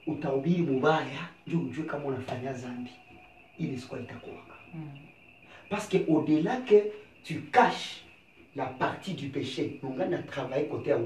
utahubiri 0.08 0.62
mubaya 0.62 1.28
ndio 1.46 1.60
ujue 1.60 1.82
kama 1.82 2.04
unafanya 2.04 2.52
zambi 2.52 2.90
ile 3.58 3.78
siku 3.78 3.96
itakuwaka 3.96 4.54
parce 5.68 5.88
que 5.88 5.98
au-delà 6.08 6.56
que 6.56 6.92
tu 7.24 7.42
caches 7.52 8.04
la 8.56 8.66
partie 8.66 9.14
du 9.14 9.28
péché 9.28 9.80
ungani 9.82 10.10
na 10.10 10.22
travailler 10.22 10.68
côté 10.68 10.90
ya 10.90 10.98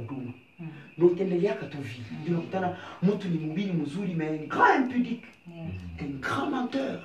huduma 0.98 0.98
na 0.98 1.04
utaendeleaka 1.04 1.66
tu 1.66 3.28
ni 3.28 3.72
mzuri 3.72 4.14
mais 4.14 4.28
un 4.28 4.46
grand 4.46 4.74
impudique 4.78 5.24
un 6.00 6.20
grand 6.20 6.50
menteur 6.50 7.00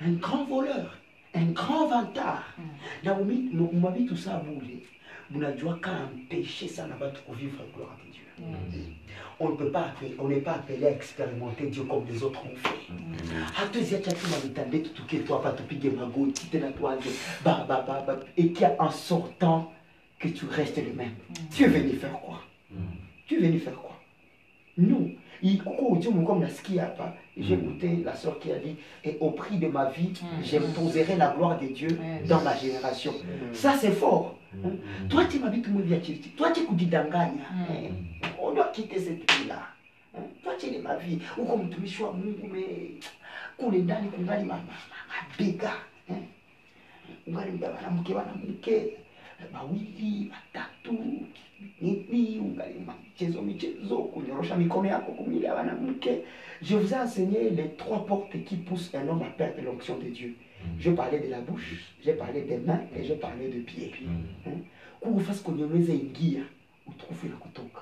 un 0.00 0.12
grand 0.12 0.44
voleur 0.44 0.98
un 1.34 1.52
grand 1.52 1.86
vantard. 1.88 2.44
Na 3.04 3.14
mumabitu 3.14 4.16
saa 4.16 4.40
bule 4.40 4.78
munajua 5.30 5.78
kana 5.80 6.08
mpeshe 6.16 6.68
sana 6.68 6.96
batu 6.96 7.20
kuvivre 7.26 7.58
la 7.58 7.64
gloire 7.76 7.96
de 8.04 8.10
Dieu. 8.12 8.22
On 9.38 9.50
ne 9.50 9.56
peut 9.56 9.70
pas 9.70 9.92
on 10.18 10.28
n'est 10.28 10.40
pas 10.40 10.52
appelé 10.52 10.86
à 10.86 10.90
expérimenter 10.92 11.66
Dieu 11.66 11.84
comme 11.84 12.06
les 12.06 12.22
autres 12.22 12.42
ont 12.42 12.56
fait. 12.56 13.62
Hatuziacha 13.62 14.12
tu 14.12 14.26
mamitande 14.30 14.82
tutuke 14.82 15.24
tu 15.26 15.32
hapa 15.32 15.52
tupige 15.52 15.90
magoti 15.94 16.46
tena 16.46 16.72
tuanze 16.72 17.10
ba 17.44 17.66
ba 17.68 17.82
ba 17.82 18.00
ba. 18.06 18.18
Et 18.38 18.52
a 18.64 18.74
en 18.82 18.90
sortant 18.90 19.72
que 20.18 20.28
tu 20.28 20.46
restes 20.46 20.78
le 20.78 20.94
même. 20.94 21.16
Tu 21.54 21.64
es 21.64 21.68
venu 21.68 21.96
faire 21.96 22.18
quoi? 22.20 22.40
Tu 23.26 23.34
es 23.36 23.38
venu 23.38 23.58
faire 23.58 23.74
quoi? 23.74 24.00
Nous 24.78 25.10
écouté 27.38 27.96
la 28.04 28.14
sœur 28.14 28.38
qui 28.38 28.52
a 28.52 28.58
dit 28.58 28.76
et 29.04 29.16
au 29.20 29.30
prix 29.30 29.58
de 29.58 29.68
ma 29.68 29.90
vie 29.90 30.12
j'imposerai 30.42 31.16
la 31.16 31.34
gloire 31.34 31.58
de 31.60 31.66
Dieu 31.66 31.88
dans 32.28 32.40
ma 32.42 32.56
génération. 32.56 33.12
Ça 33.52 33.76
c'est 33.78 33.92
fort. 33.92 34.38
Hein? 34.64 34.70
vya 35.84 36.00
chirichi 36.00 36.30
tuache 36.30 36.64
kujidanganya 36.66 37.44
eh. 37.70 37.90
on 38.40 38.54
doit 38.54 38.72
quitter 38.72 38.98
cette 38.98 39.30
vie. 39.30 39.48
Là 39.48 39.68
hein. 40.16 40.22
mavi 40.82 41.20
uko 41.36 41.56
mtumishi 41.56 42.02
wa 42.02 42.12
mungu 42.12 42.46
me 42.46 42.62
kule 43.58 43.78
ndani 43.78 44.08
kungali 44.08 44.44
ma- 44.44 44.54
ma- 44.54 44.62
ma- 44.62 45.28
mabega 45.38 45.72
eh. 46.08 46.16
ungali 47.26 47.50
mga 47.52 47.68
wanamke 47.68 48.14
wanamke 48.14 48.96
mawili 49.52 50.30
matatu 50.30 50.98
nini 51.80 52.38
ungali 52.38 52.74
michezo 52.78 53.42
michezo 53.42 53.98
kunyorosha 53.98 54.56
mikono 54.56 54.88
yako 54.88 55.12
kumili 55.12 55.44
ya 55.44 55.54
wanamke 55.54 56.22
je 56.62 56.76
vous 56.76 56.92
ai 56.94 57.00
enseigné 57.00 57.50
les 57.50 57.76
trois 57.76 58.06
portes 58.06 58.44
qui 58.44 58.56
poussent 58.56 58.94
un 58.94 59.08
homme 59.08 59.22
à 59.22 59.30
perdre 59.30 59.62
l'onction 59.62 59.98
de 59.98 60.08
Dieu. 60.08 60.34
Je 60.78 60.90
parlais 60.90 61.20
de 61.20 61.28
la 61.28 61.40
bouche 61.40 61.94
j'ai 62.04 62.14
parlé 62.14 62.42
des 62.42 62.56
mains 62.56 62.80
et 62.96 63.04
j'ai 63.04 63.16
parlé 63.16 63.48
de 63.48 63.60
pieds. 63.60 63.92
Unaweza 65.02 65.92
ingia 65.92 66.42
utukufu 66.86 67.26
inakutoka 67.26 67.80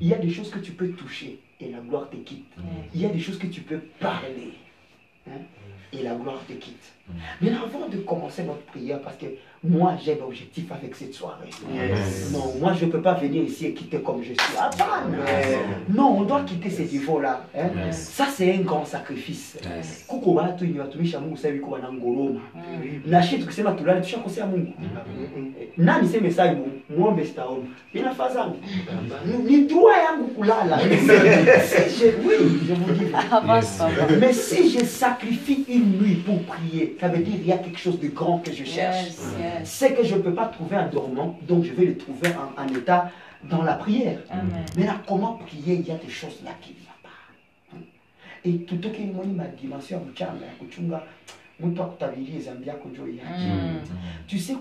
il 0.00 0.08
y 0.08 0.14
a 0.14 0.18
des 0.18 0.30
choses 0.30 0.50
que 0.50 0.58
tu 0.58 0.72
peux 0.72 0.90
toucher 0.92 1.38
et 1.60 1.70
la 1.70 1.78
gloire 1.78 2.10
te 2.10 2.16
quitte. 2.16 2.52
Il 2.94 3.00
y 3.00 3.06
a 3.06 3.08
des 3.08 3.20
choses 3.20 3.38
que 3.38 3.46
tu 3.46 3.60
peux 3.60 3.80
parler. 4.00 4.52
Hein, 5.28 5.42
et 5.92 6.02
la 6.02 6.14
gloire 6.14 6.40
te 6.48 6.52
quitte. 6.54 6.92
Mais 7.40 7.50
avant 7.50 7.88
de 7.88 7.96
commencer 7.98 8.44
notre 8.44 8.62
prière 8.62 9.00
parce 9.00 9.16
que 9.16 9.26
moi 9.64 9.94
j'ai 10.02 10.14
l'objectif 10.14 10.70
avec 10.72 10.94
cette 10.94 11.12
soirée. 11.12 11.50
Yes. 11.74 12.30
non 12.32 12.54
moi 12.60 12.72
je 12.78 12.86
ne 12.86 12.90
peux 12.90 13.02
pas 13.02 13.14
venir 13.14 13.42
ici 13.42 13.66
et 13.66 13.74
quitter 13.74 14.00
comme 14.00 14.22
je 14.22 14.28
suis. 14.32 14.56
Attends, 14.58 15.10
non 15.92 16.16
on 16.18 16.22
doit 16.22 16.42
quitter 16.42 16.70
ce 16.70 16.82
niveau 16.82 17.20
là 17.20 17.44
hein. 17.56 17.90
ça 17.90 18.26
c'est 18.32 18.54
un 18.54 18.60
grand 18.60 18.84
sacrifice. 18.84 19.58
Wa 20.08 20.48
mungu 21.20 21.36
sasa 21.36 21.48
hivi 21.48 21.60
kuwa 21.60 21.78
na 21.78 21.92
ngoroma 21.92 22.40
na 23.06 23.22
shi 23.22 23.38
tukisema 23.38 23.72
tulale 23.72 24.00
tushakosea 24.00 24.46
mungu. 24.46 24.72
Nani 25.76 26.08
seme 26.08 26.30
sai 26.30 26.56
muombe 26.96 27.24
sitaomba. 27.24 27.66
Inafaa 27.94 28.28
zangu 28.32 28.56
Ni- 29.26 29.44
ni 29.56 29.66
droit 29.66 29.96
yangu 30.04 30.28
kulala. 30.28 30.78
Si 31.62 31.98
je, 31.98 32.06
oui 32.24 32.60
je 32.68 32.74
vous 32.74 32.92
dis. 32.94 33.04
Papa. 33.30 33.60
mais 34.20 34.32
si 34.32 34.70
je 34.70 34.84
sacrifie 34.84 35.64
une 35.76 35.98
nuit 35.98 36.16
pour 36.26 36.42
prier 36.42 36.96
ça 37.00 37.08
veut 37.08 37.22
dire 37.22 37.34
il 37.36 37.46
y 37.46 37.52
a 37.52 37.58
quelque 37.58 37.78
chose 37.78 37.98
de 38.00 38.08
grand 38.08 38.38
que 38.38 38.52
je 38.52 38.64
cherche 38.64 39.06
Yes, 39.06 39.34
yes. 39.38 39.70
c'est 39.70 39.94
que 39.94 40.04
je 40.04 40.14
ne 40.16 40.20
peux 40.20 40.34
pas 40.34 40.46
trouver 40.46 40.76
un 40.76 40.88
dormant 40.88 41.38
donc 41.48 41.64
je 41.64 41.72
vais 41.72 41.86
le 41.86 41.96
trouver 41.96 42.28
en, 42.28 42.62
en 42.62 42.68
état 42.68 43.10
dans 43.50 43.62
la 43.62 43.74
prière 43.74 44.18
Amen. 44.30 44.64
Maintenant, 44.76 45.00
comment 45.08 45.34
prier? 45.34 45.74
Il 45.80 45.86
y 45.88 45.90
a 45.90 45.96
des 45.96 46.08
choses 46.10 46.40
là 46.44 46.52
qui 46.60 46.70
ne 46.70 46.76
vont 46.76 47.00
pas. 47.02 47.78
Et 48.44 48.52
mtu 51.66 51.82
akutabirie 51.82 52.40
zambi 52.40 52.68
yako 52.68 52.88
njoo 52.88 53.06
iache. 53.06 53.46
Mm. 53.46 53.80
Tu 54.26 54.38
sais 54.38 54.56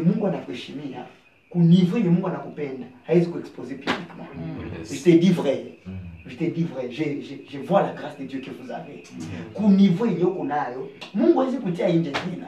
Mungu 0.00 0.26
anakuheshimia, 0.26 1.06
kuniveau 1.50 1.98
ye 1.98 2.04
Mungu 2.04 2.26
anakupenda, 2.26 2.86
haiwezi 3.06 3.30
kuexposer 3.30 3.74
publiquement. 3.76 4.26
Je 4.90 5.02
te 5.02 5.10
dis 5.18 5.30
vrai. 5.30 5.78
Je 6.28 6.36
te 6.36 6.44
dis 6.44 6.64
vrai, 6.64 6.88
je, 6.90 7.02
je, 7.22 7.34
je 7.50 7.58
vois 7.58 7.82
la 7.82 7.92
grâce 7.92 8.18
de 8.18 8.24
Dieu 8.24 8.40
que 8.40 8.50
vous 8.50 8.70
avez. 8.70 9.02
Kuniveau 9.56 10.06
yenye 10.06 10.24
uko 10.24 10.44
nayo, 10.44 10.90
Mungu 11.14 11.38
hawezi 11.40 11.56
kutia 11.58 11.88
nje 11.88 12.12
jina. 12.12 12.46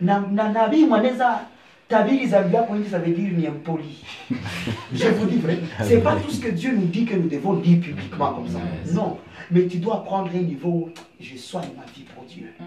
Na 0.00 0.20
na 0.32 0.48
nabii 0.52 0.84
mwanaweza 0.86 1.40
tabiri 1.88 2.26
zambi 2.26 2.56
yako 2.56 2.76
nje, 2.76 2.88
ça 2.90 2.98
veut 2.98 3.14
dire 3.16 3.30
ni 3.36 3.46
impoli. 3.46 4.04
Je 4.94 5.08
vous 5.08 5.26
dis 5.26 5.36
vrai, 5.38 5.58
c'est 5.82 6.02
pas 6.02 6.16
tout 6.16 6.30
ce 6.30 6.40
que 6.40 6.50
Dieu 6.50 6.72
nous 6.76 6.86
dit 6.86 7.04
que 7.04 7.14
nous 7.14 7.28
devons 7.28 7.54
dire 7.54 7.80
publiquement 7.80 8.34
comme 8.34 8.48
ça. 8.48 8.60
Non, 8.92 9.18
mais 9.50 9.66
tu 9.66 9.78
dois 9.78 10.04
prendre 10.04 10.30
un 10.34 10.42
niveau 10.42 10.68
où 10.68 10.90
je 11.20 11.36
soigne 11.36 11.70
ma 11.76 11.84
vie 11.94 12.04
pour 12.14 12.24
Dieu. 12.24 12.52
Hein? 12.60 12.64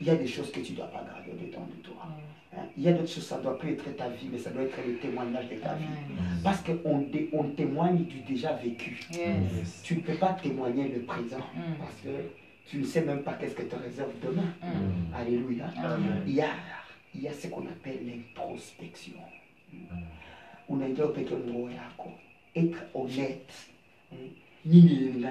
Il 0.00 0.06
y 0.06 0.10
a 0.10 0.14
des 0.16 0.26
choses 0.28 0.50
que 0.52 0.60
tu 0.60 0.72
ne 0.72 0.76
dois 0.76 0.86
pas 0.86 1.04
garder 1.04 1.32
dedans 1.46 1.66
de 1.70 1.82
toi. 1.82 1.96
Il 2.76 2.82
y 2.84 2.88
a 2.88 2.92
d'autres 2.92 3.08
choses, 3.10 3.26
ça 3.26 3.38
ne 3.38 3.42
doit 3.42 3.58
plus 3.58 3.72
être 3.72 3.96
ta 3.96 4.08
vie, 4.08 4.28
mais 4.30 4.38
ça 4.38 4.50
doit 4.50 4.62
être 4.62 4.76
le 4.86 4.96
témoignage 4.98 5.48
de 5.48 5.56
ta 5.56 5.74
vie. 5.74 5.84
Parce 6.42 6.62
qu'on 6.62 6.98
dé- 7.00 7.28
on 7.32 7.44
témoigne 7.50 8.04
du 8.04 8.20
déjà 8.20 8.52
vécu. 8.54 9.00
Yes. 9.12 9.82
Tu 9.84 9.96
ne 9.96 10.00
peux 10.00 10.14
pas 10.14 10.34
témoigner 10.34 10.88
le 10.88 11.02
présent 11.02 11.38
Mm. 11.54 11.74
parce 11.78 12.00
que 12.02 12.08
tu 12.68 12.78
ne 12.78 12.84
sais 12.84 13.02
même 13.04 13.22
pas 13.22 13.34
qu'est-ce 13.34 13.54
que 13.54 13.62
te 13.62 13.76
réserve 13.76 14.12
demain. 14.22 14.52
Mm. 14.62 15.14
Alléluia. 15.14 15.66
Amen. 15.76 16.22
Il 16.26 16.34
y 16.34 16.40
a, 16.42 16.50
il 17.14 17.22
y 17.22 17.28
a 17.28 17.32
ce 17.32 17.46
qu'on 17.48 17.66
appelle 17.66 18.00
l'introspection. 18.06 19.18
Unaingia 20.68 21.08
peke 21.08 21.32
nguo 21.34 21.68
yako, 21.68 22.10
être 22.56 22.78
honnête. 22.94 23.52
Mm. 24.12 24.16
Nini? 24.66 25.22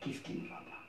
Qu'est-ce 0.00 0.20
qui 0.20 0.32
ne 0.34 0.48
va 0.48 0.56
pas? 0.56 0.82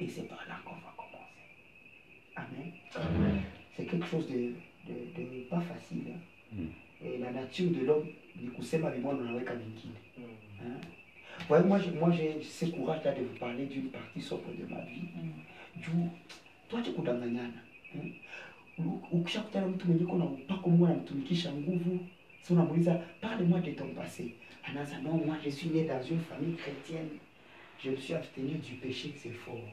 Et 0.00 0.08
c'est 0.08 0.28
par 0.28 0.42
là 0.48 0.56
qu'on 0.64 0.74
va 0.74 0.92
commencer. 0.96 2.36
Amen. 2.36 3.42
C'est 3.80 3.86
quelque 3.86 4.06
chose 4.06 4.26
de, 4.28 4.52
de, 4.86 4.94
de 5.16 5.40
pas 5.48 5.60
facile. 5.60 6.02
hein. 6.12 6.60
Et 7.02 7.16
la 7.18 7.30
nature 7.32 7.70
de 7.70 7.84
l'homme 7.86 8.06
ni 8.40 8.48
kusema 8.50 8.90
vimono 8.90 9.22
naweka 9.24 9.54
vingine. 9.54 9.94
Hein? 10.60 10.80
Ouais, 11.48 11.62
moi, 11.62 11.78
j'ai- 11.78 11.92
moi 11.92 12.10
j'ai 12.10 12.42
ce 12.42 12.66
courage-là 12.66 13.12
de 13.14 13.22
vous 13.22 13.38
parler 13.38 13.64
d'une 13.66 13.88
partie 13.88 14.20
sobre 14.20 14.50
de 14.52 14.66
ma 14.68 14.80
vie. 14.82 15.08
juu 15.80 16.10
tuache 16.68 16.92
kudanganyana? 16.92 17.62
U- 18.78 19.00
ukishakutana 19.12 19.66
mtu 19.66 19.86
mwenye 19.86 20.04
kuna 20.06 20.24
upako 20.24 20.70
mungu 20.70 20.86
anamtumikisha 20.86 21.52
nguvu 21.52 21.98
si 22.42 22.52
unamuuliza 22.52 22.94
parle 23.20 23.44
moi 23.44 23.60
de 23.60 23.72
ton 23.72 23.94
passé 23.94 24.24
anaanza 24.64 24.98
non 25.00 25.14
moi 25.26 25.36
je 25.44 25.50
suis 25.50 25.68
né 25.70 25.84
dans 25.84 26.02
une 26.02 26.20
famille 26.20 26.54
chrétienne 26.56 27.08
je 27.84 27.90
me 27.90 27.96
suis 27.96 28.14
abstenu 28.14 28.54
du 28.54 28.74
péché 28.82 29.12
c'est 29.16 29.32
fort 29.32 29.64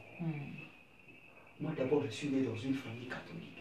moi 1.60 1.72
d'abord 1.76 2.04
je 2.04 2.10
suis 2.10 2.28
né 2.28 2.42
dans 2.42 2.56
une 2.56 2.74
famille 2.74 3.08
catholique 3.08 3.57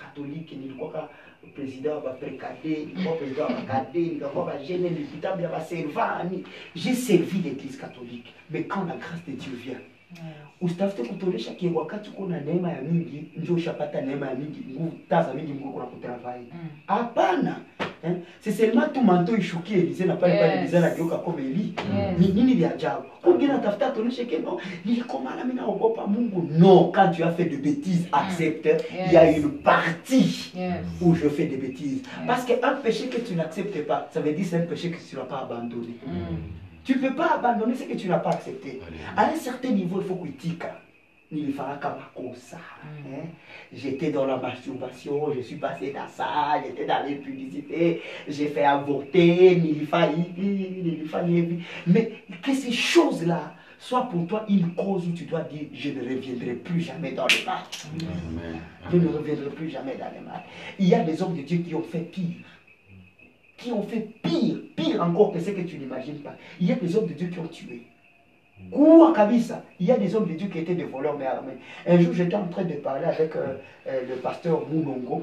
catholique 0.00 0.52
nilikuwaka 0.56 1.08
président 1.54 1.94
wa 1.94 2.00
baprekade 2.00 2.68
nilikuwa 2.68 3.14
président 3.16 3.40
wa 3.48 3.50
bakade 3.54 3.98
nikakuwa 4.00 4.44
bagene 4.46 4.90
nilipita 4.90 5.36
bya 5.36 5.48
baservani 5.48 6.44
j'ai 6.76 6.94
servi 6.94 7.38
l'église 7.38 7.78
catholique 7.80 8.32
mais 8.50 8.62
quand 8.68 8.84
la 8.88 8.96
grâce 8.96 9.24
de 9.28 9.32
dieu 9.32 9.52
vient 9.64 9.80
usitafute 10.60 11.08
kutonesha 11.08 11.54
kie 11.54 11.70
wakati 11.74 12.10
uko 12.10 12.26
na 12.26 12.40
neema 12.40 12.70
ya 12.72 12.82
mingi 12.82 13.24
njo 13.36 13.54
ushapata 13.54 14.00
neema 14.00 14.26
ya 14.28 14.34
mingi 14.34 14.60
nguvu 14.72 14.92
taza 15.08 15.34
mingi 15.34 15.52
mungu 15.52 15.72
kuna 15.72 15.84
kutravai 15.86 16.46
hapana 16.86 17.56
eh? 18.04 18.08
c'est 18.40 18.52
seulement 18.52 18.88
tu 18.92 19.00
manto 19.00 19.36
ishukie 19.36 19.74
elize 19.74 20.04
na 20.06 20.16
pale 20.16 20.38
pale 20.38 20.50
Yes. 20.50 20.58
elize 20.60 20.80
nageuka 20.80 21.18
kama 21.18 21.40
eli. 21.40 21.74
Yes. 21.76 22.18
ni 22.18 22.28
nini 22.32 22.54
vya 22.54 22.74
ajabu 22.74 23.04
kungine 23.22 23.52
natafuta 23.52 23.86
atoneshe 23.88 24.24
ke 24.24 24.38
no 24.44 24.60
nilikomana 24.84 25.44
mi 25.44 25.54
naogopa 25.54 26.06
mungu. 26.06 26.48
Non 26.58 26.90
quand 26.94 27.10
tu 27.10 27.22
as 27.22 27.32
fait 27.32 27.44
de 27.46 27.56
bêtises 27.56 28.06
accepte. 28.12 28.68
Il 29.06 29.12
y 29.12 29.16
a 29.16 29.30
une 29.30 29.50
partie 29.62 30.52
Yes. 30.54 30.74
où 31.00 31.14
je 31.14 31.28
fais 31.28 31.46
des 31.46 31.56
bêtises. 31.56 32.02
Parce 32.26 32.44
qu'un 32.44 32.74
péché 32.82 33.08
que 33.08 33.20
tu 33.20 33.34
n'acceptes 33.34 33.86
pas 33.86 34.08
ça 34.12 34.20
veut 34.20 34.32
dire 34.32 34.46
c'est 34.48 34.56
un 34.56 34.60
péché 34.66 34.90
que 34.90 34.96
tu 34.98 35.16
n'as 35.16 35.22
pas 35.22 35.40
abandonné. 35.50 35.96
Tu 36.84 36.94
ne 36.96 37.00
peux 37.06 37.14
pas 37.14 37.34
abandonner 37.38 37.74
ce 37.74 37.84
que 37.84 37.94
tu 37.96 38.08
n'as 38.08 38.18
pas 38.18 38.30
accepté. 38.30 38.80
À 39.16 39.26
un 39.30 39.36
certain 39.36 39.68
niveau, 39.68 40.00
il 40.00 40.06
faut 40.06 40.14
critique. 41.28 41.32
nilifaraka 41.32 41.90
makosa 41.90 42.58
eh? 43.06 43.28
j'étais 43.72 44.10
dans 44.10 44.26
la 44.26 44.36
masturbation 44.36 45.32
je 45.34 45.40
suis 45.40 45.56
passé 45.56 45.92
dans 45.92 46.08
ça 46.08 46.62
j'étais 46.64 46.86
dans 46.86 47.06
l'impudicité 47.06 48.02
j'ai 48.26 48.46
fait 48.48 48.64
avorter 48.64 49.56
nilifanya 49.56 50.24
hivi 50.36 51.62
mais 51.86 52.12
que 52.42 52.54
ces 52.54 52.72
choses 52.72 53.26
là 53.26 53.54
soient 53.78 54.08
pour 54.08 54.26
toi 54.26 54.44
une 54.48 54.74
cause 54.74 55.06
où 55.06 55.12
tu 55.12 55.24
dois 55.24 55.42
dire 55.42 55.66
je 55.72 55.90
ne 55.90 56.00
reviendrai 56.00 56.54
plus 56.54 56.80
jamais 56.80 57.12
dans 57.12 57.26
le 57.26 57.46
mal 57.46 57.62
je 58.90 58.96
ne 58.96 59.08
reviendrai 59.08 59.50
plus 59.50 59.70
jamais 59.70 59.96
dans 59.96 60.10
le 60.18 60.26
mal 60.26 60.42
il 60.78 60.88
y 60.88 60.94
a 60.94 61.04
des 61.04 61.22
hommes 61.22 61.36
de 61.36 61.42
Dieu 61.42 61.58
qui 61.58 61.74
ont 61.74 61.82
fait 61.82 62.00
pire 62.00 62.44
qui 63.56 63.72
ont 63.72 63.82
fait 63.82 64.08
pire, 64.22 64.60
pire 64.76 64.88
pire 64.88 65.02
encore 65.02 65.32
que 65.32 65.40
ce 65.40 65.50
que 65.50 65.60
tu 65.62 65.78
n'imagines 65.78 66.20
pas. 66.20 66.36
Il 66.60 66.68
y 66.68 66.72
a 66.72 66.76
des 66.76 66.96
hommes 66.96 67.06
de 67.06 67.12
Dieu 67.12 67.28
qui 67.28 67.38
ont 67.38 67.46
tué. 67.46 67.82
Kabisa 69.14 69.64
Il 69.80 69.86
y 69.86 69.92
a 69.92 69.98
des 69.98 70.14
hommes 70.14 70.28
de 70.28 70.34
Dieu 70.34 70.48
qui 70.48 70.58
étaient 70.58 70.74
des 70.74 70.84
voleurs 70.84 71.16
mais 71.18 71.26
armés. 71.26 71.58
Un 71.86 72.00
jour, 72.00 72.12
j'étais 72.12 72.36
en 72.36 72.46
train 72.48 72.64
de 72.64 72.74
parler 72.74 73.06
avec 73.06 73.34
euh, 73.36 73.56
euh, 73.86 74.06
le 74.08 74.16
pasteur 74.16 74.66
Moulongo. 74.68 75.22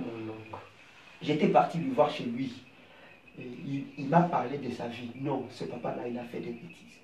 J'étais 1.22 1.48
parti 1.48 1.78
lui 1.78 1.92
voir 1.92 2.10
chez 2.10 2.26
lui. 2.26 2.52
Et 3.40 3.44
il 3.66 3.84
il 3.98 4.08
m'a 4.08 4.22
parlé 4.22 4.58
de 4.58 4.70
sa 4.72 4.88
vie. 4.88 5.12
Non, 5.22 5.46
ce 5.50 5.66
papa-là, 5.66 6.08
il 6.08 6.18
a 6.18 6.24
fait 6.24 6.40
des 6.40 6.52
bêtises. 6.52 7.00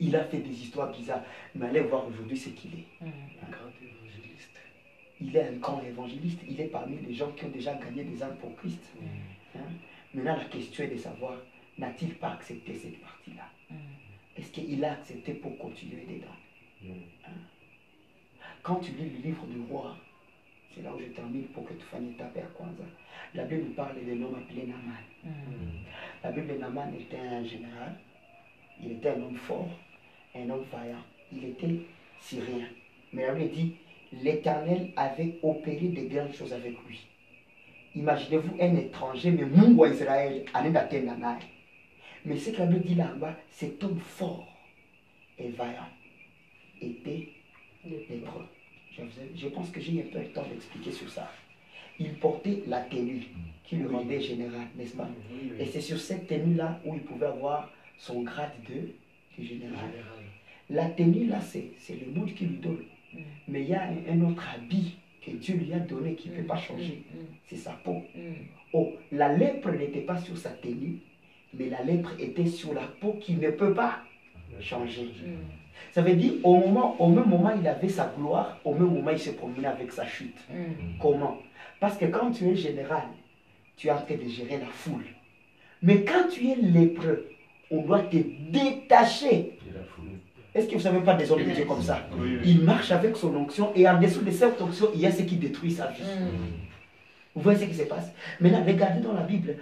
Il 0.00 0.16
a 0.16 0.24
fait 0.24 0.38
des 0.38 0.50
histoires 0.50 0.90
bizarres. 0.90 1.22
Mais 1.54 1.66
allez 1.66 1.80
voir 1.80 2.06
aujourd'hui 2.08 2.36
ce 2.36 2.50
qu'il 2.50 2.72
est. 2.74 2.86
Un 3.02 3.50
grand 3.50 3.70
évangéliste. 3.80 4.58
Il 5.20 5.36
est 5.36 5.48
un 5.48 5.56
grand 5.58 5.80
évangéliste. 5.82 6.40
Il 6.48 6.60
est 6.60 6.66
parmi 6.66 6.96
les 7.06 7.14
gens 7.14 7.30
qui 7.32 7.44
ont 7.44 7.50
déjà 7.50 7.74
gagné 7.74 8.04
des 8.04 8.22
âmes 8.22 8.36
pour 8.40 8.54
Christ. 8.56 8.82
Hein? 9.56 9.60
Maintenant, 10.14 10.36
la 10.36 10.44
question 10.44 10.84
est 10.84 10.88
de 10.88 10.96
savoir, 10.96 11.34
n'a-t-il 11.78 12.14
pas 12.14 12.32
accepté 12.32 12.74
cette 12.74 13.00
partie-là? 13.00 13.44
Est-ce 14.36 14.50
qu'il 14.52 14.84
a 14.84 14.92
accepté 14.92 15.34
pour 15.34 15.56
continuer 15.58 16.06
dedans 16.08 16.36
Hein? 16.84 17.30
Quand 18.62 18.76
tu 18.76 18.92
lis 18.92 19.10
le 19.10 19.22
livre 19.28 19.44
du 19.46 19.60
roi, 19.70 19.96
c'est 20.74 20.82
là 20.82 20.92
où 20.94 20.98
je 20.98 21.06
termine 21.12 21.44
pour 21.48 21.64
que 21.64 21.74
tu 21.74 21.82
fasses 21.90 22.00
ta 22.16 22.24
père 22.24 22.52
Kwanzaa. 22.54 22.84
La 23.34 23.44
Bible 23.44 23.64
nous 23.68 23.74
parle 23.74 23.96
d'un 23.96 24.22
homme 24.22 24.36
appelé 24.36 24.66
Naman. 24.66 25.34
La 26.22 26.30
Bible 26.32 26.54
de 26.54 26.58
Naman 26.58 26.92
était 26.98 27.18
un 27.18 27.44
général. 27.44 27.96
Il 28.82 28.92
était 28.92 29.10
un 29.10 29.22
homme 29.22 29.36
fort, 29.36 29.68
un 30.34 30.48
homme 30.50 30.64
vaillant. 30.72 31.02
Il 31.32 31.44
était 31.44 31.80
syrien. 32.20 32.66
Mais 33.12 33.26
la 33.26 33.34
Bible 33.34 33.50
dit, 33.52 33.74
l'Éternel 34.12 34.92
avait 34.96 35.38
opéré 35.42 35.88
de 35.88 36.02
grandes 36.14 36.32
choses 36.32 36.52
avec 36.52 36.74
lui. 36.86 37.06
Imaginez-vous 37.94 38.56
un 38.60 38.76
étranger, 38.76 39.30
mais 39.30 39.44
Mungu 39.44 39.90
Israël, 39.90 40.44
Anendaten 40.54 41.04
Nanai. 41.04 41.38
Mais 42.24 42.36
ce 42.36 42.50
que 42.50 42.58
la 42.58 42.66
Bible 42.66 42.84
dit 42.84 42.94
là-bas, 42.94 43.36
cet 43.50 43.82
homme 43.82 43.98
fort 43.98 44.48
et 45.38 45.48
vaillant 45.50 45.88
était 46.80 47.28
lépreux. 47.84 48.46
Je, 49.34 49.48
pense 49.48 49.70
que 49.70 49.80
j'ai 49.80 50.00
un 50.00 50.12
peu 50.12 50.18
le 50.18 50.32
temps 50.32 50.46
d'expliquer 50.46 50.92
sur 50.92 51.08
ça. 51.08 51.30
Il 51.98 52.14
portait 52.14 52.62
la 52.66 52.80
tenue 52.82 53.22
qui 53.64 53.76
le 53.76 53.88
rendait 53.88 54.20
général, 54.20 54.66
n'est-ce 54.76 54.96
pas? 54.96 55.08
Et 55.58 55.64
c'est 55.66 55.80
sur 55.80 55.98
cette 55.98 56.26
tenue-là 56.26 56.80
où 56.84 56.94
il 56.94 57.02
pouvait 57.02 57.26
avoir 57.26 57.72
son 57.96 58.22
grade 58.22 58.52
de, 58.68 58.92
de 59.38 59.46
général. 59.46 59.90
La 60.70 60.90
tenue 60.90 61.26
là, 61.26 61.40
c'est 61.40 61.70
c'est 61.78 61.96
le 61.96 62.12
monde 62.12 62.32
qui 62.34 62.46
lui 62.46 62.56
donne. 62.58 62.84
Mais 63.48 63.62
il 63.62 63.68
y 63.68 63.74
a 63.74 63.84
un, 63.84 63.96
un 64.08 64.30
autre 64.30 64.46
habit 64.54 64.96
que 65.24 65.30
Dieu 65.32 65.56
lui 65.56 65.72
a 65.72 65.78
donné 65.78 66.14
qui 66.14 66.30
ne 66.30 66.36
peut 66.36 66.46
pas 66.46 66.56
changer. 66.56 67.02
C'est 67.46 67.56
sa 67.56 67.72
peau. 67.72 68.02
Oh, 68.72 68.92
la 69.10 69.34
lèpre 69.34 69.70
n'était 69.70 70.00
pas 70.00 70.18
sur 70.18 70.36
sa 70.36 70.50
tenue, 70.50 70.98
mais 71.58 71.68
la 71.68 71.82
lèpre 71.82 72.10
était 72.18 72.46
sur 72.46 72.72
la 72.74 72.82
peau 73.00 73.16
qui 73.20 73.34
ne 73.34 73.50
peut 73.50 73.74
pas 73.74 74.00
changer. 74.60 75.10
Ça 75.92 76.02
veut 76.02 76.14
dire, 76.14 76.32
au, 76.42 76.56
moment, 76.56 76.96
au 77.00 77.08
même 77.08 77.28
moment, 77.28 77.52
il 77.58 77.66
avait 77.66 77.88
sa 77.88 78.12
gloire, 78.16 78.58
au 78.64 78.72
même 78.72 78.88
moment, 78.88 79.10
il 79.10 79.18
se 79.18 79.30
promenait 79.30 79.68
avec 79.68 79.92
sa 79.92 80.06
chute. 80.06 80.38
Comment? 81.00 81.38
Parce 81.80 81.96
que 81.96 82.06
quand 82.06 82.30
tu 82.30 82.48
es 82.48 82.56
général, 82.56 83.02
tu 83.76 83.88
es 83.88 83.90
en 83.90 84.00
train 84.00 84.14
de 84.14 84.28
gérer 84.28 84.58
la 84.58 84.66
foule. 84.66 85.04
Mais 85.82 86.04
quand 86.04 86.28
tu 86.30 86.48
es 86.48 86.56
lépreux, 86.56 87.28
on 87.70 87.82
doit 87.82 88.00
te 88.00 88.16
détacher. 88.50 89.58
Est-ce 90.54 90.66
que 90.66 90.72
vous 90.72 90.78
ne 90.78 90.82
savez 90.82 91.00
pas 91.00 91.14
des 91.14 91.30
hommes 91.32 91.44
de 91.44 91.50
Dieu 91.50 91.64
comme 91.64 91.82
ça? 91.82 92.06
Oui, 92.12 92.36
oui. 92.36 92.42
Il 92.44 92.62
marche 92.62 92.90
avec 92.92 93.16
son 93.16 93.34
onction 93.34 93.72
et 93.74 93.88
en 93.88 93.98
dessous 93.98 94.20
de 94.20 94.30
cette 94.30 94.60
onction, 94.60 94.88
il 94.94 95.00
y 95.00 95.06
a 95.06 95.10
ce 95.10 95.22
qui 95.22 95.36
détruit 95.36 95.72
sa 95.72 95.88
vie. 95.88 96.02
Vous 97.34 97.40
voyez 97.40 97.58
ce 97.58 97.64
qui 97.64 97.74
se 97.74 97.84
passe? 97.84 98.12
Maintenant, 98.40 98.62
regardez 98.66 99.00
dans 99.00 99.14
la 99.14 99.22
Bible, 99.22 99.56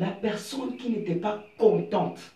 la 0.00 0.06
personne 0.12 0.76
qui 0.78 0.88
n'était 0.90 1.14
pas 1.14 1.44
contente 1.58 2.32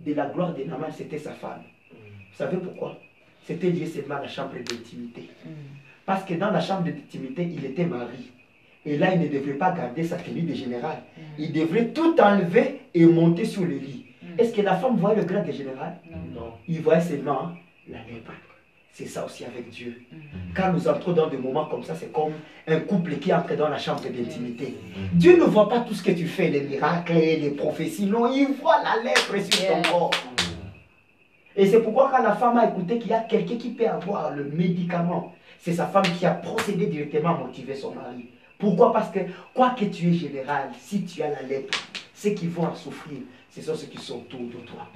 de 0.00 0.12
la 0.12 0.26
gloire 0.26 0.54
de 0.54 0.62
Naaman, 0.64 0.92
c'était 0.92 1.18
sa 1.18 1.32
femme. 1.32 1.62
Vous 1.90 2.36
savez 2.36 2.58
pourquoi? 2.58 2.98
C'était 3.44 3.70
lié 3.70 3.86
seulement 3.86 4.16
à 4.16 4.20
la 4.22 4.28
chambre 4.28 4.52
d'intimité. 4.56 5.30
Parce 6.04 6.24
que 6.24 6.34
dans 6.34 6.50
la 6.50 6.60
chambre 6.60 6.84
d'intimité, 6.84 7.42
il 7.50 7.64
était 7.64 7.86
mari. 7.86 8.30
Et 8.84 8.98
là, 8.98 9.14
il 9.14 9.20
ne 9.22 9.28
devrait 9.28 9.54
pas 9.54 9.72
garder 9.72 10.04
sa 10.04 10.16
tenue 10.16 10.42
de 10.42 10.52
général. 10.52 10.98
Il 11.38 11.52
devrait 11.52 11.88
tout 11.88 12.14
enlever 12.20 12.82
et 12.92 13.06
monter 13.06 13.46
sur 13.46 13.62
le 13.62 13.76
lit. 13.76 14.04
Est-ce 14.36 14.52
que 14.54 14.60
la 14.60 14.76
femme 14.76 14.96
voit 14.98 15.14
le 15.14 15.24
grade 15.24 15.46
de 15.46 15.52
général 15.52 15.96
Non. 16.34 16.52
il 16.68 16.82
voit 16.82 17.00
seulement 17.00 17.52
la 17.88 17.98
lèpre. 18.04 18.32
C'est 18.98 19.04
ça 19.04 19.26
aussi 19.26 19.44
avec 19.44 19.68
Dieu. 19.68 20.00
Quand 20.54 20.72
nous 20.72 20.88
entrons 20.88 21.12
dans 21.12 21.26
des 21.26 21.36
moments 21.36 21.66
comme 21.66 21.82
ça, 21.82 21.94
c'est 21.94 22.10
comme 22.10 22.32
un 22.66 22.80
couple 22.80 23.16
qui 23.16 23.30
entre 23.30 23.54
dans 23.54 23.68
la 23.68 23.76
chambre 23.76 24.00
d'intimité. 24.00 24.74
Dieu 25.12 25.36
ne 25.36 25.44
voit 25.44 25.68
pas 25.68 25.80
tout 25.80 25.92
ce 25.92 26.02
que 26.02 26.12
tu 26.12 26.26
fais, 26.26 26.48
les 26.48 26.62
miracles, 26.62 27.12
les 27.12 27.50
prophéties. 27.50 28.06
Non, 28.06 28.32
il 28.32 28.54
voit 28.54 28.82
la 28.82 29.02
lèpre 29.02 29.34
sur 29.52 29.68
ton 29.68 29.82
corps. 29.82 30.10
Et 31.54 31.66
c'est 31.66 31.80
pourquoi 31.80 32.10
quand 32.10 32.22
la 32.22 32.36
femme 32.36 32.56
a 32.56 32.70
écouté 32.70 32.98
qu'il 32.98 33.10
y 33.10 33.12
a 33.12 33.20
quelqu'un 33.20 33.56
qui 33.56 33.68
peut 33.68 33.86
avoir 33.86 34.30
le 34.30 34.44
médicament, 34.44 35.34
c'est 35.58 35.74
sa 35.74 35.84
femme 35.84 36.06
qui 36.18 36.24
a 36.24 36.30
procédé 36.30 36.86
directement 36.86 37.34
à 37.34 37.38
motiver 37.38 37.74
son 37.74 37.94
mari. 37.94 38.30
Pourquoi? 38.58 38.94
Parce 38.94 39.10
que 39.10 39.20
quoi 39.52 39.74
que 39.78 39.84
tu 39.84 40.08
es 40.08 40.14
général, 40.14 40.70
si 40.80 41.04
tu 41.04 41.22
as 41.22 41.28
la 41.28 41.42
lèpre, 41.42 41.78
ceux 42.14 42.30
qui 42.30 42.46
vont 42.46 42.64
en 42.64 42.74
souffrir, 42.74 43.18
ce 43.56 43.62
sont 43.62 43.74
ceux 43.74 43.86
qui 43.86 43.98
sont 43.98 44.16
autour 44.18 44.40
de 44.40 44.66
toi. 44.66 44.86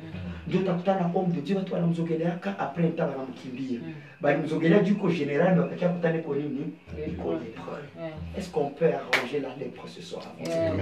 Ndio 0.46 0.61
utakutana 0.61 1.11
homme 1.14 1.32
de 1.32 1.40
Dieu 1.40 1.56
watu 1.56 1.72
wanamzogelea 1.72 2.30
ka 2.40 2.54
après 2.58 2.84
un 2.84 2.90
temps 2.90 3.08
wanamkimbia. 3.08 3.80
Bali 4.20 4.42
mzogelea 4.42 4.82
du 4.82 4.94
ko 4.96 5.08
général 5.08 5.56
mais 5.56 5.64
akakia 5.64 5.88
kutane 5.88 6.18
kwa 6.22 6.36
nini? 6.36 6.72
Iko 7.06 7.32
lépreux. 7.32 7.84
Est-ce 8.36 8.50
qu'on 8.50 8.70
peut 8.70 8.92
arranger 8.92 9.40
la 9.40 9.56
lèpre 9.56 9.88
ce 9.88 10.02
soir 10.02 10.22
avant 10.40 10.78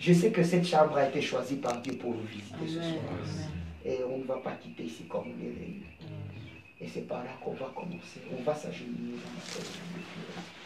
Je 0.00 0.12
sais 0.12 0.30
que 0.32 0.42
cette 0.42 0.66
chambre 0.66 0.96
a 0.96 1.06
été 1.08 1.20
choisie 1.20 1.56
par 1.56 1.80
Dieu 1.80 1.92
pour 1.92 2.10
nous 2.10 2.26
visiter 2.26 2.66
ce 2.66 2.78
Amen. 2.78 2.90
soir. 2.90 3.50
Et 3.84 3.98
on 4.12 4.18
ne 4.18 4.24
va 4.24 4.36
pas 4.38 4.52
quitter 4.60 4.84
ici 4.84 5.04
comme 5.08 5.26
on 5.26 5.44
est 5.44 5.54
réunis. 5.60 5.84
Et 6.80 6.88
c'est 6.88 7.06
par 7.06 7.18
là 7.22 7.30
qu'on 7.44 7.52
va 7.52 7.70
commencer. 7.74 8.20
On 8.36 8.42
va 8.42 8.54
s'agenouiller 8.54 9.16
dans 9.22 9.30
la 9.36 9.42
présence 9.46 9.78
de 9.94 10.00
Dieu. 10.00 10.59